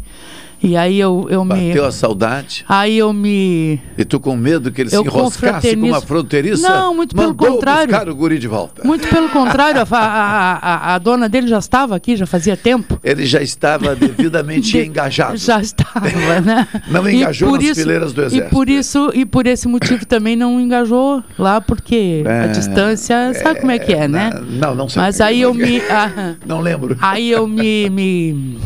E 0.65 0.77
aí 0.77 0.97
eu, 0.97 1.27
eu 1.29 1.43
me. 1.43 1.67
Bateu 1.67 1.85
a 1.85 1.91
saudade. 1.91 2.63
Aí 2.69 2.97
eu 2.97 3.11
me. 3.11 3.81
E 3.97 4.05
tu 4.05 4.17
com 4.17 4.33
medo 4.37 4.71
que 4.71 4.79
ele 4.81 4.95
Eu 4.95 5.01
se 5.03 5.07
enroscasse 5.09 5.75
com 5.75 5.87
uma 5.87 5.99
fronteiriça? 5.99 6.69
Não, 6.69 6.95
muito 6.95 7.13
pelo 7.13 7.35
contrário. 7.35 7.87
buscar 7.89 8.07
o 8.07 8.15
guri 8.15 8.39
de 8.39 8.47
volta. 8.47 8.81
Muito 8.87 9.05
pelo 9.09 9.27
contrário, 9.27 9.81
a, 9.81 9.97
a, 9.97 10.53
a, 10.91 10.95
a 10.95 10.97
dona 10.99 11.27
dele 11.27 11.47
já 11.47 11.59
estava 11.59 11.95
aqui, 11.97 12.15
já 12.15 12.25
fazia 12.25 12.55
tempo. 12.55 12.97
Ele 13.03 13.25
já 13.25 13.41
estava 13.41 13.93
devidamente 13.97 14.77
engajado. 14.77 15.35
Já 15.35 15.59
estava, 15.59 15.99
né? 16.39 16.65
Não 16.87 17.09
E 17.09 17.17
engajou 17.17 17.51
nas 17.51 17.63
isso- 17.65 17.75
fileiras 17.81 18.13
do 18.13 18.21
E 18.21 18.25
exército. 18.25 18.49
por 18.55 18.69
isso 18.69 19.11
e 19.13 19.25
por 19.25 19.45
esse 19.45 19.67
motivo 19.67 20.05
também 20.05 20.37
não 20.37 20.61
engajou 20.61 21.21
lá, 21.37 21.59
porque 21.59 22.23
a 22.25 22.29
É, 22.29 22.47
distância, 22.47 23.33
sabe 23.33 23.59
como 23.59 23.71
é 23.71 23.79
que 23.79 23.91
é, 23.93 24.07
né? 24.07 24.31
Não, 24.49 24.73
não 24.73 24.87
sei. 24.87 25.01
Mas 25.01 25.19
aí 25.19 25.41
eu 25.41 25.53
me. 25.53 25.81
ah, 25.89 26.35
Não 26.45 26.61
lembro. 26.61 26.95
Aí 27.01 27.29
eu 27.29 27.45
me, 27.47 27.89
me. 27.89 28.57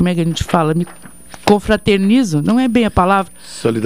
Como 0.00 0.08
é 0.08 0.14
que 0.14 0.22
a 0.22 0.24
gente 0.24 0.42
fala? 0.42 0.72
Me 0.72 0.86
confraternizo, 1.44 2.40
não 2.40 2.58
é 2.58 2.66
bem 2.66 2.86
a 2.86 2.90
palavra. 2.90 3.30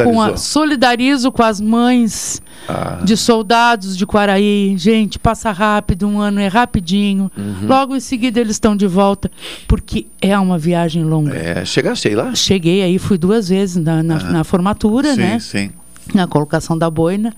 Com 0.05 0.23
a, 0.23 0.37
solidarizo 0.37 1.33
com 1.33 1.43
as 1.43 1.61
mães 1.61 2.41
Ah. 2.69 3.01
de 3.03 3.17
soldados 3.17 3.97
de 3.97 4.07
Quaraí. 4.07 4.75
Gente, 4.79 5.19
passa 5.19 5.51
rápido, 5.51 6.07
um 6.07 6.21
ano 6.21 6.39
é 6.39 6.47
rapidinho. 6.47 7.33
Uhum. 7.37 7.67
Logo 7.67 7.97
em 7.97 8.01
seguida 8.01 8.39
eles 8.39 8.53
estão 8.57 8.77
de 8.77 8.87
volta, 8.87 9.29
porque 9.67 10.07
é 10.23 10.39
uma 10.39 10.57
viagem 10.57 11.03
longa. 11.03 11.35
É, 11.37 11.65
chegaste 11.65 12.11
lá? 12.15 12.33
Cheguei 12.33 12.81
aí, 12.83 12.97
fui 12.97 13.19
duas 13.19 13.49
vezes 13.49 13.77
na, 13.83 14.05
na, 14.05 14.17
Ah. 14.19 14.31
na 14.31 14.45
formatura, 14.45 15.15
sim, 15.15 15.21
né? 15.21 15.39
sim. 15.41 15.71
Na 16.15 16.29
colocação 16.29 16.79
da 16.79 16.89
boina. 16.89 17.35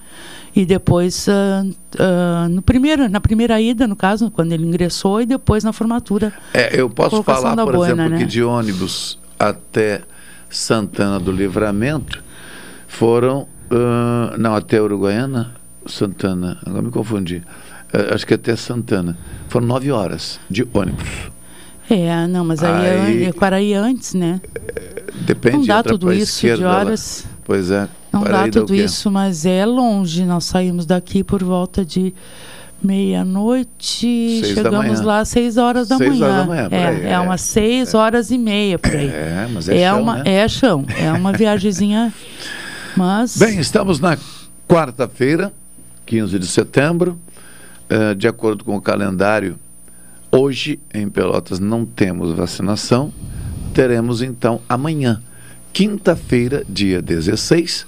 E 0.57 0.65
depois, 0.65 1.29
ah, 1.29 1.65
ah, 1.99 2.49
no 2.49 2.63
primeiro, 2.63 3.09
na 3.11 3.21
primeira 3.21 3.61
ida, 3.61 3.87
no 3.87 3.95
caso, 3.95 4.31
quando 4.31 4.53
ele 4.53 4.65
ingressou, 4.65 5.21
e 5.21 5.27
depois 5.27 5.63
na 5.63 5.71
formatura. 5.71 6.33
É, 6.55 6.81
eu 6.81 6.89
posso 6.89 7.23
falar, 7.23 7.55
por 7.57 7.77
boina, 7.77 7.93
exemplo, 7.93 8.09
né? 8.13 8.19
que 8.19 8.25
de 8.25 8.43
ônibus 8.43 9.19
até 9.39 10.01
Santana 10.49 11.21
do 11.21 11.31
Livramento 11.31 12.25
foram. 12.89 13.47
ah, 13.71 14.35
não, 14.39 14.55
até 14.55 14.81
Uruguaiana, 14.81 15.55
Santana, 15.85 16.59
agora 16.65 16.83
me 16.83 16.91
confundi. 16.91 17.43
Acho 18.13 18.27
que 18.27 18.35
até 18.35 18.57
Santana. 18.57 19.17
Foram 19.49 19.67
nove 19.67 19.91
horas 19.91 20.41
de 20.51 20.67
ônibus. 20.73 21.07
É, 21.89 22.27
não, 22.27 22.45
mas 22.45 22.65
aí, 22.65 22.73
Aí- 22.91 23.25
é, 23.25 23.29
é 23.29 23.33
Quaraí 23.33 23.73
antes, 23.75 24.13
né? 24.15 24.41
Depende 25.21 25.59
Não 25.59 25.67
dá 25.67 25.83
tudo 25.83 26.13
isso 26.13 26.41
de 26.41 26.47
esquerda 26.49 26.67
lá. 26.67 26.79
horas. 26.81 27.27
Pois 27.45 27.71
é. 27.71 27.89
Não 28.21 28.31
dá 28.31 28.49
tudo 28.49 28.75
isso, 28.75 29.11
mas 29.11 29.47
é 29.47 29.65
longe. 29.65 30.25
Nós 30.25 30.45
saímos 30.45 30.87
daqui 30.87 31.23
por 31.23 31.43
volta 31.43 31.85
de 31.85 32.15
meia-noite, 32.83 34.43
chegamos 34.45 35.01
lá 35.01 35.21
às 35.21 35.29
seis 35.29 35.57
horas 35.57 35.89
da 35.89 35.97
Seis 35.97 36.11
manhã. 36.11 36.27
horas 36.27 36.37
da 36.37 36.47
manhã, 36.47 36.69
é, 36.71 37.09
é, 37.09 37.13
é. 37.13 37.21
umas 37.21 37.41
seis 37.41 37.95
horas 37.95 38.31
e 38.31 38.37
meia 38.39 38.79
por 38.79 38.95
aí. 38.95 39.09
É, 39.09 39.49
mas 39.53 39.69
é 39.69 39.89
chão, 39.89 40.03
uma, 40.03 40.17
né? 40.17 40.23
é 40.27 40.49
chão, 40.49 40.85
é 40.97 41.13
uma 41.13 41.33
viagemzinha, 41.33 42.13
mas 42.97 43.37
Bem, 43.39 43.59
estamos 43.59 43.99
na 43.99 44.19
quarta-feira, 44.69 45.53
15 46.05 46.39
de 46.39 46.47
setembro. 46.47 47.19
Eh, 47.89 48.15
de 48.15 48.27
acordo 48.27 48.65
com 48.65 48.77
o 48.77 48.81
calendário, 48.81 49.59
hoje 50.31 50.81
em 50.93 51.09
Pelotas 51.09 51.61
não 51.61 51.87
temos 51.87 52.33
vacinação. 52.33 53.13
Teremos 53.73 54.23
então 54.23 54.61
amanhã, 54.69 55.23
quinta-feira, 55.73 56.65
dia 56.69 57.01
16, 57.01 57.87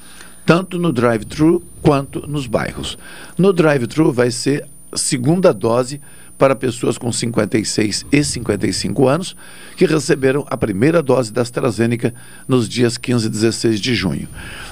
tanto 0.49 0.79
no 0.79 0.91
drive-thru 0.91 1.63
quanto 1.83 2.27
nos 2.27 2.47
bairros. 2.47 2.97
No 3.37 3.53
drive-thru 3.53 4.11
vai 4.11 4.31
ser 4.31 4.67
segunda 4.95 5.53
dose 5.53 6.01
para 6.39 6.57
pessoas 6.57 6.97
com 6.97 7.13
56 7.13 8.07
e 8.11 8.25
55 8.25 9.07
anos 9.07 9.37
que 9.77 9.85
receberam 9.85 10.47
a 10.49 10.57
primeira 10.57 11.03
dose 11.03 11.35
da 11.35 11.43
AstraZeneca 11.43 12.15
nos 12.49 12.67
dias 12.67 12.97
15 12.97 13.27
e 13.27 13.29
16 13.29 13.79
de 13.79 13.95
junho. 13.95 14.27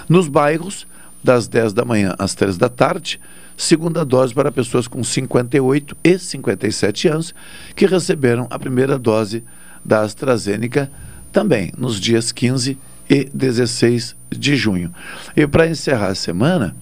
Nos 0.08 0.28
bairros, 0.28 0.86
das 1.22 1.46
10 1.46 1.74
da 1.74 1.84
manhã 1.84 2.14
às 2.18 2.34
3 2.34 2.56
da 2.56 2.70
tarde, 2.70 3.20
segunda 3.54 4.02
dose 4.02 4.32
para 4.32 4.50
pessoas 4.50 4.88
com 4.88 5.04
58 5.04 5.94
e 6.02 6.18
57 6.18 7.08
anos 7.08 7.34
que 7.74 7.84
receberam 7.84 8.46
a 8.48 8.58
primeira 8.58 8.98
dose 8.98 9.44
da 9.84 10.00
AstraZeneca 10.00 10.90
também 11.30 11.70
nos 11.76 12.00
dias 12.00 12.32
15 12.32 12.78
e 13.10 13.24
16 13.26 14.15
de 14.30 14.56
junho. 14.56 14.92
E 15.36 15.46
para 15.46 15.68
encerrar 15.68 16.08
a 16.08 16.14
semana, 16.14 16.76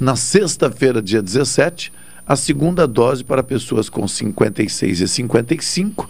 na 0.00 0.16
sexta-feira, 0.16 1.02
dia 1.02 1.22
17, 1.22 1.92
a 2.26 2.36
segunda 2.36 2.86
dose 2.86 3.24
para 3.24 3.42
pessoas 3.42 3.88
com 3.88 4.06
56 4.06 5.00
e 5.00 5.08
55 5.08 6.08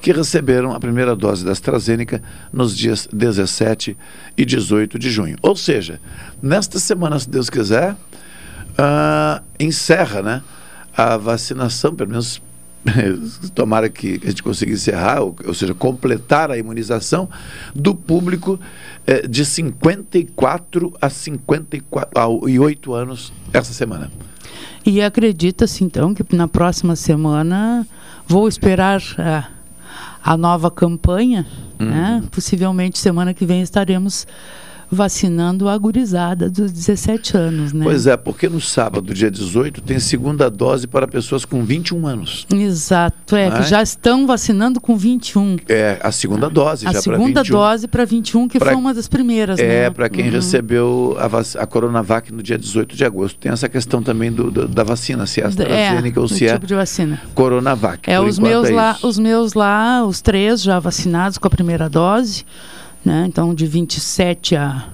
que 0.00 0.12
receberam 0.12 0.74
a 0.74 0.80
primeira 0.80 1.14
dose 1.14 1.44
da 1.44 1.52
AstraZeneca 1.52 2.20
nos 2.52 2.76
dias 2.76 3.08
17 3.12 3.96
e 4.36 4.44
18 4.44 4.98
de 4.98 5.08
junho. 5.08 5.36
Ou 5.40 5.54
seja, 5.54 6.00
nesta 6.42 6.80
semana, 6.80 7.18
se 7.20 7.30
Deus 7.30 7.48
quiser, 7.48 7.94
ah, 8.76 9.40
encerra 9.60 10.20
né, 10.20 10.42
a 10.96 11.16
vacinação, 11.16 11.94
pelo 11.94 12.10
menos 12.10 12.42
tomara 13.54 13.88
que 13.88 14.20
a 14.22 14.28
gente 14.28 14.42
consiga 14.42 14.72
encerrar, 14.72 15.20
ou, 15.22 15.36
ou 15.46 15.54
seja, 15.54 15.74
completar 15.74 16.50
a 16.50 16.58
imunização 16.58 17.28
do 17.74 17.94
público 17.94 18.58
eh, 19.06 19.26
de 19.26 19.44
54 19.44 20.92
a 21.00 21.08
58 21.08 22.94
anos 22.94 23.32
essa 23.52 23.72
semana. 23.72 24.10
E 24.84 25.00
acredita-se 25.00 25.84
então 25.84 26.12
que 26.12 26.24
na 26.34 26.48
próxima 26.48 26.96
semana 26.96 27.86
vou 28.26 28.48
esperar 28.48 29.00
a, 29.18 29.46
a 30.22 30.36
nova 30.36 30.70
campanha, 30.70 31.46
Uhum. 31.80 31.88
né? 31.88 32.22
Possivelmente 32.30 32.96
semana 32.98 33.34
que 33.34 33.44
vem 33.44 33.60
estaremos 33.60 34.24
vacinando 34.94 35.68
a 35.70 35.78
gurizada 35.78 36.50
dos 36.50 36.70
17 36.70 37.34
anos, 37.36 37.72
né? 37.72 37.82
Pois 37.82 38.06
é, 38.06 38.14
porque 38.14 38.46
no 38.46 38.60
sábado, 38.60 39.14
dia 39.14 39.30
18, 39.30 39.80
tem 39.80 39.98
segunda 39.98 40.50
dose 40.50 40.86
para 40.86 41.08
pessoas 41.08 41.46
com 41.46 41.64
21 41.64 42.06
anos. 42.06 42.46
Exato, 42.52 43.34
é, 43.34 43.46
é? 43.48 43.62
já 43.62 43.82
estão 43.82 44.26
vacinando 44.26 44.80
com 44.80 44.94
21. 44.96 45.56
É 45.66 45.98
a 46.02 46.12
segunda 46.12 46.50
dose 46.50 46.86
a 46.86 46.92
já 46.92 47.02
para 47.02 47.12
21. 47.16 47.24
segunda 47.26 47.42
dose 47.42 47.88
para 47.88 48.04
21, 48.04 48.46
que 48.48 48.58
Pra- 48.58 48.72
foi 48.72 48.78
uma 48.80 48.92
das 48.92 49.08
primeiras, 49.08 49.58
É, 49.58 49.84
né? 49.84 49.90
para 49.90 50.10
quem 50.10 50.26
Uhum. 50.26 50.32
recebeu 50.32 51.16
a, 51.18 51.26
vac- 51.26 51.56
a 51.58 51.66
Coronavac 51.66 52.30
no 52.30 52.42
dia 52.42 52.58
18 52.58 52.94
de 52.94 53.04
agosto. 53.04 53.38
Tem 53.38 53.50
essa 53.50 53.68
questão 53.70 54.02
também 54.02 54.30
do, 54.30 54.50
do- 54.50 54.68
da 54.68 54.84
vacina, 54.84 55.24
se 55.26 55.40
é 55.40 55.46
AstraZeneca 55.46 56.20
ou 56.20 56.26
o 56.26 56.28
se 56.28 56.46
é 56.46 56.52
tipo 56.54 56.66
de 56.66 56.74
vacina. 56.74 57.20
Coronavac. 57.34 58.10
É, 58.10 58.20
os 58.20 58.36
enquanto 58.38 58.50
meus, 58.50 58.68
é 58.68 58.72
lá, 58.74 58.98
os 59.02 59.18
meus 59.18 59.54
lá, 59.54 60.04
os 60.04 60.20
três 60.20 60.62
já 60.62 60.78
vacinados 60.78 61.38
com 61.38 61.46
a 61.46 61.50
primeira 61.50 61.88
dose, 61.88 62.44
né? 63.04 63.24
Então, 63.26 63.54
de 63.54 63.66
27 63.66 64.56
a, 64.56 64.88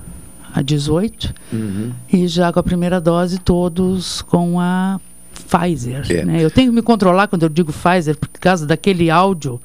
a 0.54 0.62
18. 0.62 1.34
Uhum. 1.52 1.92
E 2.12 2.26
já 2.28 2.52
com 2.52 2.60
a 2.60 2.62
primeira 2.62 3.00
dose, 3.00 3.38
todos 3.38 4.22
com 4.22 4.60
a 4.60 5.00
Pfizer. 5.48 6.04
É. 6.10 6.24
Né? 6.24 6.44
Eu 6.44 6.50
tenho 6.50 6.70
que 6.70 6.74
me 6.74 6.82
controlar 6.82 7.28
quando 7.28 7.44
eu 7.44 7.48
digo 7.48 7.72
Pfizer, 7.72 8.16
por 8.16 8.28
causa 8.28 8.66
daquele 8.66 9.10
áudio 9.10 9.60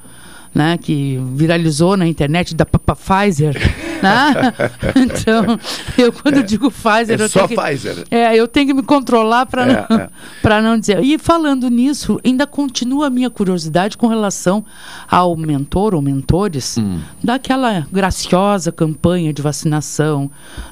né, 0.54 0.78
que 0.78 1.18
viralizou 1.34 1.96
na 1.96 2.06
internet 2.06 2.54
da 2.54 2.64
Papa 2.64 2.94
Pfizer. 2.94 3.54
né? 4.02 4.52
Então, 4.96 5.58
eu 5.98 6.12
quando 6.12 6.42
digo 6.42 6.70
Pfizer, 6.70 7.20
É 7.20 7.24
eu 7.24 7.28
só 7.28 7.46
tenho 7.46 7.60
que, 7.60 7.66
Pfizer. 7.66 8.04
É, 8.10 8.36
eu 8.36 8.46
tenho 8.46 8.66
que 8.68 8.74
me 8.74 8.82
controlar 8.82 9.46
para 9.46 9.62
É, 9.62 9.86
não, 9.90 9.96
é. 9.98 10.08
pra 10.42 10.62
não 10.62 10.78
dizer. 10.78 11.02
E 11.02 11.18
falando 11.18 11.68
nisso, 11.68 12.20
ainda 12.24 12.46
continua 12.46 13.06
a 13.06 13.10
minha 13.10 13.30
curiosidade 13.30 13.96
com 13.96 14.06
relação 14.06 14.64
ao 15.10 15.36
mentor 15.36 15.94
ou 15.94 16.02
mentores 16.02 16.76
Hum. 16.78 17.00
daquela 17.22 17.86
graciosa 17.92 18.70
campanha 18.70 19.32
de 19.32 19.42
vacinação 19.42 20.30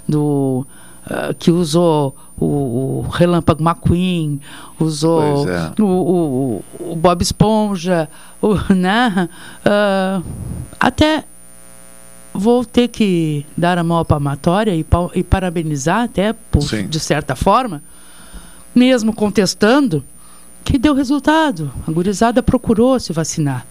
do 0.08 0.64
ah, 1.08 1.34
que 1.38 1.50
usou 1.50 2.14
o, 2.38 2.44
o 2.46 3.06
Relâmpago 3.10 3.62
McQueen, 3.62 4.40
usou 4.80 5.48
é. 5.48 5.72
o, 5.80 5.84
o- 5.84 6.64
o 6.92 6.96
Bob 6.96 7.22
Esponja, 7.22 8.08
né? 8.74 9.28
Ah, 9.64 10.20
até 10.80 11.24
vou 12.34 12.64
ter 12.64 12.88
que 12.88 13.44
dar 13.56 13.76
a 13.78 13.84
mão 13.84 13.98
à 13.98 14.04
palmatória 14.04 14.74
e, 14.74 14.84
e 15.14 15.22
parabenizar 15.22 16.04
até, 16.04 16.32
por, 16.32 16.62
de 16.62 17.00
certa 17.00 17.36
forma, 17.36 17.82
mesmo 18.74 19.12
contestando, 19.12 20.02
que 20.64 20.78
deu 20.78 20.94
resultado. 20.94 21.70
A 21.86 21.90
gurizada 21.92 22.42
procurou 22.42 22.98
se 22.98 23.12
vacinar. 23.12 23.66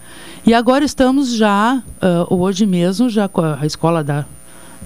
E 0.46 0.54
agora 0.54 0.84
estamos 0.86 1.34
já, 1.36 1.82
ah, 2.02 2.26
hoje 2.30 2.66
mesmo, 2.68 3.10
já 3.10 3.28
com 3.28 3.42
a, 3.42 3.60
a 3.62 3.66
escola 3.66 4.04
da, 4.04 4.26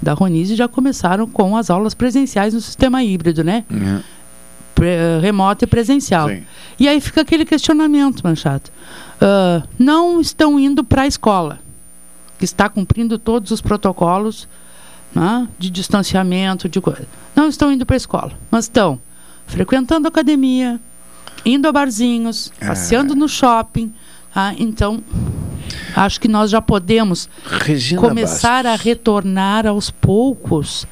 da 0.01 0.13
Ronise 0.13 0.55
já 0.55 0.67
começaram 0.67 1.27
com 1.27 1.55
as 1.57 1.69
aulas 1.69 1.93
presenciais 1.93 2.53
no 2.53 2.61
sistema 2.61 3.03
híbrido, 3.03 3.43
né? 3.43 3.63
Uhum. 3.71 4.01
Pre- 4.75 5.19
remoto 5.21 5.63
e 5.63 5.67
presencial. 5.67 6.29
E 6.77 6.87
aí 6.87 6.99
fica 6.99 7.21
aquele 7.21 7.45
questionamento, 7.45 8.21
Manchato. 8.23 8.71
Ah, 9.21 9.63
não 9.79 10.19
estão 10.19 10.59
indo 10.59 10.83
para 10.83 11.03
a 11.03 11.07
escola, 11.07 11.59
que 12.37 12.43
está 12.45 12.67
cumprindo 12.67 13.17
todos 13.17 13.51
os 13.51 13.61
protocolos 13.61 14.47
né, 15.13 15.47
de 15.57 15.69
distanciamento, 15.69 16.67
de 16.67 16.81
coisa. 16.81 17.07
Não 17.33 17.47
estão 17.47 17.71
indo 17.71 17.85
para 17.85 17.95
a 17.95 17.97
escola, 17.97 18.33
mas 18.51 18.65
estão 18.65 18.99
frequentando 19.47 20.07
academia, 20.09 20.79
indo 21.45 21.67
a 21.67 21.71
barzinhos, 21.71 22.51
É. 22.59 22.67
passeando 22.67 23.15
no 23.15 23.29
shopping. 23.29 23.93
Tá? 24.35 24.53
Então, 24.59 25.01
acho 25.95 26.19
que 26.19 26.27
nós 26.27 26.51
já 26.51 26.61
podemos 26.61 27.29
Regina 27.45 28.01
começar 28.01 28.65
a 28.65 28.75
retornar 28.75 29.65
aos 29.65 29.89
poucos, 29.89 30.85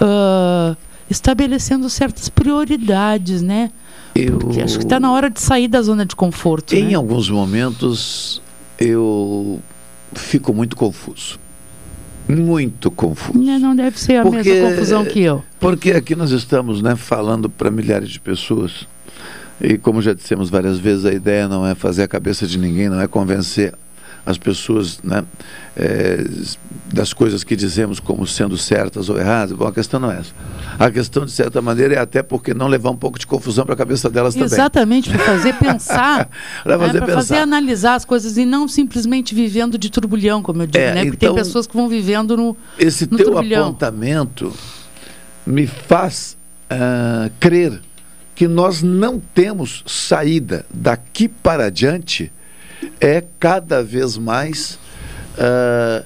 ah, 0.00 0.76
estabelecendo 1.10 1.90
certas 1.90 2.28
prioridades, 2.28 3.42
né? 3.42 3.72
Eu... 4.14 4.38
Porque 4.38 4.60
acho 4.60 4.78
que 4.78 4.84
está 4.84 5.00
na 5.00 5.10
hora 5.10 5.28
de 5.28 5.40
sair 5.40 5.66
da 5.66 5.82
zona 5.82 6.06
de 6.06 6.14
conforto. 6.14 6.72
Em 6.72 6.90
né? 6.90 6.94
alguns 6.94 7.28
momentos 7.28 8.40
eu 8.78 9.60
fico 10.14 10.54
muito 10.54 10.76
confuso. 10.76 11.40
Muito 12.28 12.90
confuso. 12.92 13.38
Né, 13.38 13.58
Não 13.58 13.74
deve 13.74 13.98
ser 13.98 14.16
a 14.16 14.24
mesma 14.24 14.70
confusão 14.70 15.04
que 15.04 15.20
eu. 15.20 15.44
Porque 15.58 15.90
aqui 15.90 16.14
nós 16.14 16.30
estamos 16.30 16.80
né, 16.80 16.94
falando 16.96 17.50
para 17.50 17.70
milhares 17.70 18.08
de 18.08 18.20
pessoas. 18.20 18.86
E 19.64 19.78
como 19.78 20.02
já 20.02 20.12
dissemos 20.12 20.50
várias 20.50 20.78
vezes, 20.78 21.04
a 21.04 21.12
ideia 21.12 21.48
não 21.48 21.66
é 21.66 21.74
fazer 21.74 22.02
a 22.02 22.08
cabeça 22.08 22.46
de 22.46 22.58
ninguém, 22.58 22.88
não 22.88 23.00
é 23.00 23.06
convencer 23.08 23.74
as 24.26 24.38
pessoas 24.38 25.00
né, 25.02 25.22
eh, 25.76 26.24
das 26.92 27.12
coisas 27.12 27.44
que 27.44 27.54
dizemos 27.54 28.00
como 28.00 28.26
sendo 28.26 28.56
certas 28.56 29.10
ou 29.10 29.18
erradas. 29.18 29.54
Bom, 29.56 29.66
a 29.66 29.72
questão 29.72 30.00
não 30.00 30.10
é 30.10 30.18
essa. 30.20 30.32
A 30.78 30.90
questão, 30.90 31.26
de 31.26 31.30
certa 31.30 31.60
maneira, 31.60 31.94
é 31.94 31.98
até 31.98 32.22
porque 32.22 32.54
não 32.54 32.66
levar 32.66 32.90
um 32.90 32.96
pouco 32.96 33.18
de 33.18 33.26
confusão 33.26 33.66
para 33.66 33.74
a 33.74 33.76
cabeça 33.76 34.08
delas 34.08 34.34
também. 34.34 34.46
Exatamente, 34.46 35.10
para 35.10 35.18
fazer 35.18 35.54
pensar, 35.54 36.28
fazer 36.64 36.98
para 37.00 37.14
fazer 37.14 37.34
pensar. 37.34 37.42
analisar 37.42 37.94
as 37.96 38.04
coisas 38.06 38.38
e 38.38 38.46
não 38.46 38.66
simplesmente 38.66 39.34
vivendo 39.34 39.76
de 39.76 39.90
turbulhão, 39.90 40.42
como 40.42 40.62
eu 40.62 40.66
digo, 40.66 40.78
É, 40.82 40.94
né? 40.94 41.04
Porque 41.04 41.18
tem 41.18 41.28
então, 41.28 41.34
pessoas 41.34 41.66
que 41.66 41.76
vão 41.76 41.86
vivendo 41.88 42.34
no, 42.34 42.56
Esse 42.78 43.06
no 43.10 43.18
teu 43.18 43.30
turbilhão. 43.30 43.64
apontamento 43.68 44.52
me 45.46 45.66
faz 45.66 46.34
ah, 46.70 47.28
crer 47.38 47.78
que 48.34 48.48
nós 48.48 48.82
não 48.82 49.20
temos 49.20 49.82
saída 49.86 50.66
daqui 50.72 51.28
para 51.28 51.66
adiante 51.66 52.32
é 53.00 53.22
cada 53.38 53.82
vez 53.82 54.16
mais 54.18 54.78
ah, 55.38 56.04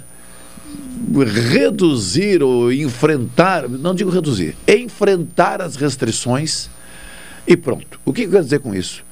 reduzir 1.51 2.43
ou 2.43 2.73
enfrentar, 2.73 3.69
não 3.69 3.95
digo 3.95 4.11
reduzir, 4.11 4.57
enfrentar 4.67 5.63
as 5.63 5.77
restrições 5.77 6.69
e 7.47 7.57
pronto. 7.57 7.99
O 8.05 8.13
que 8.13 8.23
eu 8.23 8.31
quero 8.31 8.45
dizer 8.45 8.59
com 8.61 8.75
isso? 8.75 9.05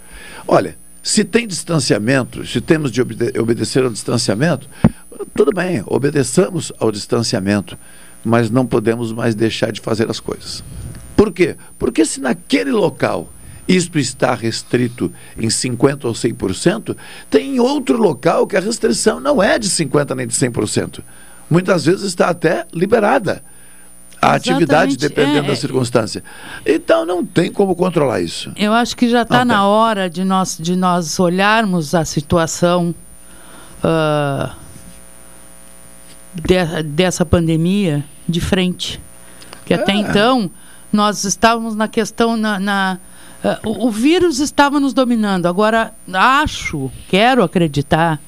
Olha, 0.46 0.76
se 1.02 1.24
tem 1.24 1.46
distanciamento, 1.46 2.46
se 2.46 2.60
temos 2.60 2.90
de 2.90 3.00
obede- 3.00 3.38
obedecer 3.38 3.82
ao 3.84 3.90
distanciamento, 3.90 4.68
tudo 5.34 5.52
bem, 5.52 5.82
obedeçamos 5.86 6.72
ao 6.78 6.92
distanciamento, 6.92 7.78
mas 8.24 8.50
não 8.50 8.66
podemos 8.66 9.12
mais 9.12 9.34
deixar 9.34 9.72
de 9.72 9.80
fazer 9.80 10.10
as 10.10 10.20
coisas. 10.20 10.62
Por 11.16 11.32
quê? 11.32 11.56
Porque 11.78 12.04
se 12.04 12.20
naquele 12.20 12.70
local 12.70 13.28
isto 13.66 13.98
está 13.98 14.34
restrito 14.34 15.12
em 15.36 15.48
50% 15.48 16.04
ou 16.04 16.12
100%, 16.12 16.96
tem 17.28 17.58
outro 17.58 17.96
local 17.98 18.46
que 18.46 18.56
a 18.56 18.60
restrição 18.60 19.18
não 19.18 19.42
é 19.42 19.58
de 19.58 19.68
50% 19.68 20.14
nem 20.14 20.26
de 20.26 20.34
100%. 20.34 21.00
Muitas 21.50 21.84
vezes 21.84 22.04
está 22.04 22.28
até 22.28 22.64
liberada 22.72 23.42
a 24.22 24.34
atividade, 24.34 24.92
Exatamente, 24.92 24.98
dependendo 24.98 25.38
é, 25.44 25.48
da 25.48 25.52
é. 25.52 25.56
circunstância. 25.56 26.22
Então 26.64 27.04
não 27.04 27.24
tem 27.24 27.50
como 27.50 27.74
controlar 27.74 28.20
isso. 28.20 28.52
Eu 28.56 28.72
acho 28.72 28.96
que 28.96 29.08
já 29.08 29.22
está 29.22 29.44
na 29.44 29.66
hora 29.66 30.08
de 30.08 30.24
nós, 30.24 30.56
de 30.60 30.74
nós 30.76 31.18
olharmos 31.18 31.94
a 31.94 32.04
situação 32.04 32.94
ah, 33.82 34.54
de- 36.34 36.82
dessa 36.84 37.24
pandemia 37.24 38.04
de 38.28 38.40
frente. 38.40 39.00
Que 39.64 39.74
até 39.74 39.92
É. 39.92 39.96
então 39.96 40.50
nós 40.92 41.24
estávamos 41.24 41.74
na 41.74 41.88
questão 41.88 42.36
na, 42.36 42.58
na- 42.58 42.98
ah, 43.44 43.58
o, 43.64 43.86
o 43.86 43.90
vírus 43.90 44.40
estava 44.40 44.80
nos 44.80 44.92
dominando. 44.94 45.46
Agora 45.46 45.92
acho, 46.12 46.90
quero 47.08 47.42
acreditar 47.42 48.20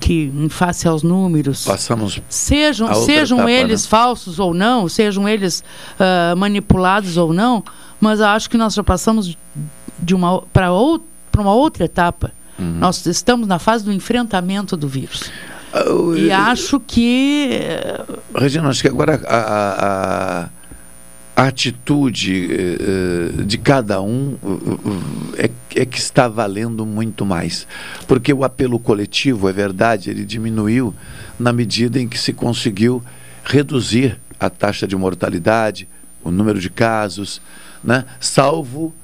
que 0.00 0.32
em 0.34 0.48
face 0.48 0.86
aos 0.88 1.02
números 1.02 1.64
Passamos 1.64 2.22
sejam, 2.28 2.88
outra 2.88 3.12
etapa, 3.12 3.44
né? 3.44 3.60
eles 3.60 3.84
falsos 3.86 4.38
ou 4.38 4.54
não, 4.54 4.88
sejam 4.88 5.28
eles 5.28 5.62
ah, 5.98 6.34
manipulados 6.36 7.16
ou 7.16 7.32
não, 7.34 7.62
mas 8.00 8.20
acho 8.20 8.48
que 8.48 8.56
nós 8.56 8.72
já 8.74 8.84
passamos 8.84 9.36
de 9.98 10.14
uma 10.14 10.42
para 10.52 10.70
ou, 10.72 11.04
para 11.30 11.42
uma 11.42 11.52
outra 11.52 11.84
etapa. 11.84 12.32
Uhum. 12.58 12.78
Nós 12.78 13.04
estamos 13.06 13.48
na 13.48 13.58
fase 13.58 13.84
do 13.84 13.92
enfrentamento 13.92 14.76
do 14.76 14.86
vírus. 14.86 15.30
Ah, 15.72 15.82
E 16.16 16.30
acho 16.30 16.78
que 16.78 17.48
eh, 17.50 18.04
Regina, 18.34 18.68
acho 18.68 18.80
que 18.80 18.88
agora 18.88 19.20
a, 19.26 19.36
a- 19.36 20.42
a- 20.44 20.48
a 21.36 21.48
atitude 21.48 22.48
eh, 22.50 22.78
eh, 23.38 23.42
de 23.42 23.58
cada 23.58 24.00
um 24.00 24.36
eh, 25.36 25.50
é, 25.74 25.80
é 25.82 25.84
que 25.84 25.98
está 25.98 26.28
valendo 26.28 26.86
muito 26.86 27.26
mais. 27.26 27.66
Porque 28.06 28.32
o 28.32 28.44
apelo 28.44 28.78
coletivo, 28.78 29.48
é 29.48 29.52
verdade, 29.52 30.10
ele 30.10 30.24
diminuiu 30.24 30.94
na 31.38 31.52
medida 31.52 32.00
em 32.00 32.06
que 32.06 32.18
se 32.18 32.32
conseguiu 32.32 33.02
reduzir 33.42 34.18
a 34.38 34.48
taxa 34.48 34.86
de 34.86 34.94
mortalidade, 34.94 35.88
o 36.22 36.30
número 36.30 36.60
de 36.60 36.70
casos, 36.70 37.42
né? 37.82 38.04
salvo 38.20 38.94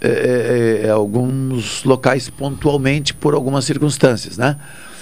eh, 0.00 0.90
alguns 0.92 1.84
locais 1.84 2.28
pontualmente 2.28 3.14
por 3.14 3.32
algumas 3.32 3.64
circunstâncias. 3.64 4.36
Né? 4.36 4.56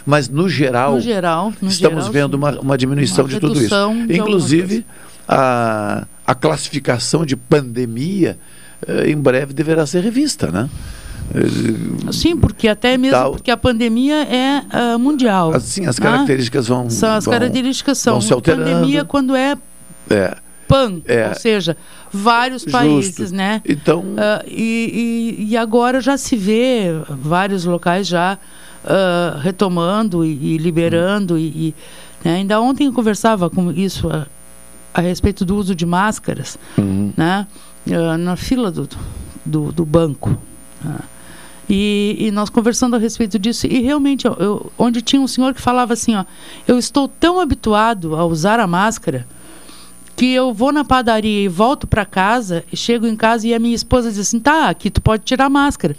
Mas, 0.04 0.28
no 0.28 0.50
geral, 0.50 0.96
no 0.96 1.00
geral, 1.00 1.52
no 1.62 1.68
estamos 1.68 2.04
geral, 2.04 2.12
vendo 2.12 2.34
uma, 2.34 2.60
uma 2.60 2.76
diminuição 2.76 3.24
Uma 3.24 3.30
de 3.30 3.40
tudo 3.40 3.62
isso. 3.62 3.74
de 4.06 4.18
Inclusive, 4.18 4.84
a, 5.28 6.06
a 6.26 6.34
classificação 6.34 7.24
de 7.24 7.36
pandemia 7.36 8.38
eh, 8.86 9.10
em 9.10 9.16
breve 9.16 9.52
deverá 9.52 9.86
ser 9.86 10.02
revista, 10.02 10.50
né? 10.50 10.68
Eh, 11.34 12.12
Sim, 12.12 12.36
porque 12.36 12.68
até 12.68 12.96
mesmo 12.98 13.16
Tal- 13.16 13.32
porque 13.32 13.50
a 13.50 13.56
pandemia 13.56 14.22
é 14.24 14.62
ah, 14.70 14.98
mundial. 14.98 15.54
Assim, 15.54 15.86
as 15.86 15.98
né? 15.98 16.06
características 16.06 16.68
vão. 16.68 16.90
São 16.90 17.10
as 17.12 17.24
vão- 17.24 17.32
características 17.32 17.98
são 17.98 18.14
vão 18.14 18.20
se 18.20 18.32
alterando. 18.32 18.64
pandemia 18.70 19.04
quando 19.04 19.34
é 19.34 19.56
É. 20.10 20.36
pan, 20.68 21.00
É. 21.06 21.28
ou 21.28 21.34
seja, 21.34 21.76
vários 22.12 22.62
Justo. 22.62 22.72
países, 22.76 23.32
né? 23.32 23.62
Então, 23.66 24.04
Ah, 24.18 24.42
e, 24.46 25.36
e, 25.40 25.46
e 25.52 25.56
agora 25.56 26.00
já 26.00 26.16
se 26.18 26.36
vê 26.36 26.88
vários 27.08 27.64
locais 27.64 28.06
já 28.06 28.38
ah, 28.84 29.38
retomando 29.42 30.24
e, 30.26 30.54
e 30.54 30.58
liberando 30.58 31.38
e, 31.38 31.42
e, 31.68 31.74
né? 32.22 32.34
ainda 32.36 32.60
ontem 32.60 32.86
eu 32.86 32.92
conversava 32.92 33.48
com 33.48 33.72
isso 33.72 34.08
a, 34.94 35.00
respeito 35.00 35.44
do 35.44 35.56
uso 35.56 35.74
de 35.74 35.84
máscaras, 35.84 36.56
Uhum. 36.78 37.12
né? 37.16 37.46
Ah, 37.90 38.16
na 38.16 38.36
fila 38.36 38.70
do, 38.70 38.88
do, 39.44 39.72
do 39.72 39.84
banco. 39.84 40.38
né? 40.82 40.98
E, 41.68 42.16
e 42.20 42.30
nós 42.30 42.50
conversando 42.50 42.94
a 42.94 42.98
respeito 42.98 43.38
disso, 43.38 43.66
e 43.66 43.80
realmente, 43.80 44.26
eu- 44.26 44.70
onde 44.78 45.00
tinha 45.00 45.20
um 45.20 45.26
senhor 45.26 45.54
que 45.54 45.60
falava 45.60 45.94
assim: 45.94 46.14
ó, 46.14 46.24
eu 46.68 46.78
estou 46.78 47.08
tão 47.08 47.40
habituado 47.40 48.14
a 48.16 48.24
usar 48.24 48.60
a 48.60 48.66
máscara 48.66 49.26
que 50.16 50.26
eu 50.32 50.52
vou 50.54 50.70
na 50.72 50.84
padaria 50.84 51.42
e 51.44 51.48
volto 51.48 51.86
para 51.86 52.04
casa, 52.04 52.62
e 52.72 52.76
chego 52.76 53.06
em 53.06 53.16
casa 53.16 53.48
e 53.48 53.54
a 53.54 53.58
minha 53.58 53.74
esposa 53.74 54.10
diz 54.10 54.20
assim: 54.20 54.38
tá, 54.38 54.68
aqui 54.68 54.90
tu 54.90 55.00
pode 55.00 55.24
tirar 55.24 55.46
a 55.46 55.50
máscara. 55.50 55.96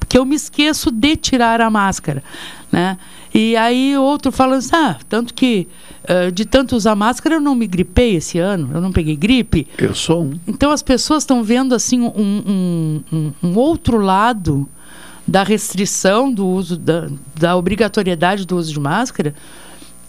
porque 0.00 0.18
eu 0.18 0.24
me 0.24 0.34
esqueço 0.34 0.90
de 0.90 1.16
tirar 1.16 1.60
a 1.60 1.70
máscara, 1.70 2.22
né? 2.70 2.98
E 3.34 3.56
aí 3.56 3.98
outro 3.98 4.30
falando 4.30 4.58
assim, 4.58 4.76
ah, 4.76 4.96
tanto 5.08 5.34
que 5.34 5.66
uh, 6.04 6.30
de 6.30 6.44
tanto 6.44 6.76
usar 6.76 6.94
máscara 6.94 7.34
eu 7.34 7.40
não 7.40 7.56
me 7.56 7.66
gripei 7.66 8.14
esse 8.14 8.38
ano, 8.38 8.70
eu 8.72 8.80
não 8.80 8.92
peguei 8.92 9.16
gripe. 9.16 9.66
Eu 9.76 9.92
sou 9.92 10.22
um. 10.22 10.38
Então 10.46 10.70
as 10.70 10.84
pessoas 10.84 11.24
estão 11.24 11.42
vendo 11.42 11.74
assim 11.74 12.00
um, 12.00 13.02
um, 13.12 13.32
um, 13.42 13.58
outro 13.58 13.98
lado 13.98 14.68
da 15.26 15.42
restrição 15.42 16.32
do 16.32 16.46
uso 16.46 16.76
da, 16.76 17.08
da 17.34 17.56
obrigatoriedade 17.56 18.46
do 18.46 18.56
uso 18.56 18.72
de 18.72 18.78
máscara, 18.78 19.34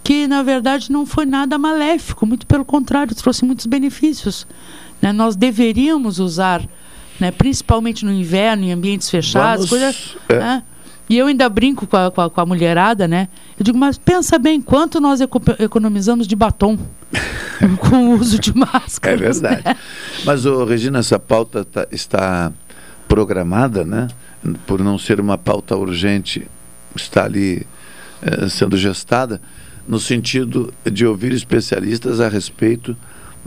que 0.03 0.28
na 0.28 0.43
verdade 0.43 0.91
não 0.91 1.03
foi 1.03 1.26
nada 1.26 1.57
maléfico, 1.57 2.28
muito 2.28 2.45
pelo 2.45 2.63
contrário, 2.63 3.15
trouxe 3.15 3.43
muitos 3.43 3.65
benefícios. 3.65 4.45
Né? 5.01 5.11
Nós 5.11 5.36
deveríamos 5.36 6.19
usar, 6.19 6.61
né, 7.19 7.32
principalmente 7.32 8.05
no 8.05 8.11
inverno, 8.11 8.65
em 8.65 8.71
ambientes 8.71 9.09
fechados, 9.09 9.67
Vamos, 9.67 9.69
coisa, 9.69 9.95
é. 10.30 10.38
né? 10.38 10.63
E 11.10 11.18
eu 11.18 11.28
ainda 11.28 11.47
brinco 11.47 11.86
com 11.86 11.97
a, 11.97 12.12
com 12.12 12.22
a, 12.22 12.30
com 12.30 12.41
a 12.41 12.45
mulherada, 12.45 13.08
né? 13.08 13.28
Eu 13.60 13.64
digo, 13.64 13.78
mas 13.78 13.97
pensa 13.97 14.39
bem, 14.39 14.62
quanto 14.62 14.99
nós 14.99 15.22
eco 15.22 15.41
economizamos 15.60 16.28
de 16.28 16.36
batom 16.36 16.78
com 17.80 18.10
o 18.10 18.20
uso 18.20 18.39
de 18.39 18.56
máscara. 18.56 19.16
É 19.16 19.18
verdade. 19.18 19.64
Mas, 20.26 20.45
ô, 20.45 20.66
Regina, 20.66 20.99
essa 20.99 21.20
pauta 21.20 21.64
tá- 21.64 21.88
está 21.91 22.51
programada, 23.08 23.84
né? 23.86 24.08
Por 24.66 24.84
não 24.84 24.97
ser 24.97 25.20
uma 25.20 25.38
pauta 25.38 25.76
urgente, 25.76 26.47
está 26.95 27.26
ali 27.26 27.66
eh, 28.22 28.47
sendo 28.49 28.76
gestada, 28.78 29.41
no 29.88 29.99
sentido 29.99 30.74
de 30.91 31.06
ouvir 31.06 31.32
especialistas 31.32 32.20
a 32.20 32.28
respeito 32.28 32.95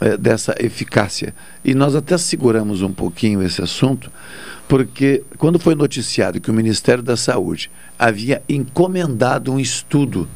eh, 0.01 0.17
dessa 0.17 0.55
eficácia. 0.59 1.35
E 1.65 1.75
nós 1.75 1.95
até 1.97 2.17
seguramos 2.17 2.83
um 2.83 2.93
pouquinho 2.93 3.43
esse 3.43 3.61
assunto, 3.63 4.11
porque 4.69 5.25
quando 5.39 5.59
foi 5.59 5.75
noticiado 5.75 6.41
que 6.41 6.51
o 6.51 6.55
Ministério 6.55 7.03
da 7.03 7.17
Saúde 7.17 7.71
havia 7.99 8.43
encomendado 8.49 9.51
um 9.53 9.59
estudo 9.59 10.29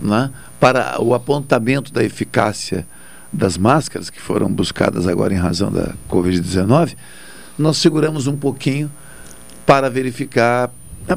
né, 0.00 0.30
para 0.58 1.00
o 1.00 1.14
apontamento 1.14 1.92
da 1.92 2.02
eficácia 2.02 2.86
das 3.32 3.56
máscaras 3.56 4.10
que 4.10 4.20
foram 4.20 4.48
buscadas 4.50 5.06
agora 5.06 5.32
em 5.32 5.36
razão 5.38 5.70
da 5.70 5.94
Covid-19, 6.10 6.94
nós 7.58 7.76
seguramos 7.78 8.26
um 8.26 8.36
pouquinho 8.36 8.90
para 9.64 9.88
verificar, 9.88 10.70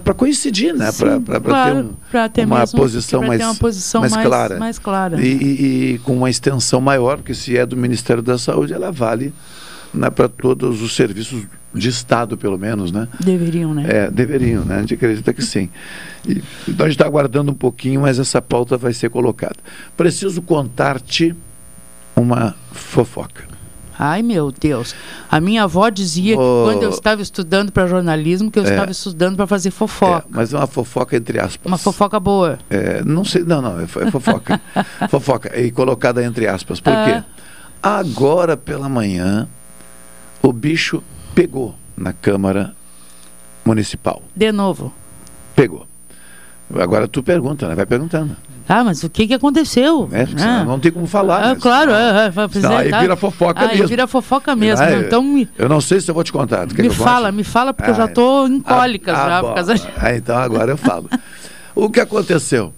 para 0.04 0.14
coincidir, 0.14 0.74
né? 0.76 0.92
Para 0.92 1.40
claro, 1.40 1.76
ter, 2.12 2.20
um- 2.20 2.30
ter 2.30 2.46
uma 2.46 2.68
posição 2.68 3.22
mais, 3.22 3.40
ter 3.40 3.46
uma 3.46 3.56
posição 3.56 4.02
mais, 4.02 4.14
mais- 4.14 4.28
clara. 4.28 4.58
mais 4.58 4.80
clara. 4.80 5.20
E, 5.22 5.28
e- 5.28 5.94
e 5.94 6.00
com 6.00 6.16
uma 6.18 6.30
extensão 6.30 6.80
maior, 6.80 7.18
porque 7.18 7.34
se 7.34 7.58
é 7.58 7.66
do 7.66 7.76
Ministério 7.76 8.22
da 8.24 8.38
Saúde, 8.38 8.74
ela 8.74 8.92
vale 8.92 9.34
né, 9.98 10.10
para 10.10 10.28
todos 10.30 10.82
os 10.82 10.96
serviços 10.96 11.44
de 11.74 11.90
Estado, 11.90 12.38
pelo 12.38 12.58
menos, 12.58 12.92
né? 12.92 13.08
Deveriam, 13.20 13.74
né? 13.74 13.86
É, 13.88 14.12
deveriam, 14.12 14.64
né? 14.64 14.78
A 14.78 14.80
gente 14.82 14.94
acredita 14.94 15.34
que 15.34 15.42
sim. 15.42 15.70
E, 16.28 16.42
então 16.68 16.86
a 16.86 16.90
gente 16.90 16.96
está 16.98 17.06
aguardando 17.06 17.52
um 17.52 17.56
pouquinho, 17.56 18.02
mas 18.02 18.18
essa 18.20 18.42
pauta 18.42 18.78
vai 18.78 18.94
ser 18.94 19.10
colocada. 19.10 19.56
Preciso 19.96 20.42
contar-te 20.42 21.36
uma 22.16 22.56
fofoca. 22.72 23.44
Ai, 24.00 24.22
meu 24.22 24.52
Deus. 24.52 24.96
A 25.30 25.40
minha 25.42 25.64
avó 25.64 25.90
dizia 25.90 26.36
que 26.36 26.42
Oh. 26.42 26.66
quando 26.66 26.84
eu 26.84 26.90
estava 26.92 27.20
estudando 27.22 27.72
para 27.72 27.88
jornalismo, 27.88 28.52
que 28.52 28.60
eu 28.60 28.64
É. 28.66 28.70
estava 28.70 28.92
estudando 28.92 29.36
para 29.36 29.48
fazer 29.48 29.72
fofoca. 29.72 30.26
Mas 30.30 30.54
é 30.54 30.58
uma 30.58 30.68
fofoca 30.68 31.16
entre 31.18 31.40
aspas. 31.40 31.66
Uma 31.66 31.80
fofoca 31.80 32.20
boa. 32.20 32.60
É, 32.70 33.04
não 33.04 33.26
sei, 33.26 33.44
não, 33.44 33.60
não, 33.60 33.80
é 33.80 33.84
é 33.84 34.12
fofoca. 34.12 34.62
fofoca, 35.10 35.60
e 35.60 35.72
colocada 35.72 36.24
entre 36.24 36.48
aspas. 36.48 36.80
Por 36.80 36.94
quê? 36.94 37.24
Ah. 37.82 37.98
Agora 38.00 38.56
pela 38.56 38.88
manhã, 38.88 39.48
o 40.48 40.54
bicho 40.54 41.04
pegou 41.36 41.76
na 41.98 42.14
Câmara 42.14 42.74
Municipal. 43.66 44.22
De 44.36 44.52
novo. 44.52 44.94
Pegou. 45.56 45.86
Agora 46.74 47.08
tu 47.08 47.22
pergunta, 47.22 47.68
né? 47.68 47.76
Vai 47.76 47.86
perguntando. 47.86 48.36
Ah, 48.70 48.84
mas 48.84 49.02
o 49.04 49.10
que, 49.10 49.28
que 49.28 49.34
aconteceu? 49.34 50.10
É, 50.12 50.28
Ah. 50.42 50.64
não 50.66 50.78
tem 50.80 50.92
como 50.92 51.08
falar. 51.08 51.42
Ah, 51.44 51.48
né? 51.54 51.58
claro, 51.60 51.92
vai 52.34 52.50
Senão 52.50 52.78
aí 52.78 52.90
tá. 52.90 53.00
vira 53.00 53.16
fofoca 53.16 53.60
Ah, 53.62 53.64
aí 53.64 53.76
mesmo. 53.76 53.88
vira 53.88 54.08
fofoca 54.08 54.56
mesmo. 54.56 54.84
Ah? 54.86 54.92
Então 54.94 55.24
me, 55.24 55.48
Eu 55.58 55.70
não 55.70 55.80
sei 55.80 56.02
se 56.02 56.10
eu 56.12 56.16
vou 56.16 56.24
te 56.24 56.32
contar. 56.34 56.68
Me 56.68 56.90
fala, 56.90 57.32
me 57.32 57.44
fala, 57.46 57.74
porque 57.74 57.92
eu 57.92 57.96
já 57.96 58.04
Ah, 58.04 58.08
estou 58.08 58.48
em 58.48 58.60
cólicas 58.60 59.18
ah, 59.18 59.28
já. 59.30 59.42
bom. 59.42 59.48
Por 59.50 59.56
causa. 59.56 59.74
Ah, 59.98 60.14
então 60.16 60.38
agora 60.38 60.72
eu 60.72 60.78
falo. 60.78 61.10
o 61.76 61.90
que 61.90 62.00
aconteceu? 62.02 62.74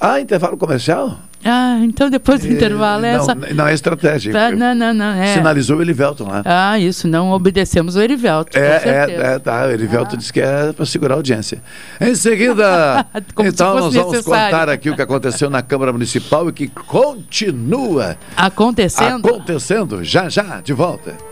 Ah, 0.00 0.20
intervalo 0.20 0.56
comercial? 0.56 1.18
Ah, 1.44 1.78
então 1.82 2.08
depois 2.08 2.40
do 2.40 2.48
intervalo 2.48 3.04
é 3.04 3.16
não, 3.16 3.20
essa. 3.20 3.34
não 3.34 3.66
é 3.66 3.74
estratégia. 3.74 4.32
Tá, 4.32 4.50
não, 4.50 4.74
não, 4.74 4.94
não. 4.94 5.12
É. 5.12 5.34
Sinalizou 5.34 5.78
o 5.78 5.82
Elivelton 5.82 6.28
lá. 6.28 6.42
Ah, 6.44 6.78
isso, 6.78 7.08
não 7.08 7.30
obedecemos 7.30 7.96
o 7.96 8.00
Erivelto. 8.00 8.52
com 8.52 8.58
É, 8.58 8.82
é, 8.84 9.34
é, 9.34 9.38
tá. 9.38 9.66
O 9.66 9.70
Elivelto 9.70 10.16
disse 10.16 10.32
que 10.32 10.40
é 10.40 10.72
para 10.72 10.86
segurar 10.86 11.14
a 11.14 11.16
audiência. 11.18 11.62
Em 12.00 12.14
seguida, 12.14 13.06
então 13.38 13.74
nós 13.74 13.94
vamos 13.94 14.12
necessário. 14.12 14.50
contar 14.56 14.68
aqui 14.68 14.90
o 14.90 14.96
que 14.96 15.02
aconteceu 15.02 15.50
na 15.50 15.62
Câmara 15.62 15.92
Municipal 15.92 16.48
e 16.48 16.52
que 16.52 16.68
continua 16.68 18.16
Acontecendo. 18.36 19.26
acontecendo 19.26 20.04
já 20.04 20.28
já 20.28 20.60
de 20.60 20.72
volta. 20.72 21.31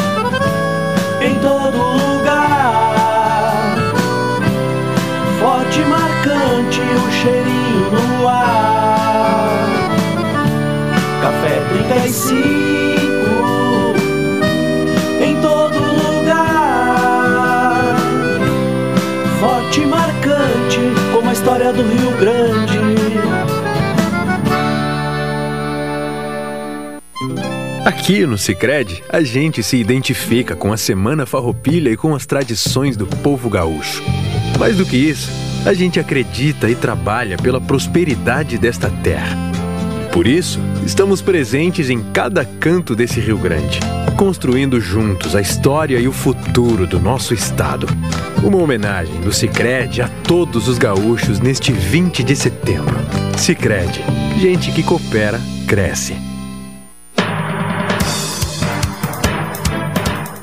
Aqui 27.83 28.27
no 28.27 28.37
Sicredi, 28.37 29.03
a 29.09 29.23
gente 29.23 29.63
se 29.63 29.75
identifica 29.75 30.55
com 30.55 30.71
a 30.71 30.77
Semana 30.77 31.25
Farroupilha 31.25 31.89
e 31.89 31.97
com 31.97 32.13
as 32.13 32.27
tradições 32.27 32.95
do 32.95 33.07
povo 33.07 33.49
gaúcho. 33.49 34.03
Mais 34.59 34.77
do 34.77 34.85
que 34.85 34.95
isso, 34.95 35.31
a 35.65 35.73
gente 35.73 35.99
acredita 35.99 36.69
e 36.69 36.75
trabalha 36.75 37.37
pela 37.37 37.59
prosperidade 37.59 38.59
desta 38.59 38.87
terra. 39.03 39.35
Por 40.13 40.27
isso, 40.27 40.59
estamos 40.85 41.23
presentes 41.23 41.89
em 41.89 42.03
cada 42.13 42.45
canto 42.45 42.95
desse 42.95 43.19
Rio 43.19 43.39
Grande, 43.39 43.79
construindo 44.15 44.79
juntos 44.79 45.35
a 45.35 45.41
história 45.41 45.97
e 45.97 46.07
o 46.07 46.11
futuro 46.11 46.85
do 46.85 46.99
nosso 46.99 47.33
estado. 47.33 47.87
Uma 48.43 48.59
homenagem 48.59 49.21
do 49.21 49.33
Sicredi 49.33 50.03
a 50.03 50.07
todos 50.27 50.67
os 50.67 50.77
gaúchos 50.77 51.39
neste 51.39 51.71
20 51.71 52.23
de 52.23 52.35
setembro. 52.35 52.95
Sicredi, 53.37 54.03
gente 54.39 54.71
que 54.71 54.83
coopera 54.83 55.41
cresce. 55.65 56.30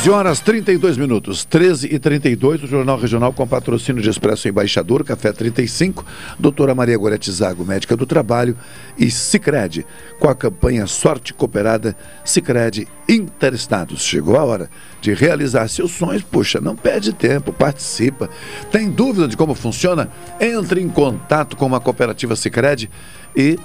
13 0.00 0.16
horas 0.16 0.40
32 0.40 0.96
minutos, 0.96 1.44
13 1.44 1.94
e 1.94 1.98
32, 1.98 2.62
o 2.62 2.66
Jornal 2.66 2.98
Regional 2.98 3.34
com 3.34 3.46
patrocínio 3.46 4.02
de 4.02 4.08
Expresso 4.08 4.48
Embaixador, 4.48 5.04
Café 5.04 5.30
35, 5.30 6.06
doutora 6.38 6.74
Maria 6.74 6.96
Gorete 6.96 7.30
Zago, 7.30 7.66
médica 7.66 7.94
do 7.94 8.06
trabalho, 8.06 8.56
e 8.96 9.10
Cicred, 9.10 9.84
com 10.18 10.26
a 10.26 10.34
campanha 10.34 10.86
Sorte 10.86 11.34
Cooperada 11.34 11.94
Cicred 12.24 12.88
Interestados. 13.06 14.00
Chegou 14.00 14.38
a 14.38 14.44
hora 14.44 14.70
de 15.02 15.12
realizar 15.12 15.68
seus 15.68 15.90
sonhos, 15.90 16.22
puxa, 16.22 16.62
não 16.62 16.74
perde 16.74 17.12
tempo, 17.12 17.52
participa. 17.52 18.30
Tem 18.72 18.88
dúvida 18.88 19.28
de 19.28 19.36
como 19.36 19.54
funciona? 19.54 20.08
Entre 20.40 20.80
em 20.80 20.88
contato 20.88 21.58
com 21.58 21.66
uma 21.66 21.78
cooperativa 21.78 22.34
Cicred 22.34 22.88
e 23.36 23.58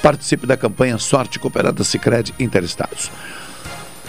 participe 0.00 0.46
da 0.46 0.56
campanha 0.56 0.96
Sorte 0.96 1.38
Cooperada 1.38 1.84
Cicred 1.84 2.32
Interestados. 2.40 3.10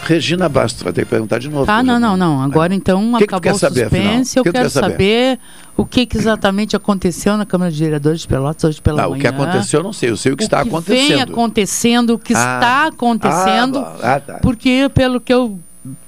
Regina 0.04 0.48
Bastos, 0.48 0.84
vai 0.84 0.94
ter 0.94 1.04
que 1.04 1.10
perguntar 1.10 1.40
de 1.40 1.50
novo. 1.50 1.70
Ah, 1.70 1.82
não, 1.84 2.00
não, 2.00 2.16
não. 2.16 2.42
Agora 2.42 2.74
então 2.74 3.12
Que 3.14 3.18
que 3.20 3.24
acabou 3.26 3.42
quer 3.42 3.54
o 3.54 3.58
saber, 3.58 3.82
suspense. 3.90 4.02
afinal? 4.06 4.36
Eu 4.38 4.44
Que 4.44 4.52
quero 4.52 4.64
quer 4.66 4.70
saber? 4.70 4.92
saber 4.92 5.40
o 5.76 5.86
que, 5.86 6.06
que 6.06 6.18
exatamente 6.18 6.76
aconteceu 6.76 7.36
na 7.36 7.46
Câmara 7.46 7.72
de 7.72 7.84
Vereadores 7.84 8.22
de 8.22 8.28
Pelotas 8.28 8.64
hoje 8.64 8.82
pela 8.82 9.04
manhã. 9.04 9.18
o 9.18 9.20
que 9.20 9.28
aconteceu 9.28 9.80
eu 9.80 9.84
não 9.84 9.92
sei, 9.94 10.10
eu 10.12 10.18
sei 10.18 10.32
o 10.32 10.38
que 10.38 10.44
está 10.44 10.62
que 10.64 10.70
acontecendo. 10.70 11.08
Vem 11.10 11.22
acontecendo, 11.22 12.10
o 12.14 12.20
que 12.20 12.34
Ah, 12.34 12.38
está 12.56 12.88
acontecendo. 12.88 13.80
ah, 13.80 13.82
bom. 13.82 14.00
Ah, 14.02 14.20
tá. 14.20 14.34
Porque, 14.42 14.90
pelo 14.94 15.20
que 15.20 15.34
eu 15.34 15.60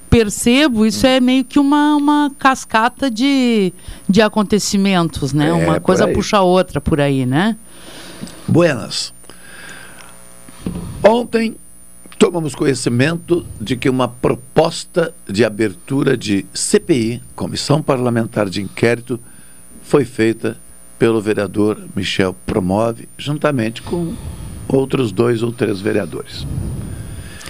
percebo, 0.08 0.86
isso 0.86 1.06
é 1.06 1.20
meio 1.20 1.44
que 1.44 1.58
uma, 1.58 1.94
uma 1.96 2.32
cascata 2.38 3.10
de, 3.10 3.72
de 4.08 4.20
acontecimentos, 4.22 5.32
né? 5.32 5.48
É, 5.48 5.52
uma 5.52 5.78
coisa 5.80 6.08
puxa 6.08 6.38
a 6.38 6.42
outra 6.42 6.80
por 6.80 7.00
aí, 7.00 7.24
né? 7.26 7.56
Buenas. 8.48 9.12
Ontem 11.02 11.56
tomamos 12.20 12.54
conhecimento 12.54 13.46
de 13.58 13.76
que 13.76 13.88
uma 13.88 14.06
proposta 14.06 15.14
de 15.26 15.42
abertura 15.42 16.18
de 16.18 16.44
CPI, 16.52 17.22
Comissão 17.34 17.80
Parlamentar 17.80 18.50
de 18.50 18.60
Inquérito, 18.60 19.18
foi 19.82 20.04
feita 20.04 20.58
pelo 20.98 21.18
vereador 21.18 21.80
Michel 21.96 22.36
Promove, 22.44 23.08
juntamente 23.16 23.80
com 23.80 24.12
outros 24.68 25.12
dois 25.12 25.42
ou 25.42 25.50
três 25.50 25.80
vereadores. 25.80 26.46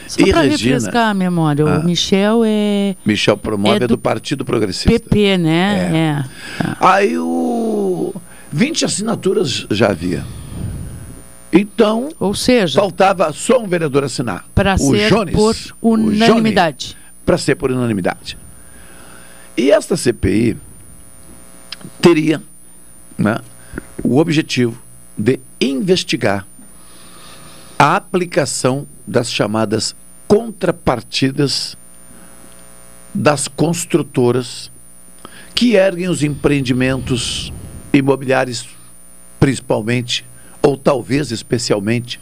Só 0.07 0.25
para 0.25 0.43
refrescar 0.43 1.11
a 1.11 1.15
memória, 1.15 1.65
Ah. 1.67 1.81
o 1.81 1.85
Michel 1.85 2.43
é 2.47 2.95
Michel 3.05 3.37
Promove 3.37 3.75
é 3.75 3.77
É 3.77 3.81
do, 3.81 3.89
do 3.89 3.99
Partido 3.99 4.45
Progressista. 4.45 4.89
PP, 4.89 5.37
né? 5.37 6.25
É. 6.61 6.77
Aí 6.79 7.19
o 7.19 8.15
20 8.53 8.85
assinaturas 8.85 9.67
já 9.69 9.91
havia. 9.91 10.25
Então, 11.53 12.11
ou 12.19 12.35
seja, 12.35 12.81
faltava 12.81 13.33
só 13.33 13.61
um 13.61 13.67
vereador 13.67 14.05
assinar. 14.05 14.47
Para 14.55 14.79
ser 14.79 15.11
Jones, 15.11 15.35
por 15.35 15.57
unanimidade. 15.83 16.97
Para 17.27 17.37
ser 17.37 17.57
por 17.57 17.71
unanimidade. 17.71 18.39
E 19.57 19.71
esta 19.71 19.97
CPI 19.97 20.57
teria 22.01 22.41
né, 23.19 23.39
o 24.03 24.19
objetivo 24.19 24.81
de 25.19 25.41
investigar 25.61 26.47
a 27.79 27.97
aplicação 27.97 28.87
das 29.07 29.33
chamadas 29.33 29.95
contrapartidas 30.29 31.77
das 33.13 33.49
construtoras 33.49 34.71
que 35.55 35.75
erguem 35.75 36.09
os 36.09 36.23
empreendimentos 36.23 37.53
imobiliários, 37.93 38.69
principalmente, 39.39 40.25
ou 40.63 40.77
talvez 40.77 41.31
especialmente, 41.31 42.21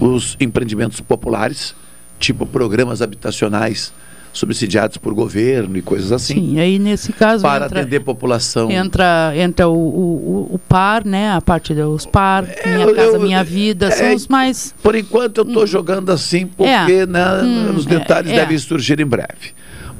os 0.00 0.36
empreendimentos 0.40 1.00
populares, 1.00 1.74
tipo 2.18 2.46
programas 2.46 3.02
habitacionais 3.02 3.92
subsidiados 4.32 4.98
por 4.98 5.14
governo 5.14 5.78
e 5.78 5.82
coisas 5.82 6.12
assim, 6.12 6.34
Sim, 6.34 6.58
aí 6.60 6.78
nesse 6.78 7.10
caso 7.10 7.40
para 7.42 7.64
entra, 7.64 7.80
atender 7.80 8.00
população. 8.00 8.70
entra, 8.70 9.32
entra 9.34 9.66
o, 9.66 9.72
o, 9.74 10.48
o 10.54 10.58
par, 10.58 11.06
né? 11.06 11.30
A 11.30 11.40
parte 11.40 11.72
dos 11.72 12.04
par, 12.04 12.44
Minha 12.66 12.80
eu- 12.86 12.94
Casa 12.94 13.16
eu- 13.16 13.20
Minha 13.22 13.42
Vida, 13.42 13.90
são 13.90 14.06
é, 14.08 14.14
os 14.14 14.28
mais... 14.28 14.74
Por 14.82 14.94
enquanto 14.94 15.38
eu 15.38 15.44
estou 15.44 15.66
jogando 15.66 16.12
assim 16.12 16.46
porque 16.46 16.68
É. 16.92 17.06
né, 17.06 17.24
Hum, 17.42 17.76
os 17.76 17.86
detalhes 17.86 18.30
é, 18.30 18.34
é. 18.34 18.40
devem 18.40 18.58
surgir 18.58 19.00
em 19.00 19.06
breve. 19.06 19.54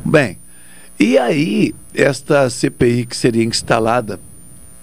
Bem, 0.04 0.36
e 1.00 1.16
aí 1.16 1.74
esta 1.94 2.50
CPI 2.50 3.06
que 3.06 3.16
seria 3.16 3.42
instalada 3.42 4.20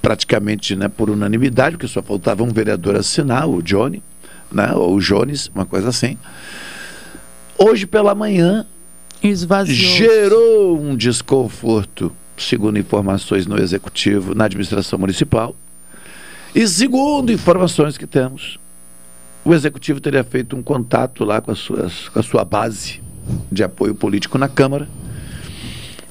praticamente 0.04 0.76
né, 0.76 0.90
por 0.90 1.10
unanimidade, 1.10 1.78
porque 1.78 1.88
só 1.88 2.04
faltava 2.04 2.44
um 2.44 2.52
vereador 2.52 2.98
assinar, 2.98 3.48
o 3.48 3.64
Johnny, 3.64 4.04
né, 4.52 4.74
ou 4.74 4.96
o 4.96 5.00
Jones, 5.00 5.50
uma 5.56 5.66
coisa 5.66 5.88
assim. 5.88 6.18
Hoje 7.58 7.88
pela 7.88 8.14
manhã 8.14 8.68
Esvaziou. 9.24 9.96
gerou 9.96 10.78
um 10.78 10.98
desconforto, 10.98 12.12
segundo 12.38 12.78
informações 12.78 13.48
no 13.48 13.58
executivo, 13.58 14.36
na 14.36 14.44
administração 14.44 15.00
municipal. 15.00 15.56
E 16.54 16.68
segundo 16.68 17.32
informações 17.32 17.98
que 17.98 18.06
temos, 18.06 18.60
o 19.46 19.54
executivo 19.54 20.02
teria 20.02 20.24
feito 20.26 20.54
um 20.54 20.62
contato 20.62 21.24
lá 21.24 21.40
com, 21.40 21.52
as 21.52 21.60
suas, 21.60 22.10
com 22.10 22.20
a 22.20 22.24
sua 22.24 22.44
base 22.44 23.02
de 23.50 23.64
apoio 23.64 23.96
político 23.96 24.38
na 24.38 24.50
Câmara, 24.50 24.86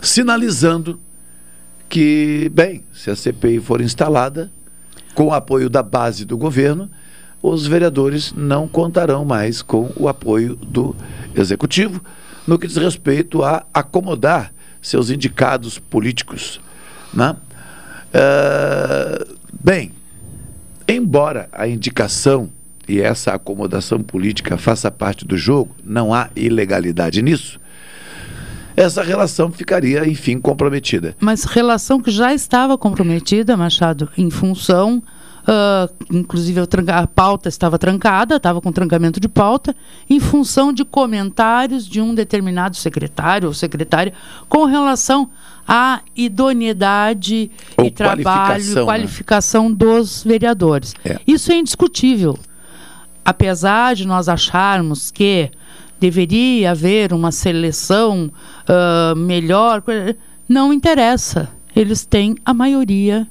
sinalizando 0.01 0.99
que, 1.93 2.51
bem, 2.55 2.83
se 2.91 3.11
a 3.11 3.15
CPI 3.15 3.61
for 3.61 3.83
instalada, 3.83 4.51
com 5.15 5.27
o 5.27 5.33
apoio 5.35 5.69
da 5.69 5.83
base 5.83 6.25
do 6.25 6.39
governo, 6.39 6.91
os 7.43 7.67
vereadores 7.67 8.33
não 8.35 8.67
contarão 8.67 9.27
mais 9.27 9.61
com 9.61 9.93
o 9.95 10.09
apoio 10.09 10.57
do 10.57 10.97
executivo 11.37 12.03
no 12.47 12.59
que 12.59 12.67
diz 12.67 12.79
respeito 12.79 13.45
a 13.45 13.67
acomodar 13.75 14.55
seus 14.81 15.11
indicados 15.11 15.79
políticos. 15.79 16.63
Né? 17.13 17.37
Eh, 18.11 19.27
bem, 19.63 19.93
embora 20.89 21.51
a 21.53 21.69
indicação 21.69 22.49
e 22.89 23.03
essa 23.03 23.35
acomodação 23.35 24.03
política 24.03 24.57
faça 24.57 24.91
parte 24.91 25.27
do 25.27 25.37
jogo, 25.37 25.77
não 25.85 26.15
há 26.15 26.31
ilegalidade 26.35 27.21
nisso, 27.21 27.61
essa 28.77 29.03
relação 29.03 29.51
ficaria, 29.51 30.07
enfim, 30.09 30.39
comprometida. 30.39 31.17
Mas 31.21 31.45
relação 31.45 32.01
que 32.01 32.11
já 32.11 32.33
estava 32.33 32.77
comprometida, 32.79 33.57
Machado, 33.57 34.09
em 34.17 34.31
função, 34.31 35.03
ah, 35.47 35.89
inclusive 36.11 36.61
a 36.61 37.07
pauta 37.07 37.49
estava 37.49 37.79
trancada, 37.79 38.37
estava 38.37 38.61
com 38.61 38.71
trancamento 38.71 39.19
de 39.19 39.29
pauta, 39.29 39.75
em 40.09 40.21
função 40.21 40.73
de 40.73 40.85
comentários 40.85 41.87
de 41.87 42.01
um 42.01 42.15
determinado 42.15 42.77
secretário 42.77 43.49
ou 43.49 43.55
secretária 43.55 44.13
com 44.49 44.65
relação 44.65 45.29
à 45.67 46.01
idoneidade 46.15 47.51
Ou 47.77 47.87
e 47.87 47.91
trabalho, 47.91 48.23
qualificação, 48.25 48.83
né? 48.83 48.85
qualificação 48.85 49.73
dos 49.73 50.23
vereadores. 50.23 50.95
Isso 51.27 51.51
é 51.51 51.57
indiscutível. 51.57 52.39
Apesar 53.25 53.95
de 53.95 54.07
nós 54.07 54.29
acharmos 54.29 55.11
que 55.11 55.51
deveria 56.03 56.73
haver 56.73 57.13
uma 57.13 57.31
seleção 57.31 58.29
ah, 58.67 59.15
melhor, 59.17 59.81
não 60.49 60.73
interessa. 60.73 61.49
Eles 61.77 62.05
têm 62.05 62.35
a 62.45 62.53
maioria 62.53 63.29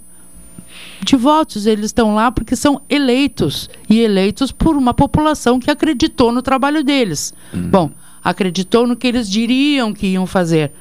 de 1.04 1.18
votos. 1.18 1.66
Eles 1.66 1.88
estão 1.88 2.16
lá 2.16 2.32
porque 2.32 2.56
são 2.56 2.82
eleitos 2.90 3.70
e 3.90 4.00
eleitos 4.00 4.54
por 4.54 4.78
uma 4.78 4.94
população 4.94 5.60
que 5.60 5.70
acreditou 5.70 6.32
no 6.32 6.42
trabalho 6.42 6.82
deles. 6.82 7.34
Bom, 7.70 7.92
acreditou 8.24 8.88
no 8.88 8.96
que 8.96 9.08
eles 9.08 9.30
diriam 9.30 9.94
que 9.94 10.08
iam 10.08 10.26
fazer. 10.26 10.72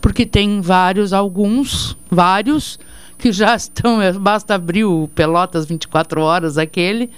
Porque 0.00 0.24
tem 0.24 0.62
vários, 0.62 1.12
alguns, 1.12 1.98
vários, 2.10 2.78
que 3.18 3.32
já 3.32 3.54
estão, 3.54 4.00
é, 4.00 4.12
basta 4.12 4.54
abrir 4.54 4.84
o 4.84 5.08
Pelotas 5.14 5.66
24 5.66 6.20
horas 6.20 6.58
aquele. 6.58 7.10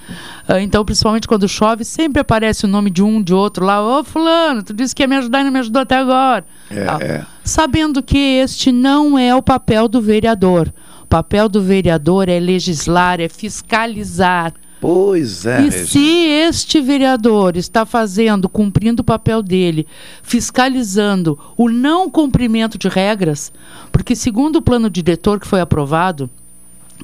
Ah, 0.47 0.61
então, 0.61 0.85
principalmente 0.85 1.27
quando 1.27 1.49
chove, 1.49 1.85
sempre 1.85 2.21
aparece 2.21 2.65
o 2.65 2.69
nome 2.69 2.91
de 2.91 3.03
um, 3.03 3.23
de 3.23 3.35
outro 3.35 3.65
lá. 3.65 3.83
Ô, 3.83 4.05
fulano, 4.05 4.63
tu 4.63 4.73
disse 4.73 4.95
que 4.95 5.03
ia 5.03 5.09
me 5.09 5.17
ajudar 5.17 5.41
e 5.41 5.45
não 5.45 5.51
me 5.51 5.59
ajudou 5.59 5.83
até 5.83 5.97
agora. 5.97 6.45
É, 6.71 6.85
Tal. 6.85 7.01
é. 7.01 7.27
Sabendo 7.43 8.03
que 8.03 8.17
este 8.19 8.71
não 8.71 9.19
é 9.19 9.35
o 9.35 9.43
papel 9.43 9.89
do 9.89 10.01
vereador. 10.01 10.73
O 11.03 11.07
papel 11.07 11.49
do 11.49 11.63
vereador 11.63 12.29
é 12.29 12.39
legislar, 12.39 13.21
é 13.21 13.29
fiscalizar. 13.29 14.53
Pois 14.81 15.45
é. 15.45 15.62
E 15.62 15.72
se 15.72 15.99
este 16.26 16.81
vereador 16.81 17.57
está 17.57 17.85
fazendo, 17.85 18.49
cumprindo 18.49 19.03
o 19.03 19.05
papel 19.05 19.43
dele, 19.43 19.87
fiscalizando 20.22 21.39
o 21.57 21.68
não 21.68 22.09
cumprimento 22.09 22.79
de 22.79 22.89
regras, 22.89 23.53
porque 23.91 24.14
segundo 24.14 24.57
o 24.57 24.62
plano 24.62 24.89
diretor 24.89 25.41
que 25.41 25.47
foi 25.47 25.61
aprovado, 25.61 26.31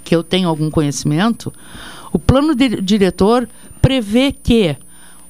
que 0.05 0.15
eu 0.15 0.23
tenho 0.23 0.49
algum 0.49 0.71
conhecimento, 0.71 1.53
o 2.13 2.19
plano 2.19 2.55
di- 2.55 2.81
diretor 2.81 3.49
prevê 3.83 4.31
que 4.31 4.77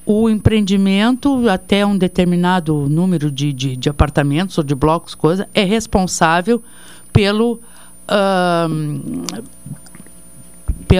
o 0.05 0.29
empreendimento, 0.29 1.49
até 1.49 1.83
um 1.83 1.97
determinado 1.97 2.87
número 2.87 3.31
de, 3.31 3.51
de, 3.51 3.75
de 3.75 3.89
apartamentos 3.89 4.55
ou 4.57 4.63
de 4.63 4.75
blocos, 4.75 5.15
coisa, 5.15 5.49
é 5.51 5.63
responsável 5.63 6.61
pelo, 7.11 7.59
ahn, 8.07 9.01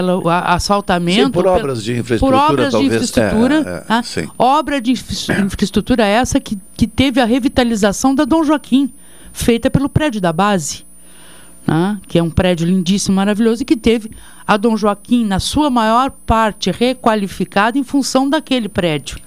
pelo 0.04 0.30
a- 0.30 0.54
asfaltamento. 0.56 1.26
Sim, 1.26 1.32
por 1.32 1.46
obras 1.48 1.84
de 1.84 1.92
infraestrutura, 1.98 2.38
Por 2.38 2.52
obras 2.54 2.72
talvez. 2.72 2.90
de 2.92 2.96
infraestrutura. 2.96 3.56
É, 3.56 3.78
é, 3.78 3.80
tá? 3.82 4.04
Obra 4.38 4.82
de 4.82 4.92
infra- 4.92 5.40
infraestrutura 5.42 6.06
essa 6.06 6.40
que, 6.40 6.58
que 6.76 6.88
teve 6.88 7.20
a 7.22 7.26
revitalização 7.26 8.14
da 8.16 8.26
Dom 8.26 8.44
Joaquim, 8.44 8.92
feita 9.34 9.70
pelo 9.70 9.90
prédio 9.90 10.20
da 10.22 10.32
base. 10.34 10.86
né? 11.68 11.98
Que 12.08 12.20
é 12.20 12.24
um 12.24 12.30
prédio 12.30 12.68
lindíssimo, 12.68 13.16
maravilhoso, 13.16 13.64
e 13.64 13.66
que 13.66 13.76
teve 13.76 14.12
a 14.48 14.56
Dom 14.56 14.78
Joaquim, 14.78 15.26
na 15.26 15.40
sua 15.40 15.70
maior 15.70 16.12
parte, 16.12 16.70
requalificada 16.70 17.78
em 17.78 17.84
função 17.84 18.30
daquele 18.30 18.70
prédio. 18.70 19.18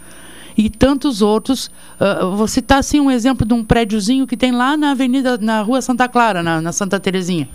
E 0.57 0.69
tantos 0.71 1.21
outros. 1.23 1.71
ah, 2.01 2.25
vou 2.37 2.47
citar 2.49 2.79
assim 2.79 2.99
um 3.01 3.11
exemplo 3.11 3.47
de 3.47 3.55
um 3.55 3.65
prédiozinho 3.65 4.27
que 4.27 4.37
tem 4.37 4.51
lá 4.53 4.77
na 4.77 4.91
Avenida, 4.93 5.37
na 5.39 5.63
Rua 5.63 5.81
Santa 5.83 6.09
Clara, 6.09 6.43
na, 6.43 6.61
na 6.61 6.73
Santa 6.73 6.99
Terezinha. 7.01 7.49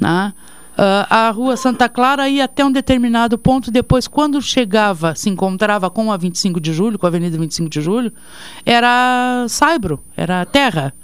Né? 0.00 0.32
Ah, 0.80 1.26
a 1.26 1.30
Rua 1.30 1.56
Santa 1.56 1.88
Clara 1.88 2.28
ia 2.28 2.44
até 2.44 2.64
um 2.64 2.70
determinado 2.70 3.36
ponto, 3.36 3.68
depois, 3.68 4.06
quando 4.06 4.40
chegava, 4.40 5.12
se 5.16 5.28
encontrava 5.28 5.90
com 5.90 6.12
a 6.12 6.16
25 6.16 6.60
de 6.60 6.72
julho, 6.72 6.96
com 6.96 7.04
a 7.04 7.08
Avenida 7.08 7.36
25 7.36 7.68
de 7.68 7.80
julho, 7.80 8.12
era 8.64 9.44
saibro, 9.48 9.98
era 10.16 10.44
terra. 10.46 10.94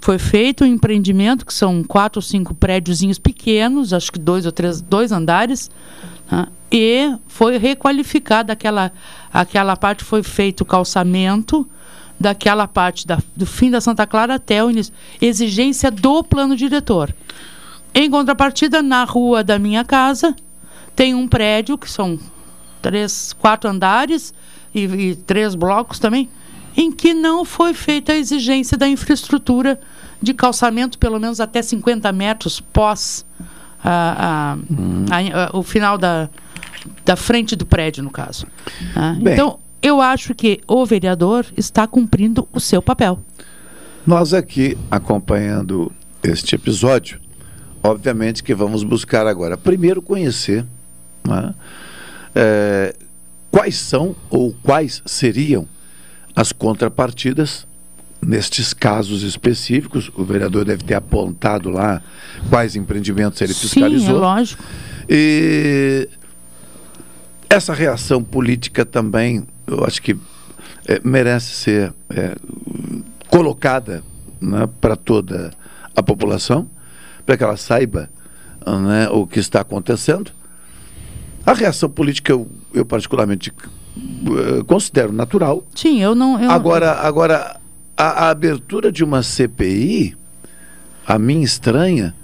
Foi 0.00 0.18
feito 0.18 0.64
um 0.64 0.66
empreendimento, 0.66 1.46
que 1.46 1.54
são 1.54 1.84
quatro 1.84 2.18
ou 2.18 2.22
cinco 2.22 2.52
prédiozinhos 2.52 3.18
pequenos, 3.18 3.92
acho 3.92 4.10
que 4.10 4.18
dois 4.18 4.44
ou 4.44 4.50
três, 4.52 4.80
dois 4.80 5.12
andares, 5.12 5.70
né? 6.30 6.46
e 6.70 7.14
foi 7.28 7.58
requalificada 7.58 8.52
aquela, 8.52 8.90
aquela 9.32 9.76
parte, 9.76 10.02
foi 10.02 10.22
feito 10.24 10.62
o 10.62 10.64
calçamento 10.64 11.68
daquela 12.18 12.66
parte 12.66 13.06
da- 13.06 13.18
do 13.36 13.46
fim 13.46 13.70
da 13.70 13.80
Santa 13.80 14.04
Clara 14.06 14.34
até 14.34 14.64
o 14.64 14.70
início. 14.70 14.92
Exigência 15.20 15.90
do 15.92 16.24
plano 16.24 16.56
diretor. 16.56 17.14
Em 17.94 18.10
contrapartida, 18.10 18.82
na 18.82 19.04
rua 19.04 19.42
da 19.42 19.58
minha 19.58 19.84
casa, 19.84 20.34
tem 20.94 21.14
um 21.14 21.26
prédio 21.26 21.76
que 21.78 21.90
são 21.90 22.18
três, 22.82 23.32
quatro 23.32 23.68
andares 23.68 24.32
e, 24.74 24.84
e 24.84 25.14
três 25.16 25.54
blocos 25.54 25.98
também, 25.98 26.28
em 26.76 26.92
que 26.92 27.12
não 27.12 27.44
foi 27.44 27.74
feita 27.74 28.12
a 28.12 28.16
exigência 28.16 28.76
da 28.78 28.86
infraestrutura 28.88 29.80
de 30.22 30.32
calçamento, 30.34 30.98
pelo 30.98 31.18
menos 31.18 31.40
até 31.40 31.60
50 31.62 32.12
metros 32.12 32.60
pós 32.60 33.24
a- 33.82 34.56
a- 35.10 35.56
o 35.56 35.62
final 35.62 35.96
da, 35.98 36.28
da 37.04 37.16
frente 37.16 37.56
do 37.56 37.64
prédio, 37.66 38.02
no 38.04 38.10
caso. 38.10 38.46
Bem. 39.20 39.34
Então, 39.34 39.58
eu 39.82 40.00
acho 40.00 40.34
que 40.34 40.60
o 40.66 40.84
vereador 40.84 41.46
está 41.56 41.86
cumprindo 41.86 42.48
o 42.52 42.60
seu 42.60 42.82
papel. 42.82 43.20
Nós 44.06 44.32
aqui 44.34 44.76
acompanhando 44.90 45.92
este 46.22 46.54
episódio, 46.54 47.20
obviamente 47.82 48.42
que 48.42 48.54
vamos 48.54 48.82
buscar 48.82 49.26
agora, 49.26 49.56
primeiro 49.56 50.02
conhecer 50.02 50.64
né, 51.26 51.54
eh, 52.34 52.94
quais 53.50 53.76
são 53.76 54.14
ou 54.30 54.54
quais 54.62 55.02
seriam 55.04 55.66
as 56.34 56.52
contrapartidas 56.52 57.66
nestes 58.20 58.72
casos 58.72 59.22
específicos. 59.22 60.10
O 60.14 60.24
vereador 60.24 60.64
deve 60.64 60.84
ter 60.84 60.94
apontado 60.94 61.70
lá 61.70 62.02
quais 62.48 62.76
empreendimentos 62.76 63.40
ele 63.40 63.54
fiscalizou. 63.54 64.06
Sim, 64.08 64.16
é 64.16 64.18
lógico. 64.18 64.64
E 65.08 66.08
essa 67.48 67.72
reação 67.72 68.22
política 68.22 68.84
também, 68.84 69.46
eu 69.66 69.84
acho 69.84 70.02
que 70.02 70.16
eh, 70.86 71.00
merece 71.02 71.52
ser 71.52 71.94
eh, 72.10 72.36
colocada 73.28 74.02
né, 74.40 74.68
para 74.80 74.96
toda 74.96 75.50
a 75.96 76.02
população, 76.02 76.68
para 77.28 77.36
que 77.36 77.44
ela 77.44 77.58
saiba 77.58 78.08
né, 78.66 79.06
o 79.10 79.26
que 79.26 79.38
está 79.38 79.60
acontecendo. 79.60 80.30
A 81.44 81.52
reação 81.52 81.90
política 81.90 82.32
eu, 82.32 82.48
eu 82.72 82.86
particularmente 82.86 83.52
eh, 83.98 84.62
considero 84.66 85.12
natural. 85.12 85.62
Sim, 85.74 86.00
eu 86.00 86.14
não. 86.14 86.42
eu- 86.42 86.50
Agora, 86.50 86.92
agora 86.92 87.60
a, 87.94 88.24
a 88.24 88.30
abertura 88.30 88.90
de 88.90 89.04
uma 89.04 89.22
CPI, 89.22 90.16
a 91.06 91.18
mim 91.18 91.42
estranha, 91.42 92.14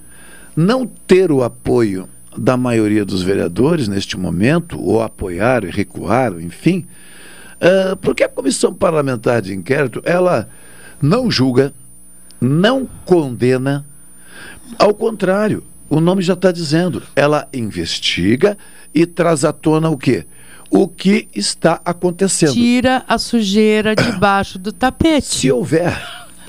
não 0.56 0.86
ter 0.86 1.30
o 1.30 1.42
apoio 1.42 2.08
da 2.34 2.56
maioria 2.56 3.04
dos 3.04 3.22
vereadores 3.22 3.88
neste 3.88 4.18
momento, 4.18 4.80
ou 4.82 5.02
apoiar 5.02 5.64
e 5.64 5.70
recuar, 5.70 6.32
enfim, 6.40 6.86
ah, 7.60 7.94
porque 8.00 8.24
a 8.24 8.28
comissão 8.28 8.72
parlamentar 8.72 9.42
de 9.42 9.52
inquérito, 9.54 10.00
ela 10.02 10.48
não 11.00 11.30
julga, 11.30 11.74
não 12.40 12.88
condena, 13.04 13.84
ao 14.78 14.94
contrário, 14.94 15.62
o 15.88 16.00
nome 16.00 16.22
já 16.22 16.34
está 16.34 16.50
dizendo, 16.52 17.02
ela 17.14 17.48
investiga 17.52 18.56
e 18.94 19.06
traz 19.06 19.44
à 19.44 19.52
tona 19.52 19.88
o 19.90 19.96
quê? 19.98 20.26
O 20.70 20.88
que 20.88 21.28
está 21.34 21.80
acontecendo. 21.84 22.52
Tira 22.54 23.04
a 23.06 23.18
sujeira 23.18 23.94
debaixo 23.94 24.58
do 24.60 24.72
tapete. 24.72 25.26
Se 25.26 25.50
houver. 25.52 25.96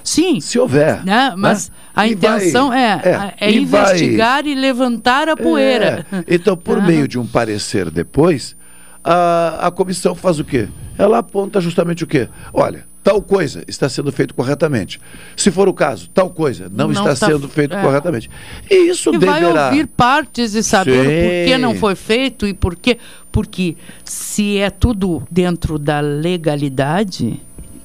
Sim. 0.03 0.39
Se 0.39 0.57
houver. 0.59 1.03
Né? 1.03 1.33
Mas 1.37 1.69
né? 1.69 1.75
a 1.95 2.07
E 2.07 2.13
intenção 2.13 2.69
vai- 2.69 2.79
é, 2.81 3.33
é, 3.39 3.51
e 3.51 3.65
vai- 3.65 3.81
investigar 3.81 4.45
e 4.47 4.55
levantar 4.55 5.27
a 5.29 5.35
poeira. 5.35 6.05
É. 6.11 6.23
Então, 6.35 6.55
por 6.55 6.77
Aham. 6.77 6.87
meio 6.87 7.07
de 7.07 7.19
um 7.19 7.25
parecer 7.27 7.89
depois, 7.91 8.55
a, 9.03 9.67
a 9.67 9.71
comissão 9.71 10.15
faz 10.15 10.39
o 10.39 10.43
quê? 10.43 10.67
Ela 10.97 11.19
aponta 11.19 11.59
justamente 11.61 12.03
o 12.03 12.07
quê? 12.07 12.27
Olha, 12.53 12.85
tal 13.03 13.21
coisa 13.21 13.63
está 13.67 13.87
sendo 13.89 14.11
feito 14.11 14.33
corretamente. 14.33 14.99
Se 15.35 15.51
for 15.51 15.67
o 15.67 15.73
caso, 15.73 16.09
tal 16.13 16.29
coisa 16.29 16.69
não, 16.69 16.85
Não 16.87 16.91
está, 16.91 17.13
está- 17.13 17.27
sendo 17.27 17.47
feito 17.49 17.75
é. 17.75 17.81
corretamente. 17.81 18.29
E 18.69 18.89
isso 18.89 19.13
E 19.13 19.17
vai 19.17 19.39
deverá. 19.41 19.65
ouvir 19.67 19.87
partes 19.87 20.53
e 20.55 20.63
saber 20.63 20.91
o 20.99 21.03
porquê 21.03 21.53
Sim. 21.53 21.57
não 21.57 21.75
foi 21.75 21.95
feito 21.95 22.47
e 22.47 22.53
por 22.53 22.75
quê. 22.75 22.97
Porque 23.31 23.75
se 24.03 24.57
é 24.57 24.69
tudo 24.69 25.23
dentro 25.29 25.77
da 25.77 25.99
legalidade, 25.99 27.41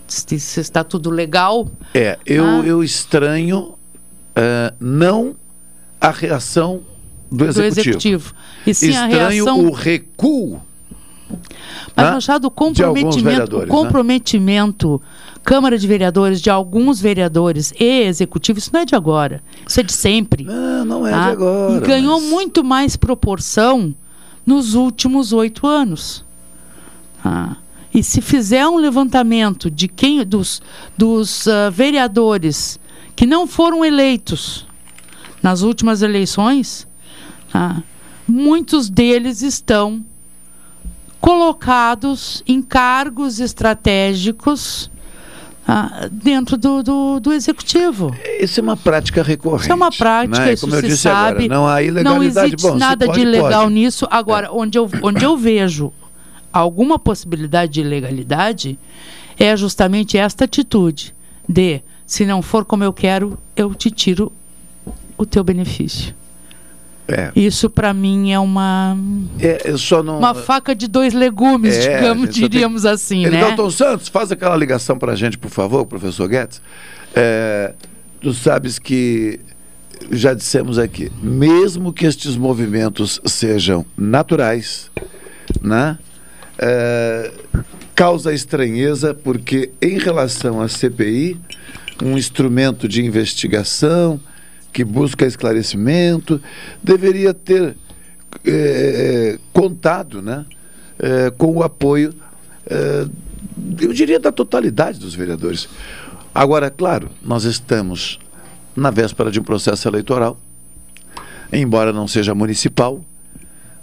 se, 0.07 0.37
está 0.61 0.85
tudo 0.85 1.11
legal, 1.11 1.69
É, 1.95 2.19
eu, 2.25 2.45
Ah. 2.45 2.63
eu 2.65 2.83
estranho 2.85 3.75
eh, 4.37 4.73
não 4.79 5.35
a 6.01 6.11
reação 6.11 6.83
do 7.31 7.39
do 7.39 7.45
executivo. 7.47 7.79
executivo. 7.81 8.35
E 8.67 8.75
sim 8.75 8.87
a 8.97 9.09
estranho 9.11 9.45
reação. 9.45 9.67
o 9.67 9.71
recuo. 9.73 10.63
Mas, 11.95 12.07
né, 12.07 12.13
Machado, 12.13 12.47
o 12.47 12.51
comprometimento, 12.51 13.57
o 13.57 13.61
né? 13.61 13.67
comprometimento 13.67 15.01
Câmara 15.43 15.79
de 15.79 15.87
Vereadores, 15.87 16.41
de 16.41 16.51
alguns 16.51 17.01
vereadores 17.01 17.73
e 17.79 18.03
executivo, 18.03 18.59
isso 18.59 18.71
não 18.73 18.81
é 18.81 18.85
de 18.85 18.95
agora. 18.95 19.43
Isso 19.67 19.81
é 19.81 19.83
de 19.83 19.93
sempre. 19.93 20.45
Não, 20.45 20.85
não 20.85 21.07
é 21.07 21.11
tá? 21.11 21.25
de 21.25 21.31
agora. 21.33 21.77
E 21.77 21.81
ganhou 21.81 22.21
muito 22.21 22.63
mais 22.63 22.97
proporção 22.97 23.95
nos 24.45 24.75
últimos 24.75 25.33
oito 25.33 25.67
anos. 25.67 26.25
Tá? 27.23 27.57
E 27.93 28.03
se 28.03 28.21
fizer 28.21 28.67
um 28.67 28.77
levantamento 28.77 29.71
de 29.71 29.89
quem 29.89 30.25
dos, 30.25 30.63
dos 30.97 31.49
ah, 31.49 31.71
vereadores 31.71 32.79
que 33.17 33.27
não 33.27 33.47
foram 33.47 33.85
eleitos 33.85 34.67
nas 35.43 35.63
últimas 35.63 36.03
eleições, 36.03 36.87
tá? 37.51 37.83
muitos 38.29 38.89
deles 38.89 39.43
estão 39.43 40.05
colocados 41.21 42.43
em 42.47 42.63
cargos 42.63 43.41
estratégicos 43.41 44.91
ah, 45.69 46.09
dentro 46.11 46.57
do, 46.57 46.83
do, 46.83 47.21
do 47.21 47.33
executivo. 47.33 48.15
Isso 48.41 48.59
é 48.59 48.63
uma 48.63 48.77
prática 48.77 49.23
recorrente. 49.23 49.63
Isso 49.65 49.73
é 49.73 49.75
uma 49.75 49.93
prática, 49.93 50.47
né? 50.47 50.53
isso 50.55 50.67
Como 50.67 50.75
eu 50.75 50.81
se 50.81 50.87
disse 50.89 51.03
sabe. 51.03 51.45
agora, 51.45 51.55
não 51.55 51.69
há 51.69 51.83
ilegalidade. 51.83 52.55
existe 52.55 52.67
Bom, 52.67 52.77
nada 52.77 53.07
pode, 53.07 53.21
de 53.21 53.27
ilegal 53.27 53.63
pode. 53.65 53.75
nisso. 53.75 54.09
Agora, 54.11 54.51
onde, 54.53 54.79
eu, 54.79 54.91
onde 55.03 55.25
eu 55.25 55.37
vejo 55.37 55.93
alguma 56.53 56.99
possibilidade 56.99 57.73
de 57.73 57.81
ilegalidade 57.83 58.79
é 59.39 59.57
justamente 59.57 60.19
esta 60.19 60.45
atitude 60.45 61.15
de, 61.49 61.83
se 62.07 62.25
não 62.27 62.43
for 62.43 62.65
como 62.65 62.83
eu 62.83 62.93
quero, 62.93 63.39
eu 63.55 63.75
te 63.75 63.91
tiro 63.91 64.33
o 65.17 65.25
teu 65.27 65.45
benefício. 65.45 66.15
É. 67.11 67.33
Isso 67.35 67.69
para 67.69 67.93
mim 67.93 68.33
é 68.33 68.39
uma 68.39 68.97
É, 69.39 69.63
não. 70.05 70.19
uma 70.19 70.35
faca 70.35 70.75
de 70.75 70.87
dois 70.87 71.13
legumes, 71.13 71.75
É, 71.77 71.97
digamos, 71.97 72.27
só 72.29 72.33
tem- 72.41 72.49
diríamos 72.49 72.87
assim, 72.87 73.23
né? 73.23 73.29
Elivelton 73.29 73.71
Santos, 73.71 74.09
faz 74.09 74.31
aquela 74.31 74.57
ligação 74.57 74.99
para 74.99 75.13
a 75.13 75.17
gente, 75.17 75.37
por 75.37 75.51
favor, 75.51 75.85
professor 75.87 76.29
Guedes. 76.29 76.61
É, 77.15 77.75
tu 78.21 78.33
sabes 78.33 78.79
que 78.79 79.41
já 80.11 80.33
dissemos 80.35 80.79
aqui, 80.79 81.11
mesmo 81.23 81.93
que 81.93 82.07
estes 82.07 82.37
movimentos 82.37 83.21
sejam 83.27 83.85
naturais, 83.97 84.91
né? 85.61 85.99
É, 86.59 87.33
causa 87.95 88.33
estranheza 88.33 89.13
porque 89.15 89.71
em 89.81 89.99
relação 89.99 90.61
à 90.61 90.69
CPI, 90.69 91.39
um 92.03 92.17
instrumento 92.17 92.89
de 92.89 93.05
investigação 93.05 94.19
que 94.73 94.85
busca 94.85 95.27
esclarecimento, 95.27 96.41
deveria 96.83 97.35
ter 97.35 97.77
eh, 98.45 99.39
contado 99.53 100.23
né, 100.23 100.45
eh, 100.99 101.33
com 101.37 101.57
o 101.57 101.63
apoio, 101.63 102.15
eh, 102.67 103.07
eu 103.81 103.93
diria, 103.93 104.21
da 104.21 104.31
totalidade 104.31 104.99
dos 104.99 105.15
vereadores. 105.15 105.69
Agora, 106.35 106.71
claro, 106.71 107.11
nós 107.23 107.45
estamos 107.45 108.19
na 108.77 108.91
véspera 108.91 109.31
de 109.31 109.41
um 109.41 109.43
processo 109.43 109.89
eleitoral, 109.89 110.39
embora 111.53 111.93
não 111.93 112.07
seja 112.07 112.35
municipal, 112.35 113.05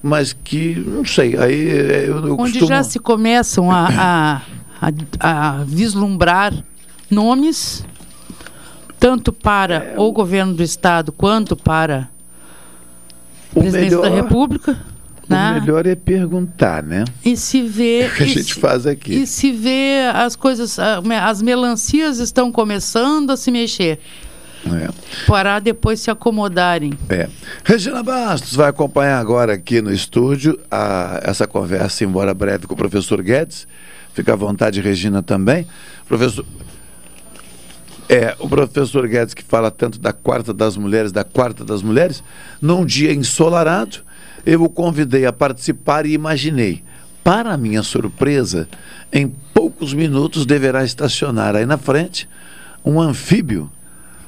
mas 0.01 0.31
que, 0.31 0.76
não 0.76 1.03
sei, 1.03 1.35
aí 1.38 1.68
eu, 2.07 2.26
eu 2.26 2.34
Onde 2.34 2.53
costumo... 2.53 2.68
já 2.68 2.84
se 2.84 2.99
começam 2.99 3.69
a, 3.69 3.88
a, 3.89 4.89
a, 5.19 5.59
a 5.59 5.64
vislumbrar 5.65 6.53
nomes, 7.09 7.85
tanto 8.99 9.31
para 9.31 9.93
o 9.97 10.11
governo 10.11 10.53
do 10.53 10.63
Estado 10.63 11.11
quanto 11.11 11.55
para 11.55 12.09
o 13.55 13.59
presidente 13.59 13.91
da 13.95 14.01
melhor- 14.09 14.23
República. 14.23 14.77
O 15.29 15.33
né? 15.33 15.59
melhor 15.59 15.85
é 15.85 15.93
perguntar, 15.95 16.81
né? 16.81 17.03
E 17.23 17.35
se 17.35 17.61
vê. 17.61 18.09
que 18.15 18.23
a 18.23 18.27
gente 18.27 18.53
se- 18.53 18.59
faz 18.59 18.85
aqui. 18.87 19.13
E 19.13 19.27
se 19.27 19.51
vê 19.51 20.09
as 20.13 20.35
coisas, 20.37 20.77
as 20.79 21.41
melancias 21.41 22.19
estão 22.19 22.49
começando 22.51 23.29
a 23.31 23.35
se 23.37 23.51
mexer, 23.51 23.99
É. 24.65 24.87
para 25.25 25.59
depois 25.59 25.99
se 25.99 26.09
acomodarem. 26.09 26.93
É. 27.09 27.27
Regina 27.65 28.01
Bastos 28.01 28.55
vai 28.55 28.69
acompanhar 28.69 29.19
agora 29.19 29.53
aqui 29.53 29.81
no 29.81 29.91
estúdio 29.91 30.57
a- 30.71 31.19
essa 31.23 31.45
conversa, 31.45 32.05
embora 32.05 32.33
breve, 32.33 32.65
com 32.65 32.73
o 32.73 32.77
professor 32.77 33.21
Guedes. 33.21 33.67
Fica 34.13 34.31
à 34.33 34.35
vontade, 34.35 34.79
Regina, 34.81 35.21
também. 35.21 35.67
Professor. 36.07 36.45
É, 38.09 38.35
o 38.39 38.47
professor 38.47 39.07
Guedes 39.07 39.34
que 39.34 39.43
fala 39.43 39.69
tanto 39.69 39.99
da 39.99 40.13
quarta 40.13 40.53
das 40.53 40.77
mulheres, 40.77 41.11
da 41.11 41.23
quarta 41.23 41.65
das 41.65 41.81
mulheres, 41.81 42.23
num 42.61 42.85
dia 42.85 43.13
ensolarado, 43.13 43.97
eu 44.45 44.63
o 44.63 44.69
convidei 44.69 45.25
a 45.25 45.34
participar 45.34 46.05
e 46.05 46.13
imaginei. 46.13 46.84
Para 47.23 47.57
minha 47.57 47.84
surpresa, 47.84 48.67
em 49.11 49.27
poucos 49.53 49.93
minutos 49.93 50.45
deverá 50.45 50.85
estacionar 50.85 51.55
aí 51.55 51.65
na 51.65 51.77
frente 51.77 52.29
um 52.85 53.01
anfíbio 53.01 53.69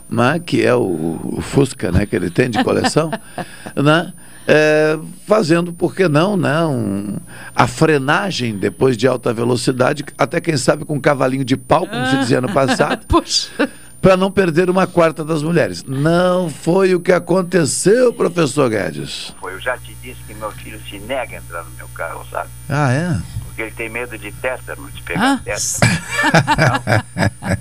né, 0.10 0.42
que 0.44 0.66
é 0.66 0.74
o, 0.74 1.20
o 1.38 1.42
Fusca 1.42 1.92
né, 1.92 2.06
que 2.06 2.16
ele 2.16 2.30
tem 2.30 2.50
de 2.50 2.64
coleção, 2.64 3.12
né, 3.76 4.12
é, 4.52 4.98
fazendo, 5.28 5.72
por 5.72 5.94
que 5.96 6.08
não, 6.08 6.36
né, 6.36 6.66
um- 6.66 7.18
a 7.56 7.68
frenagem 7.68 8.58
depois 8.58 8.98
de 8.98 9.08
alta 9.08 9.32
velocidade, 9.32 10.04
até 10.18 10.42
quem 10.42 10.58
sabe 10.58 10.86
com 10.86 10.96
um 10.96 11.00
cavalinho 11.00 11.46
de 11.46 11.56
pau, 11.56 11.86
como 11.86 12.04
se 12.08 12.18
dizia 12.18 12.42
no 12.42 12.52
passado, 12.52 13.06
para 14.02 14.18
não 14.18 14.32
perder 14.32 14.68
uma 14.70 14.88
quarta 14.88 15.24
das 15.24 15.44
mulheres. 15.44 15.84
Não 15.88 16.50
foi 16.50 16.96
o 16.96 17.00
que 17.00 17.12
aconteceu, 17.12 18.12
professor 18.12 18.70
Guedes. 18.72 19.36
Foi, 19.40 19.54
eu 19.54 19.60
já 19.60 19.78
te 19.78 19.94
disse 20.02 20.20
que 20.26 20.34
meu 20.34 20.52
filho 20.52 20.80
se 20.90 20.98
nega 21.00 21.36
a 21.36 21.40
entrar 21.40 21.64
no 21.64 21.72
meu 21.78 21.88
carro, 21.90 22.26
sabe? 22.32 22.50
Ah, 22.68 22.92
é? 22.92 23.18
Porque 23.60 23.64
ele 23.64 23.72
tem 23.76 23.90
medo 23.90 24.18
de 24.18 24.32
tétano, 24.32 24.90
de 24.90 25.02
pegar 25.02 25.34
Ah. 25.34 25.42
tétano. 25.44 25.94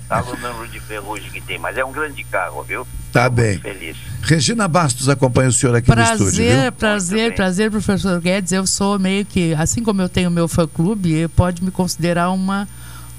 Sabe 0.07 0.31
o 0.31 0.37
número 0.37 0.67
de 0.69 0.79
ferrugem 0.79 1.29
que 1.29 1.41
tem, 1.41 1.59
mas 1.59 1.77
é 1.77 1.83
um 1.83 1.91
grande 1.91 2.23
carro, 2.23 2.63
viu? 2.63 2.87
Tá 3.11 3.29
bem. 3.29 3.59
Feliz. 3.59 3.97
Regina 4.21 4.65
Bastos 4.67 5.09
acompanha 5.09 5.49
o 5.49 5.51
senhor 5.51 5.75
aqui 5.75 5.93
no 5.93 6.01
estúdio, 6.01 6.17
Prazer, 6.25 6.61
viu? 6.61 6.71
prazer, 6.71 7.35
prazer, 7.35 7.71
professor 7.71 8.21
Guedes. 8.21 8.53
Eu 8.53 8.65
sou 8.65 8.97
meio 8.97 9.25
que, 9.25 9.53
assim 9.55 9.83
como 9.83 10.01
eu 10.01 10.07
tenho 10.07 10.31
meu 10.31 10.47
fã-clube, 10.47 11.27
pode 11.29 11.61
me 11.61 11.69
considerar 11.71 12.29
uma, 12.31 12.65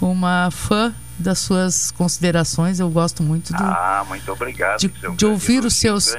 uma 0.01 0.49
fã 0.51 0.95
das 1.19 1.39
suas 1.39 1.91
considerações. 1.91 2.81
Eu 2.81 2.89
gosto 2.89 3.23
muito 3.23 3.53
do, 3.53 3.63
Ah, 3.63 4.07
muito 4.09 4.33
obrigado. 4.33 4.79
de, 4.79 4.91
um 5.07 5.15
de 5.17 5.27
ouvir 5.27 5.65
os 5.67 5.75
seus, 5.75 6.17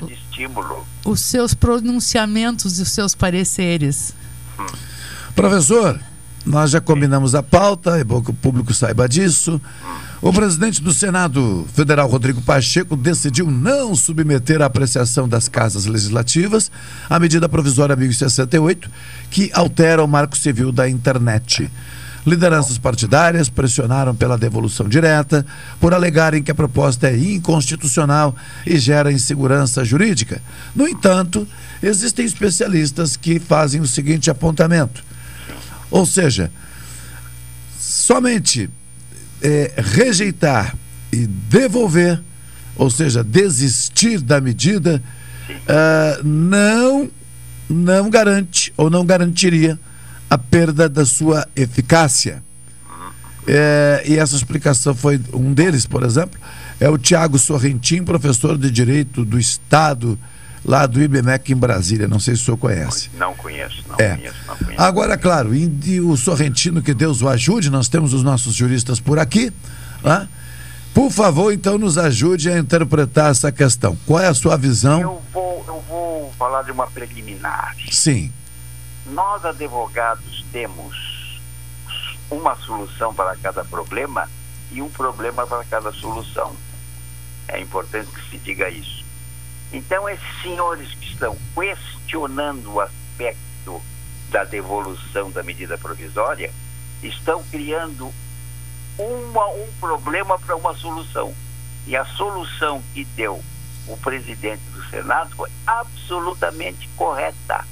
os 1.03 1.21
seus 1.21 1.55
pronunciamentos 1.55 2.77
e 2.77 2.83
os 2.83 2.91
seus 2.91 3.15
pareceres. 3.15 4.13
Professor, 5.33 5.99
nós 6.45 6.71
já 6.71 6.81
combinamos 6.81 7.35
a 7.35 7.43
pauta, 7.43 7.97
é 7.97 8.03
bom 8.03 8.21
que 8.21 8.31
o 8.31 8.33
público 8.33 8.73
saiba 8.73 9.07
disso. 9.07 9.61
O 10.21 10.31
presidente 10.31 10.81
do 10.81 10.93
Senado 10.93 11.65
Federal, 11.73 12.07
Rodrigo 12.07 12.41
Pacheco, 12.41 12.95
decidiu 12.95 13.49
não 13.49 13.95
submeter 13.95 14.61
à 14.61 14.65
apreciação 14.65 15.27
das 15.27 15.47
casas 15.47 15.85
legislativas 15.85 16.71
a 17.09 17.19
medida 17.19 17.49
provisória 17.49 17.95
1068, 17.95 18.89
que 19.29 19.49
altera 19.53 20.03
o 20.03 20.07
marco 20.07 20.37
civil 20.37 20.71
da 20.71 20.87
internet. 20.87 21.69
Lideranças 22.25 22.77
partidárias 22.77 23.49
pressionaram 23.49 24.15
pela 24.15 24.37
devolução 24.37 24.87
direta 24.87 25.43
por 25.79 25.91
alegarem 25.91 26.43
que 26.43 26.51
a 26.51 26.55
proposta 26.55 27.07
é 27.07 27.17
inconstitucional 27.17 28.35
e 28.65 28.77
gera 28.77 29.11
insegurança 29.11 29.83
jurídica. 29.83 30.39
No 30.75 30.87
entanto, 30.87 31.47
existem 31.81 32.25
especialistas 32.25 33.17
que 33.17 33.39
fazem 33.39 33.81
o 33.81 33.87
seguinte 33.87 34.29
apontamento. 34.29 35.03
Ou 35.91 36.05
seja, 36.05 36.49
somente 37.77 38.69
é, 39.41 39.73
rejeitar 39.77 40.75
e 41.11 41.27
devolver, 41.27 42.21
ou 42.75 42.89
seja, 42.89 43.23
desistir 43.23 44.21
da 44.21 44.39
medida, 44.39 45.03
ah, 45.67 46.19
não, 46.23 47.11
não 47.69 48.09
garante 48.09 48.73
ou 48.77 48.89
não 48.89 49.05
garantiria 49.05 49.77
a 50.29 50.37
perda 50.37 50.87
da 50.87 51.05
sua 51.05 51.45
eficácia. 51.55 52.41
É, 53.45 54.03
e 54.07 54.17
essa 54.17 54.35
explicação 54.35 54.95
foi 54.95 55.19
um 55.33 55.53
deles, 55.53 55.85
por 55.85 56.03
exemplo, 56.03 56.39
é 56.79 56.87
o 56.89 56.97
Tiago 56.97 57.37
Sorrentim, 57.37 58.03
professor 58.03 58.57
de 58.57 58.71
Direito 58.71 59.25
do 59.25 59.39
Estado, 59.39 60.17
lá 60.63 60.85
do 60.85 61.01
IBMEC 61.01 61.51
em 61.53 61.55
Brasília. 61.55 62.07
Não 62.07 62.19
sei 62.19 62.35
se 62.35 62.41
o 62.41 62.45
senhor 62.45 62.57
conhece. 62.57 63.09
Não 63.15 63.33
conheço, 63.33 63.83
não 63.87 63.95
É. 63.99 64.15
conheço, 64.15 64.35
não 64.47 64.57
conheço. 64.57 64.81
Agora, 64.81 65.17
claro, 65.17 65.53
e 65.55 65.99
o 65.99 66.15
Sorrentino, 66.17 66.81
que 66.81 66.93
Deus 66.93 67.21
o 67.21 67.29
ajude, 67.29 67.69
nós 67.69 67.87
temos 67.87 68.13
os 68.13 68.23
nossos 68.23 68.53
juristas 68.55 68.99
por 68.99 69.17
aqui. 69.19 69.51
né? 70.03 70.27
Por 70.93 71.09
favor, 71.11 71.53
então, 71.53 71.77
nos 71.77 71.97
ajude 71.97 72.49
a 72.51 72.57
interpretar 72.57 73.31
essa 73.31 73.51
questão. 73.51 73.95
Qual 74.05 74.19
é 74.19 74.27
a 74.27 74.33
sua 74.33 74.57
visão? 74.57 74.99
Eu 74.99 75.21
vou, 75.31 75.63
eu 75.67 75.81
vou 75.87 76.33
falar 76.37 76.63
de 76.63 76.71
uma 76.71 76.85
preliminar. 76.87 77.75
Sim. 77.91 78.31
Nós, 79.05 79.45
advogados, 79.45 80.43
temos 80.51 81.39
uma 82.29 82.55
solução 82.57 83.13
para 83.13 83.35
cada 83.37 83.63
problema 83.63 84.27
e 84.71 84.81
um 84.81 84.89
problema 84.89 85.45
para 85.47 85.63
cada 85.65 85.91
solução. 85.93 86.51
É 87.47 87.59
importante 87.61 88.07
que 88.11 88.29
se 88.31 88.37
diga 88.39 88.69
isso. 88.69 89.00
Então, 89.73 90.07
esses 90.09 90.41
senhores 90.41 90.93
que 90.95 91.05
estão 91.05 91.37
questionando 91.55 92.73
o 92.73 92.81
aspecto 92.81 93.81
da 94.29 94.43
devolução 94.43 95.31
da 95.31 95.41
medida 95.43 95.77
provisória 95.77 96.51
estão 97.01 97.41
criando 97.45 98.13
uma- 98.97 99.47
um 99.47 99.67
problema 99.79 100.37
para 100.37 100.55
uma 100.55 100.75
solução. 100.75 101.33
E 101.87 101.95
a 101.95 102.03
solução 102.05 102.83
que 102.93 103.05
deu 103.05 103.41
o 103.87 103.97
presidente 103.97 104.61
do 104.73 104.83
Senado 104.89 105.35
foi 105.35 105.49
absolutamente 105.65 106.87
correta. 106.95 107.65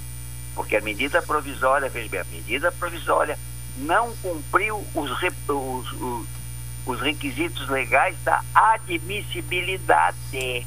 Porque 0.55 0.75
a 0.77 0.81
medida 0.81 1.21
provisória, 1.21 1.89
veja 1.89 2.09
bem, 2.09 2.21
a 2.21 2.25
medida 2.25 2.71
provisória 2.71 3.37
não 3.77 4.15
cumpriu 4.17 4.83
os, 4.95 5.11
os- 5.47 6.25
os 6.85 7.01
requisitos 7.01 7.67
legais 7.69 8.17
da 8.23 8.41
admissibilidade. 8.53 10.65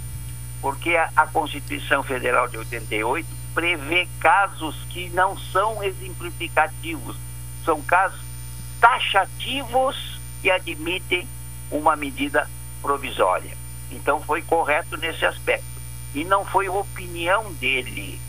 Porque 0.63 0.97
a, 0.97 1.11
a 1.17 1.27
Constituição 1.27 2.03
Federal 2.03 2.49
de 2.49 2.57
88 2.57 3.29
prevê 3.55 4.09
casos 4.21 4.77
que 4.89 5.11
não 5.11 5.37
são 5.37 5.83
exemplificativos, 5.83 7.17
são 7.65 7.83
casos 7.83 8.21
taxativos 8.81 10.19
que 10.41 10.51
admitem 10.51 11.27
uma 11.71 11.97
medida 11.97 12.49
provisória. 12.81 13.57
Então 13.91 14.23
foi 14.23 14.41
correto 14.43 14.97
nesse 14.97 15.25
aspecto. 15.27 15.65
E 16.15 16.25
não 16.25 16.45
foi 16.45 16.69
opinião 16.69 17.53
dele, 17.55 18.21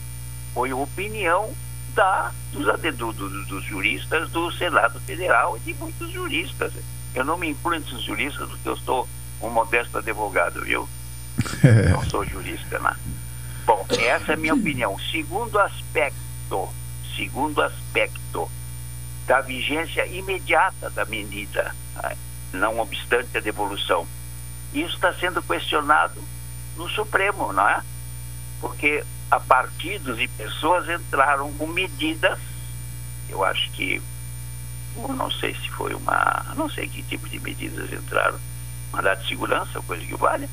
foi 0.54 0.74
opinião 0.74 1.54
da, 1.94 2.32
dos, 2.52 2.66
do- 2.98 3.46
dos 3.46 3.64
juristas 3.66 4.30
do 4.32 4.52
Senado 4.52 5.00
Federal 5.02 5.56
e 5.58 5.60
de 5.60 5.74
muitos 5.76 6.12
juristas. 6.12 6.74
Eu 7.14 7.24
não 7.26 7.38
me 7.38 7.50
incluo 7.50 7.76
entre 7.76 7.94
os 7.94 8.04
juristas 8.04 8.50
porque 8.50 8.70
eu 8.70 8.78
sou 8.78 9.08
um 9.42 9.50
modesto 9.50 9.98
advogado, 9.98 10.62
viu? 10.64 10.88
Não 11.92 12.04
sou 12.06 12.26
jurista, 12.26 12.80
né? 12.80 12.96
Bom, 13.66 13.86
essa 13.90 14.32
é 14.32 14.36
a 14.36 14.38
minha 14.38 14.54
opinião. 14.54 14.98
Segundo 15.12 15.58
aspecto, 15.60 16.70
segundo 17.16 17.62
aspecto 17.62 18.50
da 19.26 19.42
vigência 19.42 20.06
imediata 20.06 20.90
da 20.90 21.06
medida, 21.06 21.74
ah, 21.96 22.14
não 22.52 22.80
obstante 22.80 23.38
a 23.38 23.42
devolução. 23.42 24.06
Isso 24.74 24.96
está 24.96 25.14
sendo 25.14 25.42
questionado 25.42 26.22
no 26.76 26.90
Supremo, 26.90 27.54
não 27.54 27.68
é? 27.68 27.82
Porque 28.60 29.04
a 29.32 29.40
partidos 29.40 30.20
e 30.20 30.28
pessoas 30.28 30.90
entraram 30.90 31.52
com 31.54 31.68
medidas, 31.68 32.40
eu 33.30 33.44
acho 33.44 33.72
que, 33.72 34.02
não 34.96 35.32
sei 35.32 35.56
se 35.56 35.70
foi 35.70 35.94
uma, 35.94 36.54
não 36.56 36.70
sei 36.70 36.88
que 36.88 37.02
tipo 37.04 37.28
de 37.30 37.40
medidas 37.40 37.92
entraram, 37.92 38.40
mandado 38.92 39.22
de 39.22 39.30
segurança, 39.30 39.82
coisa 39.82 40.06
que 40.06 40.16
valha, 40.16 40.50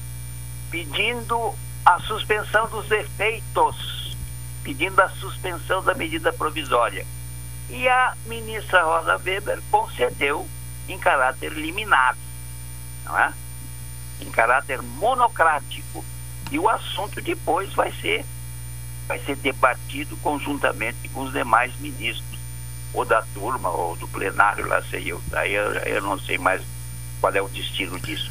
pedindo 0.71 1.55
a 1.85 1.99
suspensão 2.01 2.69
dos 2.69 2.91
efeitos, 2.91 4.17
pedindo 4.63 5.01
a 5.01 5.09
suspensão 5.09 5.83
da 5.83 5.95
medida 5.95 6.33
provisória. 6.33 7.07
E 7.69 7.89
a 7.89 8.15
ministra 8.27 8.83
Rosa 8.83 9.17
Weber 9.19 9.61
concedeu 9.71 10.47
em 10.89 10.99
caráter 10.99 11.53
liminar, 11.53 12.17
não 13.05 13.19
é? 13.19 13.33
Em 14.21 14.31
caráter 14.31 14.83
monocrático. 14.83 16.05
E 16.51 16.59
o 16.59 16.69
assunto 16.69 17.21
depois 17.21 17.73
vai 17.75 17.93
ser 18.01 18.25
vai 19.07 19.19
ser 19.25 19.35
debatido 19.37 20.17
conjuntamente 20.19 21.09
com 21.09 21.23
os 21.23 21.33
demais 21.33 21.75
ministros, 21.81 22.39
ou 22.95 23.05
da 23.05 23.23
turma, 23.35 23.69
ou 23.69 23.97
do 23.97 24.07
plenário, 24.07 24.69
lá 24.69 24.81
sei 24.83 25.11
eu. 25.11 25.21
Aí 25.33 25.53
eu, 25.53 25.73
eu 25.73 26.03
não 26.03 26.17
sei 26.17 26.39
mais 26.39 26.63
qual 27.21 27.35
é 27.35 27.43
o 27.43 27.49
destino 27.49 27.99
disso. 27.99 28.31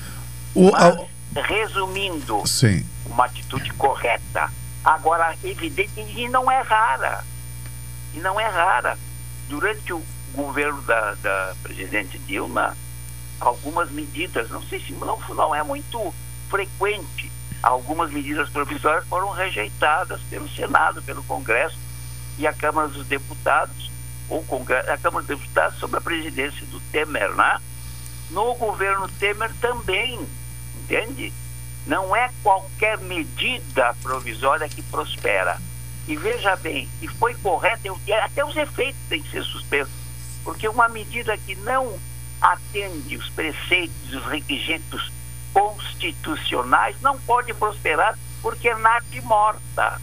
O, 0.55 0.71
Mas, 0.71 0.95
resumindo, 1.35 2.45
Sim. 2.47 2.85
uma 3.05 3.25
atitude 3.25 3.71
correta. 3.73 4.51
Agora, 4.83 5.35
evidente, 5.43 5.91
e 5.99 6.27
não 6.29 6.49
é 6.49 6.61
rara. 6.61 7.23
E 8.13 8.19
não 8.19 8.39
é 8.39 8.47
rara. 8.47 8.97
Durante 9.47 9.93
o 9.93 10.03
governo 10.33 10.81
da, 10.81 11.15
da 11.15 11.55
presidente 11.61 12.17
Dilma, 12.19 12.75
algumas 13.39 13.91
medidas, 13.91 14.49
não 14.49 14.61
sei 14.63 14.79
se 14.79 14.93
não, 14.93 15.19
não 15.29 15.53
é 15.53 15.63
muito 15.63 16.13
frequente, 16.49 17.31
algumas 17.61 18.11
medidas 18.11 18.49
provisórias 18.49 19.05
foram 19.07 19.31
rejeitadas 19.31 20.21
pelo 20.29 20.49
Senado, 20.49 21.01
pelo 21.01 21.23
Congresso 21.23 21.77
e 22.37 22.47
a 22.47 22.53
Câmara 22.53 22.87
dos 22.87 23.05
Deputados, 23.05 23.91
ou 24.29 24.43
Congresso, 24.43 24.89
a 24.89 24.97
Câmara 24.97 25.25
dos 25.25 25.37
Deputados 25.37 25.79
sob 25.79 25.97
a 25.97 26.01
presidência 26.01 26.65
do 26.67 26.79
Temer, 26.91 27.35
né? 27.35 27.59
No 28.29 28.53
governo 28.55 29.07
Temer 29.19 29.51
também, 29.59 30.19
entende? 30.89 31.31
Não 31.85 32.15
é 32.15 32.29
qualquer 32.43 32.97
medida 32.97 33.95
provisória 34.01 34.67
que 34.67 34.81
prospera. 34.81 35.59
E 36.07 36.15
veja 36.15 36.55
bem, 36.55 36.89
e 37.01 37.07
foi 37.07 37.35
correto, 37.35 37.99
até 38.23 38.43
os 38.43 38.55
efeitos 38.55 38.99
têm 39.07 39.21
que 39.21 39.29
ser 39.29 39.43
suspensos, 39.43 39.93
porque 40.43 40.67
uma 40.67 40.89
medida 40.89 41.37
que 41.37 41.55
não 41.55 41.99
atende 42.41 43.15
os 43.15 43.29
preceitos, 43.29 44.13
os 44.13 44.25
requisitos 44.25 45.11
constitucionais, 45.53 46.99
não 47.01 47.19
pode 47.19 47.53
prosperar 47.53 48.17
porque 48.41 48.73
nasce 48.75 49.21
morta. 49.21 50.01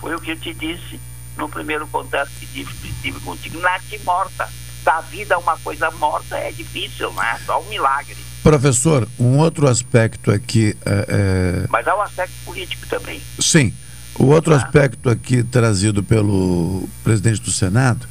Foi 0.00 0.14
o 0.14 0.20
que 0.20 0.32
eu 0.32 0.40
te 0.40 0.52
disse 0.54 1.00
no 1.36 1.48
primeiro 1.48 1.86
contato 1.86 2.30
que 2.38 2.46
tive, 2.46 2.92
tive 3.02 3.20
contigo. 3.20 3.60
Nasce 3.60 3.98
morta. 4.00 4.48
Da 4.84 5.00
vida 5.02 5.38
uma 5.38 5.58
coisa 5.58 5.90
morta 5.92 6.36
é 6.38 6.50
difícil, 6.50 7.12
não 7.12 7.22
é? 7.22 7.38
Só 7.44 7.60
um 7.60 7.64
milagre. 7.64 8.16
Professor, 8.42 9.06
um 9.18 9.38
outro 9.38 9.68
aspecto 9.68 10.30
aqui. 10.30 10.76
é, 10.84 11.06
é, 11.08 11.66
Mas 11.68 11.86
há 11.86 11.96
um 11.96 12.02
aspecto 12.02 12.34
político 12.44 12.86
também. 12.88 13.20
Sim. 13.38 13.72
O 14.18 14.26
outro 14.26 14.52
aspecto 14.54 15.08
aqui 15.08 15.44
trazido 15.44 16.02
pelo 16.02 16.88
presidente 17.04 17.40
do 17.40 17.52
Senado, 17.52 18.04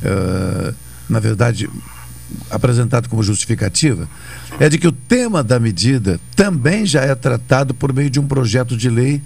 eh, 0.00 0.72
na 1.08 1.18
verdade, 1.18 1.68
apresentado 2.48 3.08
como 3.08 3.20
justificativa, 3.20 4.08
é 4.60 4.68
de 4.68 4.78
que 4.78 4.86
o 4.86 4.92
tema 4.92 5.42
da 5.42 5.58
medida 5.58 6.20
também 6.36 6.86
já 6.86 7.00
é 7.00 7.12
tratado 7.16 7.74
por 7.74 7.92
meio 7.92 8.08
de 8.08 8.20
um 8.20 8.28
projeto 8.28 8.76
de 8.76 8.88
lei 8.88 9.20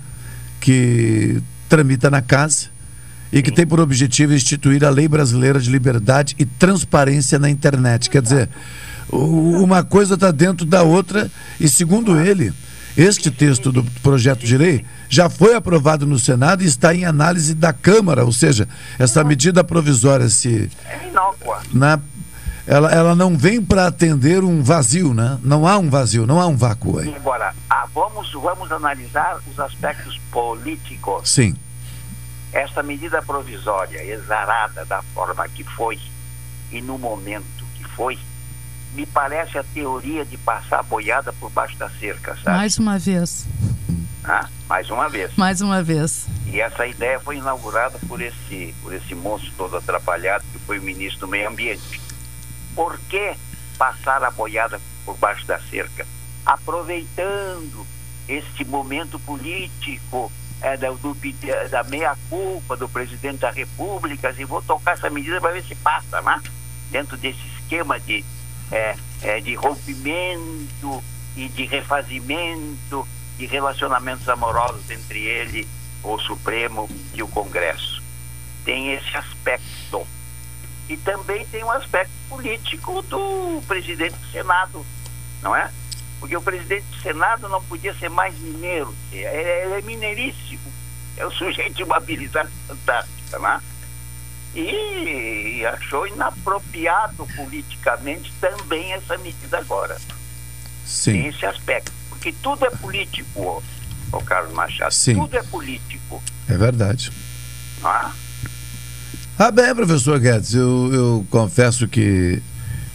que 0.61 1.43
tramita 1.69 2.09
na 2.09 2.23
casa 2.23 2.69
e 3.31 3.43
que 3.43 3.51
tem 3.51 3.67
por 3.67 3.79
objetivo 3.79 4.33
instituir 4.33 4.83
a 4.83 4.89
Lei 4.89 5.07
Brasileira 5.07 5.61
de 5.61 5.69
Liberdade 5.69 6.35
e 6.39 6.47
Transparência 6.47 7.39
na 7.39 7.51
Internet. 7.51 8.09
Quer 8.09 8.23
dizer, 8.23 8.49
uma 9.17 9.83
coisa 9.83 10.15
está 10.15 10.31
dentro 10.31 10.67
da 10.67 10.83
outra 10.83 11.31
e, 11.61 11.69
segundo 11.69 12.19
ele, 12.19 12.53
este 12.97 13.31
texto 13.31 13.73
do 13.73 13.83
projeto 14.03 14.45
de 14.45 14.57
lei 14.57 14.85
já 15.09 15.29
foi 15.29 15.55
aprovado 15.55 16.07
no 16.07 16.19
Senado 16.19 16.63
e 16.63 16.67
está 16.67 16.95
em 16.95 17.05
análise 17.05 17.55
da 17.55 17.73
Câmara, 17.73 18.25
ou 18.25 18.33
seja, 18.33 18.69
essa 18.99 19.23
medida 19.25 19.65
provisória 19.65 20.29
se 20.29 20.71
É 20.85 21.09
inócua. 21.09 21.61
na 21.73 22.01
ela, 22.67 22.91
ela 22.91 23.15
não 23.15 23.37
vem 23.37 23.61
para 23.61 23.87
atender 23.87 24.43
um 24.43 24.63
vazio, 24.63 25.13
né? 25.13 25.39
Não 25.43 25.67
há 25.67 25.77
um 25.77 25.91
vazio, 25.91 26.27
não 26.27 26.41
há 26.41 26.47
um 26.47 26.57
vácuo 26.57 26.99
aí. 26.99 27.15
Agora, 27.15 27.55
ah, 27.69 27.87
vamos, 27.95 28.33
vamos 28.33 28.73
analisar 28.73 29.39
os 29.51 29.61
aspectos 29.61 30.19
políticos. 30.33 31.29
Sim. 31.29 31.55
Essa 32.53 32.83
medida 32.83 33.21
provisória, 33.21 34.03
exarada 34.03 34.85
da 34.87 35.03
forma 35.15 35.47
que 35.49 35.63
foi 35.63 35.99
e 36.73 36.81
no 36.81 36.97
momento 36.97 37.65
que 37.77 37.85
foi, 37.85 38.19
me 38.95 39.05
parece 39.07 39.59
a 39.59 39.65
teoria 39.65 40.25
de 40.25 40.39
passar 40.39 40.81
a 40.81 40.83
boiada 40.83 41.33
por 41.35 41.51
baixo 41.51 41.77
da 41.77 41.91
cerca, 41.91 42.37
sabe? 42.37 42.57
Mais 42.57 42.79
uma 42.79 42.99
vez. 42.99 43.47
Ah, 44.25 44.49
mais 44.69 44.89
uma 44.89 45.09
vez. 45.09 45.37
Mais 45.37 45.61
uma 45.61 45.83
vez. 45.83 46.27
E 46.47 46.61
essa 46.61 46.87
ideia 46.87 47.21
foi 47.21 47.37
inaugurada 47.37 47.99
por 48.09 48.21
esse, 48.23 48.75
por 48.83 48.95
esse 48.95 49.15
monstro 49.15 49.53
todo 49.57 49.77
atrapalhado 49.77 50.45
que 50.53 50.59
foi 50.61 50.79
o 50.79 50.83
ministro 50.83 51.21
do 51.21 51.29
Meio 51.29 51.49
Ambiente. 51.49 52.01
Por 52.75 52.99
que 53.09 53.35
passar 53.77 54.23
a 54.23 54.31
boiada 54.31 54.81
por 55.05 55.17
baixo 55.19 55.45
da 55.47 55.59
cerca? 55.59 56.07
Aproveitando 56.47 57.87
este 58.29 58.65
momento 58.65 59.19
político 59.19 60.33
é, 60.61 60.77
da, 60.77 60.91
do, 60.91 61.17
da 61.71 61.83
meia-culpa 61.85 62.77
do 62.77 62.89
presidente 62.89 63.41
da 63.41 63.51
República, 63.51 64.35
e 64.39 64.45
vou 64.45 64.63
tocar 64.63 64.93
essa 64.93 65.11
medida 65.11 65.41
para 65.41 65.53
ver 65.53 65.65
se 65.65 65.75
passa, 65.75 66.23
né? 66.23 66.41
Dentro 66.91 67.17
desse 67.17 67.41
esquema 67.59 68.01
de, 68.01 68.25
é, 68.71 68.97
é, 69.23 69.41
de 69.41 69.55
rompimento 69.55 71.03
e 71.37 71.49
de 71.49 71.65
refazimento 71.65 73.07
de 73.37 73.47
relacionamentos 73.47 74.29
amorosos 74.29 74.89
entre 74.91 75.21
ele, 75.21 75.67
o 76.03 76.19
Supremo 76.19 76.89
e 77.13 77.23
o 77.23 77.29
Congresso. 77.29 78.03
Tem 78.65 78.93
esse 78.93 79.17
aspecto. 79.17 80.07
E 80.89 80.97
também 80.99 81.45
tem 81.47 81.65
um 81.65 81.71
aspecto 81.71 82.13
político 82.29 83.03
do 83.03 83.63
presidente 83.67 84.15
do 84.15 84.31
Senado, 84.31 84.87
não 85.43 85.57
é? 85.57 85.71
Porque 86.21 86.37
o 86.37 86.43
presidente 86.43 86.85
do 86.87 87.03
Senado 87.03 87.49
não 87.49 87.63
podia 87.65 87.95
ser 87.95 88.11
mais 88.11 88.39
mineiro. 88.39 88.95
Ele 89.11 89.25
ele 89.25 89.75
é 89.75 89.83
mineiríssimo. 89.83 90.73
É 91.17 91.27
um 91.27 91.31
sujeito 91.31 91.75
de 91.75 91.83
uma 91.83 91.97
habilidade 91.97 92.51
fantástica, 92.67 93.39
não 93.39 93.49
é? 93.49 93.61
E, 94.55 95.59
e 95.59 95.67
achou 95.67 96.07
inapropriado 96.07 97.27
politicamente 97.35 98.33
também 98.41 98.93
essa 98.93 99.19
medida 99.19 99.59
agora. 99.59 99.97
Tem 99.97 100.15
Sim. 100.87 101.27
esse 101.27 101.45
aspecto. 101.45 101.93
Porque 102.09 102.33
tudo 102.43 102.65
é 102.65 102.71
político, 102.71 103.41
ô, 103.41 103.63
ô 104.13 104.21
Carlos 104.21 104.53
Machado. 104.53 104.93
Sim. 104.93 105.15
Tudo 105.15 105.37
é 105.37 105.43
político. 105.43 106.23
É 106.49 106.57
verdade. 106.57 107.11
Não 107.83 107.91
é? 107.91 108.11
Ah, 109.37 109.51
bem, 109.51 109.75
professor 109.75 110.21
Guedes, 110.21 110.55
eu, 110.55 110.91
eu 110.93 111.27
confesso 111.29 111.89
que, 111.89 112.41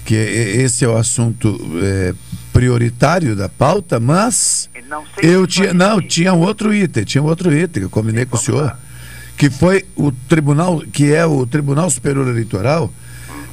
que 0.05 0.15
esse 0.15 0.85
é 0.85 0.87
o 0.87 0.95
assunto 0.95 1.59
é, 1.83 2.13
prioritário 2.53 3.35
da 3.35 3.49
pauta, 3.49 3.99
mas 3.99 4.69
Não 4.87 5.03
sei 5.13 5.35
eu 5.35 5.45
tinha. 5.45 5.73
Não, 5.73 6.01
tinha 6.01 6.33
um 6.33 6.39
outro 6.39 6.73
item, 6.73 7.03
tinha 7.03 7.21
um 7.21 7.25
outro 7.25 7.53
item 7.53 7.83
eu 7.83 7.89
combinei 7.89 8.25
com 8.25 8.37
o 8.37 8.39
senhor, 8.39 8.75
que 9.39 9.49
foi 9.49 9.85
o 9.95 10.11
tribunal, 10.11 10.81
que 10.91 11.13
é 11.13 11.25
o 11.25 11.47
Tribunal 11.47 11.89
Superior 11.89 12.27
Eleitoral, 12.27 12.93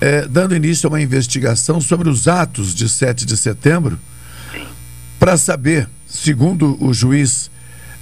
é, 0.00 0.26
dando 0.26 0.56
início 0.56 0.88
a 0.88 0.90
uma 0.90 1.00
investigação 1.00 1.80
sobre 1.80 2.08
os 2.08 2.26
atos 2.26 2.74
de 2.74 2.88
7 2.88 3.24
de 3.24 3.36
setembro, 3.36 3.96
para 5.16 5.36
saber, 5.36 5.88
segundo 6.04 6.76
o 6.84 6.92
juiz 6.92 7.52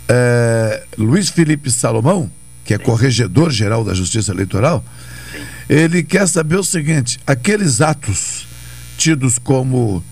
é, 0.08 0.82
Luiz 0.96 1.28
Felipe 1.28 1.70
Salomão, 1.70 2.32
que 2.64 2.72
é 2.72 2.78
corregedor-geral 2.78 3.84
da 3.84 3.92
Justiça 3.92 4.32
Eleitoral, 4.32 4.82
ele 5.68 6.02
quer 6.02 6.26
saber 6.26 6.56
o 6.56 6.64
seguinte: 6.64 7.20
aqueles 7.26 7.82
atos 7.82 8.46
tidos 8.96 9.38
como 9.38 10.02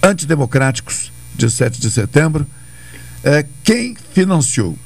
antidemocráticos 0.00 1.10
de 1.34 1.50
7 1.50 1.80
de 1.80 1.90
setembro, 1.90 2.46
é, 3.24 3.44
quem 3.64 3.96
financiou, 4.12 4.78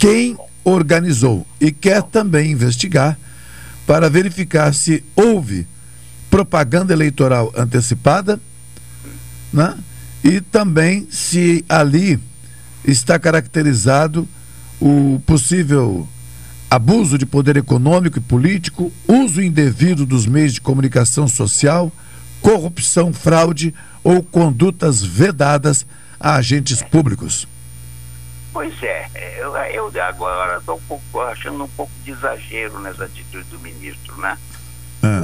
quem 0.00 0.36
organizou 0.64 1.46
e 1.60 1.70
quer 1.70 2.02
também 2.02 2.50
investigar 2.50 3.18
para 3.86 4.08
verificar 4.08 4.72
se 4.72 5.04
houve 5.14 5.66
propaganda 6.30 6.92
eleitoral 6.92 7.52
antecipada, 7.56 8.40
né? 9.52 9.76
E 10.24 10.40
também 10.40 11.06
se 11.10 11.64
ali 11.68 12.18
está 12.84 13.18
caracterizado 13.18 14.26
o 14.80 15.20
possível 15.26 16.08
abuso 16.70 17.16
de 17.16 17.26
poder 17.26 17.56
econômico 17.56 18.18
e 18.18 18.22
político, 18.22 18.90
uso 19.06 19.40
indevido 19.40 20.04
dos 20.04 20.26
meios 20.26 20.54
de 20.54 20.60
comunicação 20.60 21.28
social, 21.28 21.92
corrupção, 22.40 23.12
fraude 23.12 23.72
ou 24.02 24.22
condutas 24.22 25.02
vedadas 25.02 25.86
a 26.18 26.34
agentes 26.34 26.82
públicos. 26.82 27.46
Pois 28.54 28.80
é, 28.84 29.10
eu, 29.36 29.56
eu 29.56 30.02
agora 30.04 30.58
estou 30.58 30.80
um 30.88 31.20
achando 31.20 31.64
um 31.64 31.68
pouco 31.68 31.92
de 32.04 32.12
exagero 32.12 32.78
nessa 32.78 33.04
atitude 33.06 33.42
do 33.50 33.58
ministro, 33.58 34.16
né? 34.16 34.38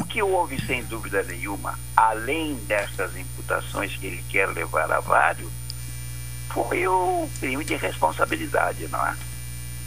O 0.01 0.05
que 0.05 0.21
houve, 0.21 0.61
sem 0.67 0.83
dúvida 0.83 1.23
nenhuma, 1.23 1.79
além 1.97 2.57
dessas 2.67 3.17
imputações 3.17 3.97
que 3.97 4.09
ele 4.09 4.25
quer 4.29 4.49
levar 4.49 4.91
a 4.91 4.99
vários, 4.99 5.49
foi 6.53 6.89
o 6.89 7.31
crime 7.39 7.65
de 7.65 7.77
responsabilidade, 7.77 8.89
não 8.89 9.07
é? 9.07 9.17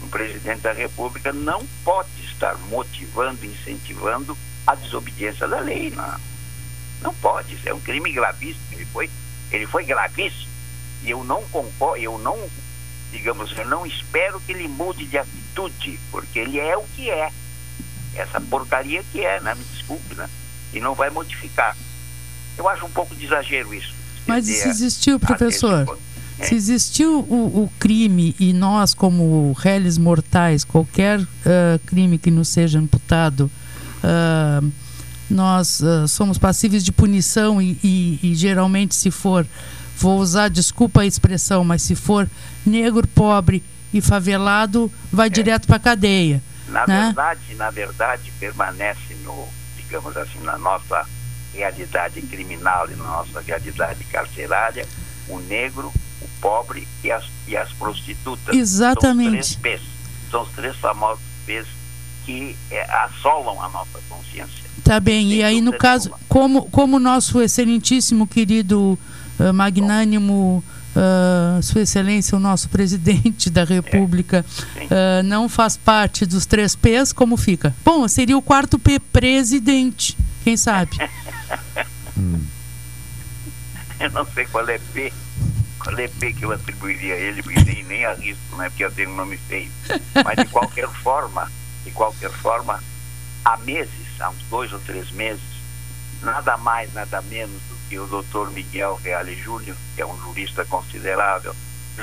Um 0.02 0.08
presidente 0.08 0.62
da 0.62 0.72
República 0.72 1.30
não 1.30 1.66
pode 1.84 2.24
estar 2.24 2.56
motivando, 2.70 3.44
incentivando 3.44 4.36
a 4.66 4.74
desobediência 4.74 5.46
da 5.46 5.60
lei, 5.60 5.90
não 5.90 6.02
é? 6.02 6.16
Não 7.02 7.14
pode, 7.16 7.58
é 7.66 7.74
um 7.74 7.80
crime 7.80 8.10
gravíssimo, 8.10 8.64
ele 8.72 8.86
foi, 8.86 9.10
ele 9.52 9.66
foi 9.66 9.84
gravíssimo. 9.84 10.50
E 11.02 11.10
eu 11.10 11.22
não 11.22 11.42
concordo, 11.50 12.02
eu 12.02 12.16
não, 12.18 12.38
digamos, 13.16 13.56
eu 13.56 13.66
não 13.68 13.86
espero 13.86 14.40
que 14.40 14.52
ele 14.52 14.66
mude 14.68 15.06
de 15.06 15.16
atitude 15.16 15.98
porque 16.10 16.38
ele 16.40 16.58
é 16.58 16.76
o 16.76 16.82
que 16.96 17.08
é. 17.10 17.30
Essa 18.14 18.40
porcaria 18.40 19.02
que 19.12 19.24
é, 19.24 19.40
né? 19.40 19.54
Me 19.54 19.64
desculpe, 19.72 20.14
né? 20.14 20.28
E 20.72 20.80
não 20.80 20.94
vai 20.94 21.10
modificar. 21.10 21.76
Eu 22.58 22.68
acho 22.68 22.84
um 22.86 22.90
pouco 22.90 23.14
de 23.14 23.24
exagero 23.24 23.72
isso. 23.74 23.92
Mas 24.26 24.46
se 24.46 24.68
existiu, 24.68 25.18
professor, 25.20 25.98
É. 26.38 26.44
se 26.46 26.54
existiu 26.54 27.20
o, 27.20 27.64
o 27.64 27.72
crime 27.78 28.34
e 28.40 28.52
nós, 28.52 28.94
como 28.94 29.52
réis 29.52 29.98
mortais, 29.98 30.64
qualquer 30.64 31.20
ah, 31.46 31.78
crime 31.86 32.18
que 32.18 32.30
nos 32.30 32.48
seja 32.48 32.78
imputado, 32.78 33.50
ah, 34.02 34.62
nós 35.30 35.82
ah, 35.82 36.06
somos 36.08 36.38
passíveis 36.38 36.84
de 36.84 36.92
punição 36.92 37.60
e, 37.60 37.78
e- 37.82 38.18
e 38.22 38.34
geralmente 38.34 38.94
se 38.94 39.10
for, 39.10 39.46
vou 39.96 40.18
usar, 40.18 40.48
desculpa 40.48 41.02
a 41.02 41.06
expressão, 41.06 41.64
mas 41.64 41.82
se 41.82 41.94
for 41.94 42.28
negro, 42.64 43.06
pobre 43.06 43.62
e 43.92 44.00
favelado, 44.00 44.92
vai 45.12 45.30
direto 45.30 45.66
para 45.66 45.78
cadeia. 45.78 46.42
Na 46.68 46.86
né? 46.86 47.04
verdade, 47.06 47.54
na 47.54 47.70
verdade, 47.70 48.32
permanece 48.40 49.14
no, 49.22 49.48
digamos 49.76 50.16
assim, 50.16 50.40
na 50.40 50.58
nossa 50.58 51.06
realidade 51.52 52.20
criminal 52.22 52.90
e 52.90 52.96
na 52.96 53.04
nossa 53.04 53.40
realidade 53.40 54.02
carcerária, 54.04 54.86
o 55.28 55.38
negro, 55.38 55.92
o 56.20 56.28
pobre 56.40 56.86
e 57.02 57.10
as, 57.10 57.24
e 57.46 57.56
as 57.56 57.72
prostitutas. 57.72 58.54
Exatamente. 58.54 59.30
São 59.30 59.40
os 59.40 59.56
três. 59.56 59.80
São 60.30 60.42
os 60.42 60.50
três 60.50 60.76
famosos 60.76 61.22
P's 61.46 61.66
que 62.24 62.56
eh, 62.70 62.86
assolam 62.90 63.62
a 63.62 63.68
nossa 63.68 64.00
consciência. 64.08 64.64
Tá 64.82 64.98
bem, 64.98 65.32
e 65.32 65.42
aí 65.42 65.60
no 65.60 65.72
caso, 65.72 66.10
como, 66.28 66.64
como 66.70 66.98
nosso 66.98 67.40
excelentíssimo, 67.40 68.26
querido, 68.26 68.98
ah, 69.38 69.52
magnânimo, 69.52 70.62
ah, 70.96 71.60
Sua 71.62 71.82
Excelência, 71.82 72.36
o 72.36 72.40
nosso 72.40 72.68
presidente 72.68 73.50
da 73.50 73.64
República, 73.64 74.44
ah, 74.90 75.22
não 75.22 75.48
faz 75.48 75.76
parte 75.76 76.24
dos 76.26 76.46
três 76.46 76.76
P's, 76.76 77.12
como 77.12 77.36
fica? 77.36 77.74
Bom, 77.84 78.06
seria 78.08 78.36
o 78.36 78.42
quarto 78.42 78.78
P, 78.78 78.98
presidente, 78.98 80.16
quem 80.42 80.56
sabe? 80.56 80.96
Eu 84.00 84.10
não 84.10 84.26
sei 84.26 84.44
qual 84.46 84.68
é 84.68 84.78
P, 84.92 85.12
qual 85.78 85.96
é 85.98 86.08
P 86.08 86.32
que 86.32 86.44
eu 86.44 86.52
atribuiria 86.52 87.14
a 87.14 87.16
ele, 87.16 87.42
porque 87.42 87.62
nem, 87.62 87.84
nem 87.84 88.04
arrisco, 88.04 88.56
né? 88.56 88.68
Porque 88.68 88.84
eu 88.84 88.90
tenho 88.90 89.10
um 89.10 89.16
nome 89.16 89.38
feio. 89.48 89.70
Mas 90.22 90.36
de 90.36 90.46
qualquer 90.46 90.88
forma, 91.02 91.50
de 91.84 91.90
qualquer 91.92 92.30
forma, 92.30 92.82
há 93.44 93.56
meses, 93.58 94.20
há 94.20 94.30
uns 94.30 94.42
dois 94.50 94.72
ou 94.72 94.80
três 94.80 95.10
meses, 95.12 95.42
nada 96.22 96.56
mais, 96.56 96.92
nada 96.92 97.22
menos 97.22 97.62
que 97.94 97.98
o 98.00 98.06
doutor 98.08 98.50
Miguel 98.50 98.96
Reale 98.96 99.36
Júnior, 99.36 99.76
que 99.94 100.02
é 100.02 100.06
um 100.06 100.18
jurista 100.18 100.64
considerável, 100.64 101.54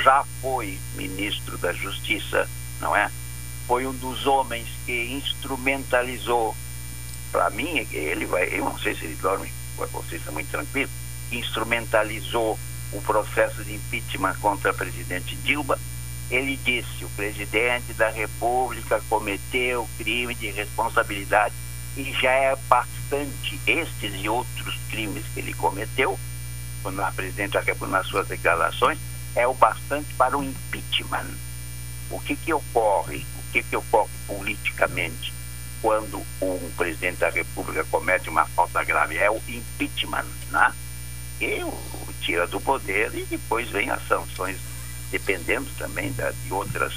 já 0.02 0.24
foi 0.42 0.80
ministro 0.96 1.58
da 1.58 1.74
Justiça, 1.74 2.50
não 2.80 2.96
é? 2.96 3.12
Foi 3.68 3.86
um 3.86 3.92
dos 3.92 4.26
homens 4.26 4.70
que 4.86 5.12
instrumentalizou, 5.12 6.56
para 7.30 7.50
mim, 7.50 7.86
ele 7.92 8.26
vai, 8.26 8.58
eu 8.58 8.64
não 8.64 8.80
sei 8.80 8.96
se 8.96 9.04
ele 9.04 9.16
dorme, 9.16 9.52
vocês 9.92 10.22
estão 10.22 10.34
muito 10.34 10.50
tranquilos, 10.50 10.90
instrumentalizou 11.30 12.58
o 12.94 13.02
processo 13.02 13.62
de 13.66 13.74
impeachment 13.76 14.36
contra 14.36 14.72
a 14.72 14.74
presidente 14.74 15.36
Dilma. 15.44 15.78
Ele 16.30 16.56
disse: 16.56 17.04
o 17.04 17.10
presidente 17.10 17.92
da 17.96 18.10
República 18.10 19.02
cometeu 19.10 19.90
crime 19.98 20.34
de 20.36 20.52
responsabilidade 20.52 21.54
e 21.98 22.14
já 22.14 22.32
é 22.32 22.56
bastante 23.12 23.60
estes 23.68 24.14
e 24.16 24.30
outros 24.30 24.80
crimes 24.90 25.26
que 25.34 25.42
ele 25.42 25.54
cometeu, 25.54 26.18
quando 26.82 27.02
a 27.02 27.12
presidente 27.12 27.58
República 27.60 27.98
nas 27.98 28.08
suas 28.08 28.28
declarações, 28.28 28.98
é 29.36 29.46
o 29.46 29.54
bastante 29.54 30.14
para 30.14 30.38
o 30.38 30.44
impeachment. 30.44 31.28
O 32.10 32.20
que 32.22 32.36
que 32.36 32.54
ocorre? 32.54 33.26
O 33.38 33.52
que 33.52 33.62
que 33.64 33.76
ocorre 33.76 34.10
politicamente 34.26 35.34
quando 35.82 36.24
um 36.42 36.72
presidente 36.78 37.18
da 37.18 37.30
República 37.30 37.86
comete 37.92 38.30
uma 38.30 38.46
falta 38.46 38.84
grave? 38.84 39.18
É 39.18 39.30
o 39.30 39.42
impeachment, 39.48 40.26
né? 40.50 40.74
E 41.40 41.64
o 41.64 42.14
tira 42.22 42.48
do 42.48 42.62
poder 42.62 43.14
e 43.14 43.26
depois 43.26 43.70
vem 43.70 43.90
as 43.90 44.08
sanções, 44.08 44.58
dependendo 45.12 45.68
também 45.78 46.12
da, 46.14 46.32
de 46.32 46.54
outras 46.54 46.94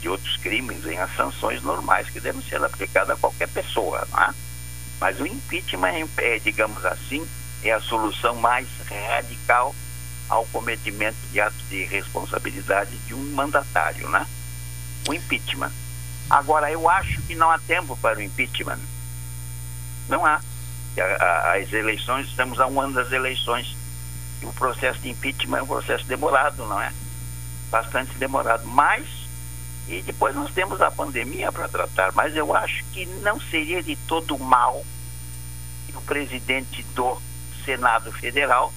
de 0.00 0.08
outros 0.08 0.36
crimes, 0.36 0.84
vem 0.84 0.96
as 0.96 1.14
sanções 1.16 1.60
normais 1.60 2.08
que 2.08 2.20
devem 2.20 2.40
ser 2.42 2.62
aplicadas 2.62 3.10
a 3.10 3.20
qualquer 3.20 3.48
pessoa, 3.48 4.06
né? 4.12 4.32
Mas 5.00 5.20
o 5.20 5.26
impeachment 5.26 6.08
é, 6.16 6.34
é, 6.36 6.38
digamos 6.38 6.84
assim, 6.84 7.26
é 7.62 7.72
a 7.72 7.80
solução 7.80 8.34
mais 8.36 8.66
radical 9.08 9.74
ao 10.28 10.44
cometimento 10.46 11.16
de 11.32 11.40
atos 11.40 11.68
de 11.68 11.84
responsabilidade 11.84 12.96
de 13.06 13.14
um 13.14 13.32
mandatário, 13.32 14.08
né? 14.08 14.26
O 15.08 15.14
impeachment. 15.14 15.72
Agora, 16.28 16.70
eu 16.70 16.88
acho 16.88 17.22
que 17.22 17.34
não 17.34 17.50
há 17.50 17.58
tempo 17.58 17.96
para 17.96 18.18
o 18.18 18.22
impeachment. 18.22 18.78
Não 20.08 20.26
há. 20.26 20.40
As 21.54 21.72
eleições, 21.72 22.26
estamos 22.26 22.60
a 22.60 22.66
um 22.66 22.80
ano 22.80 22.94
das 22.94 23.12
eleições. 23.12 23.76
E 24.42 24.46
o 24.46 24.52
processo 24.52 24.98
de 25.00 25.08
impeachment 25.08 25.58
é 25.58 25.62
um 25.62 25.66
processo 25.66 26.04
demorado, 26.04 26.66
não 26.66 26.80
é? 26.80 26.92
Bastante 27.70 28.12
demorado. 28.18 28.66
Mas, 28.66 29.06
e 29.88 30.02
depois 30.02 30.34
nós 30.34 30.52
temos 30.52 30.80
a 30.82 30.90
pandemia 30.90 31.50
para 31.50 31.66
tratar, 31.66 32.12
mas 32.12 32.36
eu 32.36 32.54
acho 32.54 32.84
que 32.92 33.06
não 33.22 33.40
seria 33.40 33.82
de 33.82 33.96
todo 34.06 34.38
mal 34.38 34.84
que 35.86 35.96
o 35.96 36.00
presidente 36.02 36.84
do 36.94 37.16
Senado 37.64 38.12
Federal, 38.12 38.72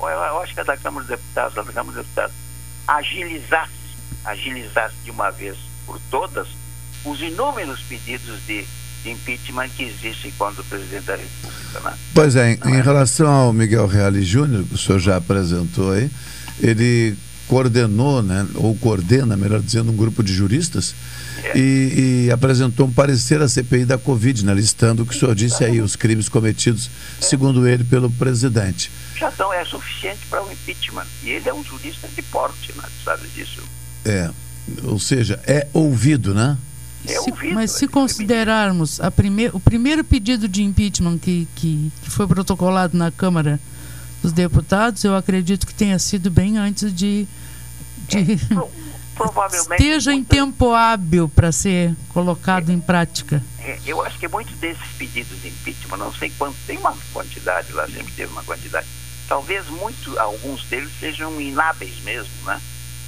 ou 0.00 0.10
eu, 0.10 0.40
acho 0.40 0.52
que 0.52 0.60
é 0.60 0.64
da 0.64 0.76
Câmara 0.76 1.06
dos 1.06 1.16
Deputados, 1.16 1.54
da 1.54 1.64
Câmara 1.64 1.96
dos 1.96 2.04
Deputados, 2.04 2.34
agilizasse, 2.88 3.72
agilizasse 4.24 4.96
de 5.04 5.12
uma 5.12 5.30
vez 5.30 5.56
por 5.86 6.00
todas 6.10 6.48
os 7.04 7.20
inúmeros 7.20 7.80
pedidos 7.82 8.44
de, 8.44 8.66
impeachment 9.04 9.68
que 9.70 9.82
existem 9.84 10.30
contra 10.32 10.60
o 10.60 10.64
presidente 10.64 11.04
da 11.04 11.16
República. 11.16 11.80
Né? 11.80 11.98
Pois 12.14 12.36
é, 12.36 12.52
em, 12.52 12.58
em 12.66 12.80
relação 12.80 13.28
ao 13.28 13.52
Miguel 13.52 13.86
Reale 13.86 14.22
Júnior, 14.22 14.64
que 14.64 14.74
o 14.74 14.78
senhor 14.78 15.00
já 15.00 15.16
apresentou 15.16 15.92
aí, 15.92 16.08
ele 16.60 17.16
coordenou, 17.52 18.22
né, 18.22 18.46
ou 18.54 18.74
coordena, 18.76 19.36
melhor 19.36 19.60
dizendo, 19.60 19.92
um 19.92 19.96
grupo 19.96 20.22
de 20.22 20.32
juristas 20.32 20.94
e, 21.54 22.24
e 22.28 22.30
apresentou 22.30 22.86
um 22.86 22.90
parecer 22.90 23.42
à 23.42 23.48
CPI 23.48 23.84
da 23.84 23.98
Covid, 23.98 24.42
né, 24.46 24.54
listando 24.54 25.02
o 25.02 25.06
que 25.06 25.14
o 25.14 25.18
senhor 25.18 25.34
disse 25.34 25.62
aí, 25.62 25.78
os 25.82 25.94
crimes 25.94 26.30
cometidos, 26.30 26.88
segundo 27.20 27.68
ele, 27.68 27.84
pelo 27.84 28.10
presidente. 28.10 28.90
Já 29.18 29.28
então 29.28 29.52
é 29.52 29.62
suficiente 29.66 30.20
para 30.30 30.42
o 30.42 30.50
impeachment. 30.50 31.04
E 31.22 31.28
ele 31.28 31.46
é 31.46 31.52
um 31.52 31.62
jurista 31.62 32.08
de 32.08 32.22
porte, 32.22 32.72
né? 32.74 32.84
Sabe 33.04 33.28
disso. 33.36 33.60
É, 34.04 34.30
ou 34.84 34.98
seja, 34.98 35.38
é 35.46 35.66
ouvido, 35.74 36.32
né? 36.34 36.56
É 37.06 37.20
Se- 37.20 37.32
mas 37.52 37.72
se 37.72 37.86
considerarmos 37.86 38.98
a 38.98 39.10
prime 39.10 39.48
o 39.52 39.60
primeiro 39.60 40.02
pedido 40.02 40.48
de 40.48 40.62
impeachment 40.62 41.18
que, 41.18 41.46
que, 41.54 41.92
que 42.02 42.10
foi 42.10 42.26
protocolado 42.26 42.96
na 42.96 43.10
Câmara 43.10 43.60
dos 44.22 44.32
Deputados, 44.32 45.04
eu 45.04 45.14
acredito 45.14 45.66
que 45.66 45.74
tenha 45.74 45.98
sido 45.98 46.30
bem 46.30 46.56
antes 46.56 46.94
de. 46.94 47.26
De 48.16 48.38
Provavelmente. 49.14 49.82
esteja 49.82 50.12
em 50.12 50.24
tempo 50.24 50.72
hábil 50.72 51.28
para 51.28 51.52
ser 51.52 51.94
colocado 52.08 52.70
em 52.70 52.80
prática. 52.80 53.42
É, 53.60 53.78
eu 53.86 54.02
acho 54.02 54.18
que 54.18 54.26
muitos 54.26 54.54
desses 54.56 54.86
pedidos 54.98 55.40
de 55.40 55.48
impeachment, 55.48 55.98
não 55.98 56.12
sei 56.12 56.32
quanto, 56.38 56.56
tem 56.66 56.78
uma 56.78 56.96
quantidade 57.12 57.72
lá, 57.72 57.86
sempre 57.86 58.12
teve 58.12 58.32
uma 58.32 58.42
quantidade. 58.42 58.86
Talvez 59.28 59.66
muito, 59.68 60.18
alguns 60.18 60.64
deles 60.64 60.90
sejam 60.98 61.40
inábeis 61.40 62.00
mesmo, 62.00 62.32
né? 62.44 62.60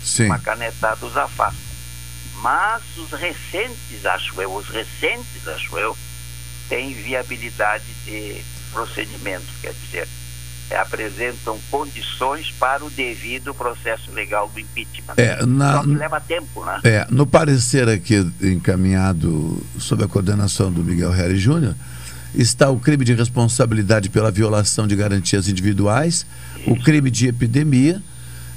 Sim. 0.04 0.26
Uma 0.26 0.38
canetada 0.38 1.04
os 1.04 1.16
afasta. 1.16 1.58
Mas 2.36 2.82
os 2.98 3.10
recentes, 3.10 4.04
acho 4.04 4.40
eu, 4.40 4.54
os 4.54 4.68
recentes, 4.68 5.48
acho 5.48 5.78
eu, 5.78 5.96
têm 6.68 6.92
viabilidade 6.92 7.84
de 8.04 8.44
procedimento, 8.72 9.46
quer 9.62 9.72
dizer, 9.72 10.02
é, 10.02 10.08
apresentam 10.70 11.58
condições 11.70 12.50
para 12.58 12.84
o 12.84 12.90
devido 12.90 13.52
processo 13.54 14.10
legal 14.12 14.48
do 14.52 14.60
impeachment. 14.60 15.14
É, 15.16 15.44
na- 15.44 15.78
Só 15.78 15.82
que 15.82 15.88
leva 15.94 16.20
tempo, 16.20 16.64
né? 16.64 16.80
É, 16.84 17.06
no 17.10 17.26
parecer 17.26 17.88
aqui 17.88 18.26
encaminhado 18.42 19.62
sob 19.78 20.04
a 20.04 20.08
coordenação 20.08 20.72
do 20.72 20.82
Miguel 20.82 21.10
Reale 21.10 21.36
Júnior, 21.38 21.74
está 22.34 22.68
o 22.70 22.78
crime 22.80 23.04
de 23.04 23.14
responsabilidade 23.14 24.08
pela 24.08 24.30
violação 24.30 24.86
de 24.86 24.96
garantias 24.96 25.48
individuais, 25.48 26.26
o 26.66 26.74
crime 26.76 27.10
de 27.10 27.28
epidemia, 27.28 28.02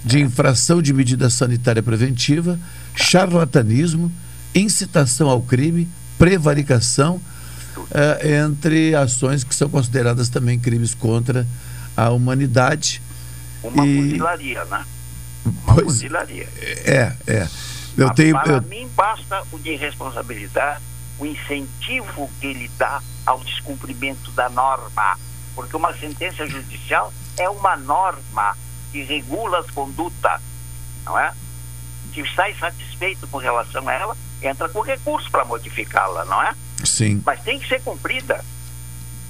de 0.03 0.19
infração 0.19 0.81
de 0.81 0.93
medida 0.93 1.29
sanitária 1.29 1.83
preventiva, 1.83 2.57
charlatanismo, 2.95 4.11
incitação 4.55 5.29
ao 5.29 5.41
crime, 5.41 5.87
prevaricação, 6.17 7.21
eh, 7.91 8.37
entre 8.43 8.95
ações 8.95 9.43
que 9.43 9.53
são 9.53 9.69
consideradas 9.69 10.29
também 10.29 10.57
crimes 10.57 10.93
contra 10.95 11.45
a 11.97 12.11
humanidade. 12.11 13.01
Uma 13.63 13.85
E- 13.85 14.01
fuzilaria, 14.03 14.63
né? 14.65 14.85
Uma 15.45 15.73
Pois- 15.73 15.85
fuzilaria. 15.87 16.47
É, 16.85 17.13
é. 17.25 17.47
Eu 17.97 18.11
tenho. 18.13 18.39
Para 18.39 18.53
eu- 18.53 18.61
mim, 18.61 18.87
basta 18.95 19.43
o 19.51 19.57
de 19.59 19.75
responsabilidade, 19.75 20.81
o 21.17 21.25
incentivo 21.25 22.29
que 22.39 22.45
ele 22.47 22.69
dá 22.77 23.01
ao 23.25 23.39
descumprimento 23.43 24.29
da 24.31 24.47
norma. 24.49 25.17
Porque 25.55 25.75
uma 25.75 25.91
sentença 25.97 26.45
judicial 26.45 27.11
é 27.35 27.49
uma 27.49 27.75
norma 27.75 28.55
que 28.91 29.01
regula 29.03 29.59
as 29.59 29.71
condutas, 29.71 30.39
não 31.03 31.17
é? 31.17 31.33
Se 32.13 32.23
sai 32.35 32.53
satisfeito 32.59 33.27
com 33.27 33.37
relação 33.39 33.87
a 33.89 33.93
ela, 33.93 34.17
entra 34.41 34.69
com 34.69 34.81
recurso 34.81 35.29
para 35.31 35.43
modificá-la, 35.45 36.25
não 36.25 36.41
é? 36.43 36.53
Sim. 36.85 37.21
Mas 37.25 37.41
tem 37.41 37.59
que 37.59 37.67
ser 37.67 37.81
cumprida. 37.81 38.45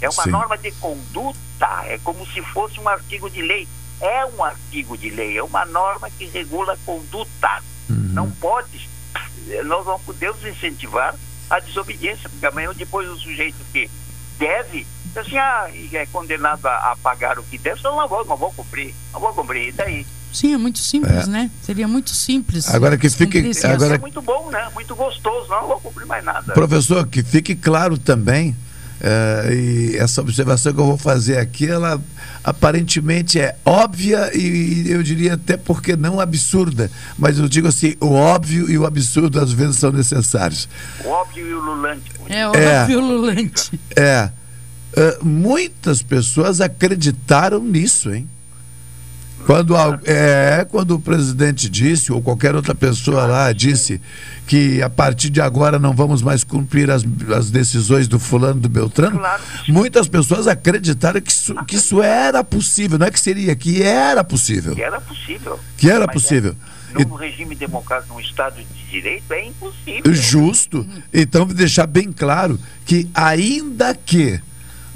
É 0.02 0.10
uma 0.10 0.24
Sim. 0.24 0.30
norma 0.32 0.57
de 0.57 0.72
conduta, 0.74 1.84
é 1.86 1.98
como 2.03 2.26
se 2.28 2.41
fosse 2.41 2.80
um 2.80 2.88
artigo 2.88 3.30
de 3.30 3.41
lei. 3.41 3.68
É 3.99 4.26
um 4.26 4.44
artigo 4.44 4.95
de 4.98 5.10
lei, 5.10 5.38
é 5.38 5.44
uma 5.44 5.65
norma 5.65 6.10
que 6.11 6.26
regula 6.26 6.74
a 6.74 6.78
conduta. 6.86 7.64
Uhum. 7.90 7.95
Não 8.14 8.30
pode, 8.32 8.88
nós 9.65 9.86
não 9.86 9.99
podemos 9.99 10.44
incentivar 10.45 11.15
a 11.49 11.60
desobediência, 11.60 12.30
porque 12.30 12.45
amanhã 12.45 12.69
ou 12.69 12.76
depois 12.76 13.10
o 13.10 13.18
sujeito 13.18 13.57
que 13.74 13.90
deve, 14.38 14.86
assim, 15.15 15.38
ah, 15.38 15.68
e 15.74 15.95
é 15.98 16.06
condenado 16.06 16.64
a, 16.68 16.91
a 16.91 16.95
pagar 16.98 17.40
o 17.40 17.44
que 17.44 17.57
deve, 17.57 17.80
eu 17.84 17.95
não 17.95 18.07
vou, 18.07 18.24
não 18.26 18.38
vou 18.38 18.52
cumprir, 18.53 18.94
não 19.11 19.19
vou 19.19 19.34
cumprir, 19.34 19.69
e 19.69 19.72
daí? 19.72 20.06
Sim, 20.32 20.53
é 20.53 20.57
muito 20.57 20.78
simples, 20.78 21.26
É. 21.28 21.32
né? 21.32 21.49
Seria 21.64 21.88
muito 21.88 22.11
simples. 22.11 22.69
Agora 22.69 22.98
que 22.98 23.10
fique- 23.10 23.40
agora- 23.40 23.49
isso. 23.49 23.94
É 23.94 23.98
muito 23.98 24.22
bom, 24.22 24.52
né? 24.52 24.69
Muito 24.76 24.94
gostoso, 24.95 25.48
não, 25.49 25.61
não 25.61 25.68
vou 25.69 25.80
cumprir 25.80 26.06
mais 26.06 26.24
nada. 26.24 26.53
Professor, 26.53 27.07
que 27.07 27.24
fique 27.24 27.56
claro 27.56 27.98
também, 27.98 28.56
eh, 29.02 29.49
e 29.53 29.98
essa 29.98 30.22
observação 30.22 30.74
que 30.74 30.80
eu 30.80 30.86
vou 30.86 30.98
fazer 30.98 31.38
aqui, 31.38 31.68
ela 31.68 32.02
aparentemente 32.44 33.40
é 33.40 33.56
óbvia 33.65 34.32
e 34.36 34.86
eu 34.90 35.03
diria 35.03 35.34
até 35.34 35.57
porque 35.57 35.95
não 35.95 36.19
absurda, 36.19 36.90
mas 37.18 37.38
eu 37.38 37.48
digo 37.48 37.68
assim, 37.68 37.95
o 37.99 38.11
óbvio 38.14 38.69
e 38.69 38.78
o 38.78 38.86
absurdo 38.86 39.40
às 39.40 39.52
vezes 39.52 39.78
são 39.78 39.91
necessários. 39.91 40.68
O 41.03 41.10
óbvio 41.10 41.48
e 41.48 41.53
o 41.53 41.60
lulante. 41.60 42.11
É 42.30 42.40
É. 42.40 42.82
óbvio, 42.82 42.99
Lulante. 43.02 43.80
É, 43.95 44.30
eh, 44.95 45.18
muitas 45.22 46.02
pessoas 46.02 46.60
acreditaram 46.61 47.60
nisso, 47.64 48.14
hein? 48.14 48.28
Quando, 49.48 49.74
é, 50.03 50.68
quando 50.69 50.95
o 50.95 50.99
presidente 50.99 51.69
disse, 51.69 52.11
ou 52.11 52.22
qualquer 52.22 52.53
outra 52.53 52.76
pessoa 52.76 53.26
lá 53.26 53.53
disse, 53.53 54.02
que 54.45 54.82
a 54.82 54.90
partir 54.90 55.30
de 55.30 55.40
agora 55.40 55.80
não 55.80 55.94
vamos 55.94 56.22
mais 56.22 56.44
cumprir 56.44 56.91
as, 56.91 57.06
as 57.34 57.49
decisões 57.49 58.10
do 58.10 58.19
fulano 58.19 58.60
do 58.60 58.68
Beltrano, 58.68 59.22
muitas 59.69 60.10
pessoas 60.10 60.48
acreditaram 60.48 61.22
que 61.22 61.32
isso, 61.32 61.56
que 61.64 61.78
isso 61.78 62.03
era 62.03 62.44
possível, 62.44 62.99
não 62.99 63.07
é 63.07 63.10
que 63.10 63.22
seria, 63.22 63.56
que 63.56 63.82
era 63.82 64.22
possível. 64.22 64.76
Que 64.76 64.84
era 64.84 64.99
possível. 64.99 65.57
Que 65.78 65.90
era 65.90 65.99
Mas 65.99 66.10
é- 66.10 66.11
possível. 66.11 66.56
num 67.07 67.15
regime 67.15 67.56
democrático, 67.56 68.14
num 68.14 68.19
Estado 68.19 68.57
de 68.57 68.91
Direito, 68.91 69.32
é 69.32 69.45
impossível. 69.45 70.14
Justo. 70.14 70.86
Então, 71.14 71.48
deixar 71.48 71.88
bem 71.88 72.11
claro 72.11 72.60
que, 72.86 73.07
ainda 73.14 73.95
que 73.95 74.41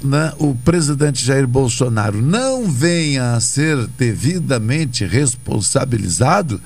né, 0.02 0.32
o 0.38 0.54
presidente 0.54 1.24
Jair 1.24 1.46
Bolsonaro 1.46 2.20
não 2.20 2.70
venha 2.70 3.34
a 3.34 3.40
ser 3.40 3.86
devidamente 3.98 5.04
responsabilizado, 5.04 6.60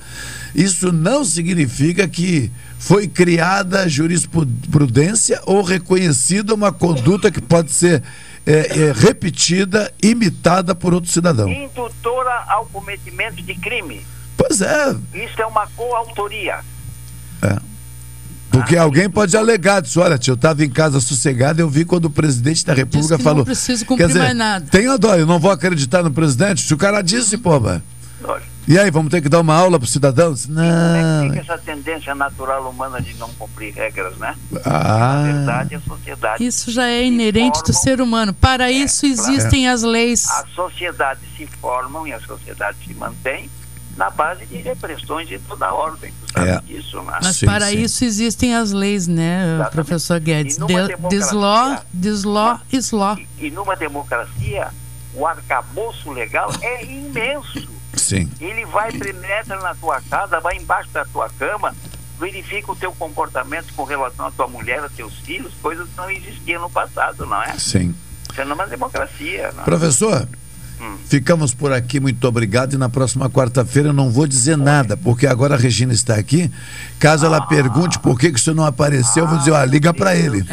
isso 0.55 0.91
não 0.91 1.23
significa 1.23 2.07
que 2.07 2.51
foi 2.79 3.07
criada 3.07 3.87
jurisprudência 3.87 5.41
ou 5.45 5.61
reconhecida 5.61 6.53
uma 6.53 6.71
conduta 6.71 7.31
que 7.31 7.41
pode 7.41 7.71
ser 7.71 8.03
é, 8.45 8.51
é, 8.51 8.91
repetida, 8.91 9.91
imitada 10.01 10.73
por 10.73 10.93
outro 10.93 11.11
cidadão. 11.11 11.49
Indutora 11.49 12.43
ao 12.47 12.65
cometimento 12.67 13.41
de 13.41 13.55
crime. 13.55 14.05
Pois 14.37 14.61
é, 14.61 14.95
Isso 15.13 15.41
é 15.41 15.45
uma 15.45 15.67
coautoria. 15.75 16.59
Porque 18.59 18.77
alguém 18.77 19.09
pode 19.09 19.35
alegar 19.35 19.81
disso, 19.81 19.99
olha, 20.01 20.17
tio, 20.17 20.31
eu 20.31 20.35
estava 20.35 20.63
em 20.63 20.69
casa 20.69 20.99
sossegado, 20.99 21.61
eu 21.61 21.69
vi 21.69 21.85
quando 21.85 22.05
o 22.05 22.09
presidente 22.09 22.65
da 22.65 22.73
República 22.73 23.17
que 23.17 23.23
falou. 23.23 23.39
não 23.39 23.45
preciso 23.45 23.85
cumprir 23.85 24.05
Quer 24.05 24.13
dizer, 24.13 24.19
mais 24.19 24.35
nada. 24.35 24.65
Tenha 24.69 24.97
dó, 24.97 25.15
eu 25.15 25.25
não 25.25 25.39
vou 25.39 25.51
acreditar 25.51 26.03
no 26.03 26.11
presidente. 26.11 26.61
Se 26.61 26.73
o 26.73 26.77
cara 26.77 27.01
disse, 27.01 27.37
pô, 27.37 27.59
mano. 27.59 27.81
E 28.67 28.77
aí, 28.77 28.91
vamos 28.91 29.09
ter 29.09 29.21
que 29.21 29.29
dar 29.29 29.39
uma 29.39 29.55
aula 29.55 29.79
pro 29.79 29.87
cidadão? 29.87 30.35
Não. 30.49 31.29
Fica 31.29 31.39
essa 31.39 31.57
tendência 31.57 32.13
natural 32.13 32.69
humana 32.69 33.01
de 33.01 33.13
não 33.13 33.29
cumprir 33.35 33.73
regras, 33.73 34.17
né? 34.17 34.35
Ah. 34.65 35.23
Na 35.23 35.23
verdade, 35.23 35.75
a 35.75 35.79
sociedade. 35.79 36.45
Isso 36.45 36.69
já 36.69 36.85
é 36.85 37.05
inerente 37.05 37.63
do 37.63 37.71
ser 37.71 38.01
humano. 38.01 38.33
Para 38.33 38.69
isso 38.69 39.05
existem 39.05 39.69
as 39.69 39.83
leis. 39.83 40.29
As 40.29 40.49
sociedades 40.49 41.23
se 41.37 41.47
formam 41.61 42.05
e 42.05 42.11
a 42.11 42.19
sociedade 42.19 42.77
se 42.85 42.93
mantém 42.95 43.49
na 43.97 44.09
base 44.11 44.45
de 44.45 44.57
repressões 44.57 45.27
de 45.27 45.39
toda 45.39 45.73
ordem. 45.73 46.13
É. 46.35 46.59
disso, 46.61 47.01
né? 47.01 47.17
Mas 47.23 47.39
para 47.41 47.71
isso 47.71 48.05
existem 48.05 48.53
as 48.55 48.71
leis, 48.71 49.07
né, 49.07 49.67
professor 49.71 50.19
Guedes? 50.19 50.57
E 50.57 50.59
numa 50.59 50.83
De- 50.87 50.95
This 51.09 51.31
law, 51.31 51.83
this 51.99 52.23
law 52.23 52.59
is 52.71 52.91
law. 52.91 53.17
E 53.39 53.49
numa 53.49 53.75
democracia, 53.75 54.67
o 55.15 55.25
arcabouço 55.25 56.11
legal 56.11 56.51
é 56.61 56.85
imenso. 56.85 57.67
Sim. 57.95 58.29
Ele 58.39 58.65
vai, 58.67 58.91
penetra 58.91 59.59
na 59.59 59.73
tua 59.73 59.99
casa, 60.01 60.39
vai 60.39 60.57
embaixo 60.57 60.89
da 60.91 61.03
tua 61.05 61.27
cama, 61.29 61.75
verifica 62.19 62.71
o 62.71 62.75
teu 62.75 62.91
comportamento 62.93 63.73
com 63.75 63.83
relação 63.83 64.27
à 64.27 64.31
tua 64.31 64.47
mulher, 64.47 64.79
aos 64.79 64.91
teus 64.91 65.15
filhos, 65.19 65.51
coisas 65.61 65.87
que 65.89 65.97
não 65.97 66.09
existiam 66.11 66.61
no 66.61 66.69
passado, 66.69 67.25
não 67.25 67.41
é? 67.41 67.57
Sim. 67.57 67.95
Isso 68.31 68.39
é 68.41 68.45
numa 68.45 68.67
democracia. 68.67 69.51
Não 69.55 69.61
é? 69.61 69.65
Professor, 69.65 70.27
ficamos 71.07 71.53
por 71.53 71.71
aqui, 71.71 71.99
muito 71.99 72.25
obrigado. 72.27 72.73
E 72.73 72.77
na 72.77 72.89
próxima 72.89 73.29
quarta-feira 73.29 73.89
eu 73.89 73.93
não 73.93 74.09
vou 74.09 74.27
dizer 74.27 74.57
nada, 74.57 74.95
porque 74.97 75.27
agora 75.27 75.55
a 75.55 75.57
Regina 75.57 75.93
está 75.93 76.15
aqui. 76.15 76.51
Caso 76.99 77.25
ela 77.25 77.41
pergunte 77.41 77.99
por 77.99 78.19
que, 78.19 78.31
que 78.31 78.39
isso 78.39 78.53
não 78.53 78.65
apareceu, 78.65 79.23
eu 79.23 79.29
vou 79.29 79.37
dizer, 79.37 79.51
ó, 79.51 79.63
liga 79.63 79.93
para 79.93 80.15
ele. 80.15 80.45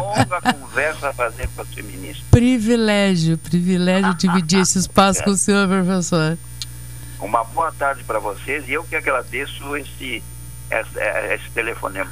Longa 0.00 0.52
conversa 0.52 1.08
a 1.08 1.12
fazer 1.12 1.48
com 1.54 1.62
a 1.62 1.64
sua 1.64 1.82
ministra. 1.82 2.24
Privilégio, 2.30 3.38
privilégio 3.38 4.14
dividir 4.14 4.60
esse 4.60 4.78
espaço 4.78 5.22
com 5.24 5.30
o 5.30 5.36
senhor, 5.36 5.66
professor. 5.68 6.38
Uma 7.20 7.42
boa 7.44 7.72
tarde 7.72 8.04
para 8.04 8.18
vocês 8.18 8.68
e 8.68 8.72
eu 8.72 8.84
que 8.84 8.94
agradeço 8.94 9.76
esse, 9.76 10.22
esse, 10.70 10.98
esse 11.34 11.50
telefonema. 11.54 12.10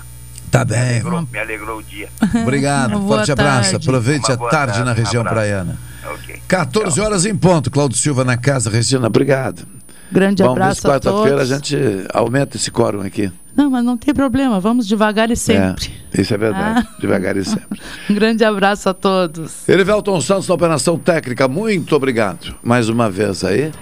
Tá 0.55 0.65
bem. 0.65 0.79
Me 0.79 0.87
alegrou, 1.01 1.29
me 1.33 1.39
alegrou 1.41 1.79
o 1.79 1.83
dia. 1.83 2.09
Obrigado, 2.43 2.93
Boa 3.01 3.17
forte 3.17 3.33
abraço. 3.33 3.71
tarde. 3.73 3.77
Aproveite 3.89 4.27
Uma 4.31 4.35
a 4.35 4.37
tarde, 4.51 4.73
tarde, 4.75 4.85
na 4.85 4.93
região 4.93 5.21
abraço. 5.23 5.35
praiana. 5.35 5.79
Ok. 6.15 6.43
14 6.47 7.01
horas 7.01 7.27
em 7.27 7.35
ponto. 7.35 7.73
Cláudio 7.73 7.99
Silva 7.99 8.23
na 8.25 8.37
casa, 8.37 8.71
Regina, 8.71 9.09
obrigado. 9.09 9.67
Grande 10.13 10.45
ver 10.45 10.49
abraço 10.49 10.87
a 10.87 10.91
quarta-feira 10.93 11.43
a 11.43 11.45
todos. 11.45 11.49
gente 11.49 11.77
aumenta 12.13 12.57
esse 12.57 12.71
quórum 12.71 13.01
aqui. 13.01 13.33
Não, 13.57 13.69
mas 13.69 13.85
não 13.85 13.97
tem 13.97 14.15
problema, 14.15 14.61
vamos 14.61 14.87
devagar 14.87 15.29
e 15.29 15.35
sempre. 15.37 15.93
É, 16.13 16.21
isso 16.21 16.33
é 16.33 16.39
verdade. 16.39 16.87
Ah. 16.89 17.01
Devagar 17.01 17.37
e 17.37 17.43
sempre. 17.45 17.81
Um 18.09 18.15
grande 18.15 18.45
abraço 18.45 18.89
a 18.89 18.95
todos. 18.95 19.69
Erivelton 19.69 20.21
Santos 20.21 20.47
na 20.47 20.55
operação 20.55 20.97
técnica, 20.97 21.49
muito 21.49 21.97
obrigado. 21.97 22.55
Mais 22.63 22.89
uma 22.89 23.11
vez 23.11 23.43
aí. 23.43 23.73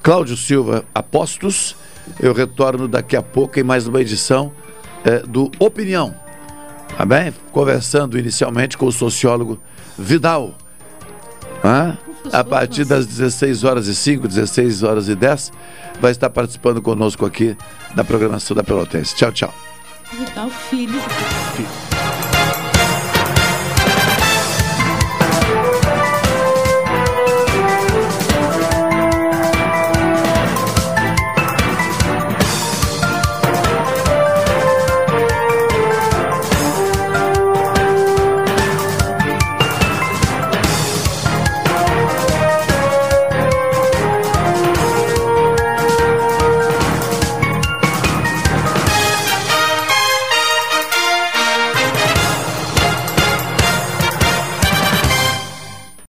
Cláudio 0.00 0.36
Silva, 0.36 0.84
apostos. 0.94 1.74
Eu 2.20 2.32
retorno 2.32 2.86
daqui 2.86 3.16
a 3.16 3.22
pouco 3.22 3.58
em 3.58 3.62
mais 3.64 3.86
uma 3.88 4.00
edição 4.00 4.52
eh, 5.04 5.22
do 5.26 5.50
Opinião. 5.58 6.14
Tá 6.96 7.04
bem? 7.04 7.32
Conversando 7.52 8.18
inicialmente 8.18 8.76
com 8.76 8.86
o 8.86 8.92
sociólogo 8.92 9.60
Vidal. 9.98 10.54
Hã? 11.64 11.96
A 12.32 12.44
partir 12.44 12.84
das 12.84 13.06
16 13.06 13.64
horas 13.64 13.86
e 13.86 13.94
5, 13.94 14.28
16 14.28 14.82
horas 14.82 15.08
e 15.08 15.14
10, 15.14 15.52
vai 16.00 16.10
estar 16.10 16.28
participando 16.30 16.82
conosco 16.82 17.24
aqui 17.24 17.56
da 17.94 18.04
programação 18.04 18.54
da 18.54 18.62
Pelotense. 18.62 19.14
Tchau, 19.14 19.32
tchau. 19.32 19.54
Vidal 20.12 20.50
Filho. 20.50 21.00